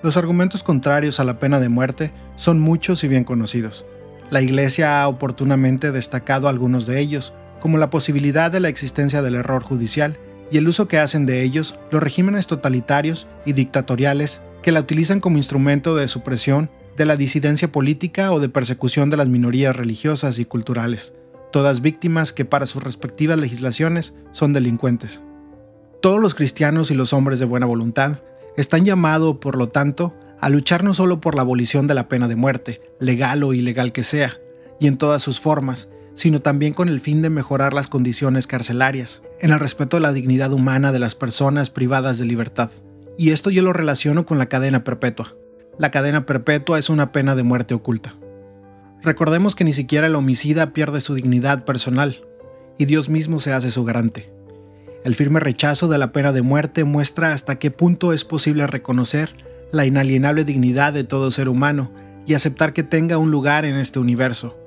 Los 0.02 0.18
argumentos 0.18 0.64
contrarios 0.64 1.20
a 1.20 1.24
la 1.24 1.38
pena 1.38 1.60
de 1.60 1.70
muerte 1.70 2.12
son 2.36 2.60
muchos 2.60 3.04
y 3.04 3.08
bien 3.08 3.26
conocidos. 3.26 3.86
La 4.32 4.42
Iglesia 4.42 5.04
ha 5.04 5.08
oportunamente 5.08 5.92
destacado 5.92 6.50
algunos 6.50 6.88
de 6.88 7.00
ellos, 7.00 7.32
como 7.62 7.78
la 7.78 7.92
posibilidad 7.92 8.50
de 8.50 8.60
la 8.60 8.70
existencia 8.70 9.22
del 9.22 9.36
error 9.36 9.62
judicial 9.62 10.18
y 10.52 10.58
el 10.58 10.68
uso 10.68 10.88
que 10.88 11.00
hacen 11.00 11.26
de 11.26 11.44
ellos 11.44 11.76
los 11.92 12.02
regímenes 12.02 12.48
totalitarios 12.48 13.28
y 13.46 13.54
dictatoriales 13.54 14.42
que 14.62 14.72
la 14.72 14.82
utilizan 14.82 15.20
como 15.20 15.38
instrumento 15.38 15.96
de 15.96 16.08
supresión 16.08 16.70
de 16.96 17.06
la 17.06 17.16
disidencia 17.16 17.72
política 17.72 18.32
o 18.32 18.40
de 18.40 18.50
persecución 18.50 19.10
de 19.10 19.18
las 19.18 19.28
minorías 19.28 19.76
religiosas 19.76 20.40
y 20.40 20.46
culturales, 20.46 21.14
todas 21.52 21.82
víctimas 21.82 22.34
que 22.34 22.44
para 22.44 22.66
sus 22.66 22.84
respectivas 22.84 23.38
legislaciones 23.40 24.14
son 24.32 24.54
delincuentes. 24.54 25.22
Todos 26.02 26.20
los 26.20 26.36
cristianos 26.36 26.92
y 26.92 26.96
los 26.96 27.14
hombres 27.14 27.40
de 27.40 27.46
buena 27.46 27.66
voluntad 27.66 28.20
están 28.58 28.84
llamados, 28.84 29.38
por 29.38 29.58
lo 29.58 29.70
tanto, 29.70 30.16
a 30.40 30.50
luchar 30.50 30.84
no 30.84 30.94
solo 30.94 31.22
por 31.22 31.36
la 31.36 31.42
abolición 31.42 31.88
de 31.88 31.94
la 31.94 32.08
pena 32.08 32.28
de 32.28 32.36
muerte, 32.36 32.82
legal 33.00 33.44
o 33.44 33.54
ilegal 33.54 33.92
que 33.92 34.04
sea, 34.04 34.38
y 34.80 34.88
en 34.88 34.98
todas 34.98 35.22
sus 35.22 35.40
formas, 35.40 35.90
sino 36.18 36.40
también 36.40 36.74
con 36.74 36.90
el 36.90 37.00
fin 37.00 37.22
de 37.22 37.30
mejorar 37.30 37.76
las 37.76 37.88
condiciones 37.88 38.48
carcelarias, 38.48 39.22
en 39.40 39.52
el 39.52 39.60
respeto 39.60 39.98
a 39.98 40.00
la 40.00 40.14
dignidad 40.14 40.52
humana 40.52 40.92
de 40.92 40.98
las 40.98 41.14
personas 41.14 41.70
privadas 41.70 42.18
de 42.18 42.26
libertad. 42.26 42.72
Y 43.20 43.30
esto 43.30 43.52
yo 43.52 43.62
lo 43.62 43.72
relaciono 43.72 44.26
con 44.26 44.40
la 44.40 44.48
cadena 44.48 44.84
perpetua. 44.84 45.36
La 45.78 45.92
cadena 45.92 46.26
perpetua 46.26 46.80
es 46.80 46.90
una 46.90 47.12
pena 47.12 47.36
de 47.36 47.44
muerte 47.44 47.76
oculta. 47.76 48.16
Recordemos 49.04 49.54
que 49.54 49.64
ni 49.64 49.74
siquiera 49.74 50.08
el 50.08 50.16
homicida 50.16 50.74
pierde 50.74 51.02
su 51.02 51.14
dignidad 51.14 51.66
personal, 51.66 52.26
y 52.80 52.86
Dios 52.86 53.10
mismo 53.10 53.40
se 53.40 53.54
hace 53.54 53.70
su 53.70 53.84
garante. 53.84 54.34
El 55.04 55.14
firme 55.14 55.40
rechazo 55.40 55.88
de 55.88 56.00
la 56.00 56.12
pena 56.12 56.34
de 56.34 56.42
muerte 56.42 56.84
muestra 56.84 57.32
hasta 57.32 57.60
qué 57.60 57.70
punto 57.70 58.12
es 58.12 58.26
posible 58.26 58.66
reconocer 58.66 59.36
la 59.72 59.86
inalienable 59.86 60.46
dignidad 60.46 60.94
de 60.94 61.04
todo 61.04 61.30
ser 61.30 61.48
humano 61.48 61.92
y 62.26 62.34
aceptar 62.34 62.74
que 62.74 62.82
tenga 62.82 63.20
un 63.20 63.30
lugar 63.30 63.66
en 63.66 63.76
este 63.76 64.00
universo, 64.00 64.58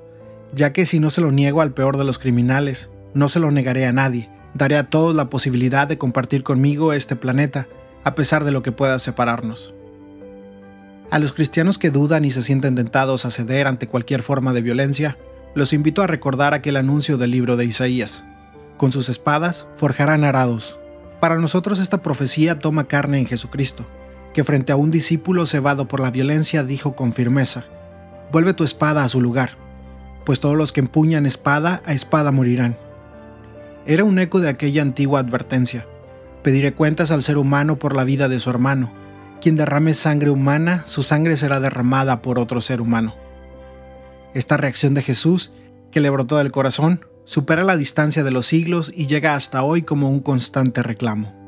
ya 0.53 0.73
que 0.73 0.85
si 0.85 0.99
no 0.99 1.09
se 1.09 1.21
lo 1.21 1.31
niego 1.31 1.61
al 1.61 1.73
peor 1.73 1.97
de 1.97 2.03
los 2.03 2.19
criminales, 2.19 2.89
no 3.13 3.29
se 3.29 3.39
lo 3.39 3.51
negaré 3.51 3.85
a 3.85 3.93
nadie, 3.93 4.29
daré 4.53 4.77
a 4.77 4.89
todos 4.89 5.15
la 5.15 5.29
posibilidad 5.29 5.87
de 5.87 5.97
compartir 5.97 6.43
conmigo 6.43 6.93
este 6.93 7.15
planeta, 7.15 7.67
a 8.03 8.15
pesar 8.15 8.43
de 8.43 8.51
lo 8.51 8.63
que 8.63 8.71
pueda 8.71 8.99
separarnos. 8.99 9.73
A 11.09 11.19
los 11.19 11.33
cristianos 11.33 11.77
que 11.77 11.89
dudan 11.89 12.23
y 12.25 12.31
se 12.31 12.41
sienten 12.41 12.75
tentados 12.75 13.25
a 13.25 13.31
ceder 13.31 13.67
ante 13.67 13.87
cualquier 13.87 14.23
forma 14.23 14.53
de 14.53 14.61
violencia, 14.61 15.17
los 15.55 15.73
invito 15.73 16.01
a 16.01 16.07
recordar 16.07 16.53
aquel 16.53 16.77
anuncio 16.77 17.17
del 17.17 17.31
libro 17.31 17.57
de 17.57 17.65
Isaías. 17.65 18.23
Con 18.77 18.91
sus 18.91 19.09
espadas 19.09 19.67
forjarán 19.75 20.23
arados. 20.23 20.77
Para 21.19 21.35
nosotros 21.35 21.79
esta 21.79 22.01
profecía 22.01 22.59
toma 22.59 22.85
carne 22.85 23.19
en 23.19 23.25
Jesucristo, 23.25 23.85
que 24.33 24.45
frente 24.45 24.71
a 24.71 24.77
un 24.77 24.89
discípulo 24.89 25.45
cebado 25.45 25.87
por 25.87 25.99
la 25.99 26.11
violencia 26.11 26.63
dijo 26.63 26.95
con 26.95 27.13
firmeza, 27.13 27.65
Vuelve 28.31 28.53
tu 28.53 28.63
espada 28.63 29.03
a 29.03 29.09
su 29.09 29.19
lugar, 29.19 29.57
pues 30.25 30.39
todos 30.39 30.57
los 30.57 30.71
que 30.71 30.81
empuñan 30.81 31.25
espada 31.25 31.81
a 31.85 31.93
espada 31.93 32.31
morirán. 32.31 32.77
Era 33.85 34.03
un 34.03 34.19
eco 34.19 34.39
de 34.39 34.49
aquella 34.49 34.81
antigua 34.81 35.19
advertencia. 35.19 35.85
Pediré 36.43 36.73
cuentas 36.73 37.11
al 37.11 37.23
ser 37.23 37.37
humano 37.37 37.77
por 37.77 37.95
la 37.95 38.03
vida 38.03 38.29
de 38.29 38.39
su 38.39 38.49
hermano. 38.49 38.91
Quien 39.41 39.55
derrame 39.55 39.93
sangre 39.93 40.29
humana, 40.29 40.83
su 40.85 41.03
sangre 41.03 41.37
será 41.37 41.59
derramada 41.59 42.21
por 42.21 42.37
otro 42.37 42.61
ser 42.61 42.81
humano. 42.81 43.15
Esta 44.33 44.57
reacción 44.57 44.93
de 44.93 45.01
Jesús, 45.01 45.51
que 45.91 45.99
le 45.99 46.09
brotó 46.09 46.37
del 46.37 46.51
corazón, 46.51 47.05
supera 47.25 47.63
la 47.63 47.75
distancia 47.75 48.23
de 48.23 48.31
los 48.31 48.47
siglos 48.47 48.91
y 48.95 49.07
llega 49.07 49.33
hasta 49.33 49.63
hoy 49.63 49.81
como 49.81 50.09
un 50.09 50.19
constante 50.19 50.83
reclamo. 50.83 51.40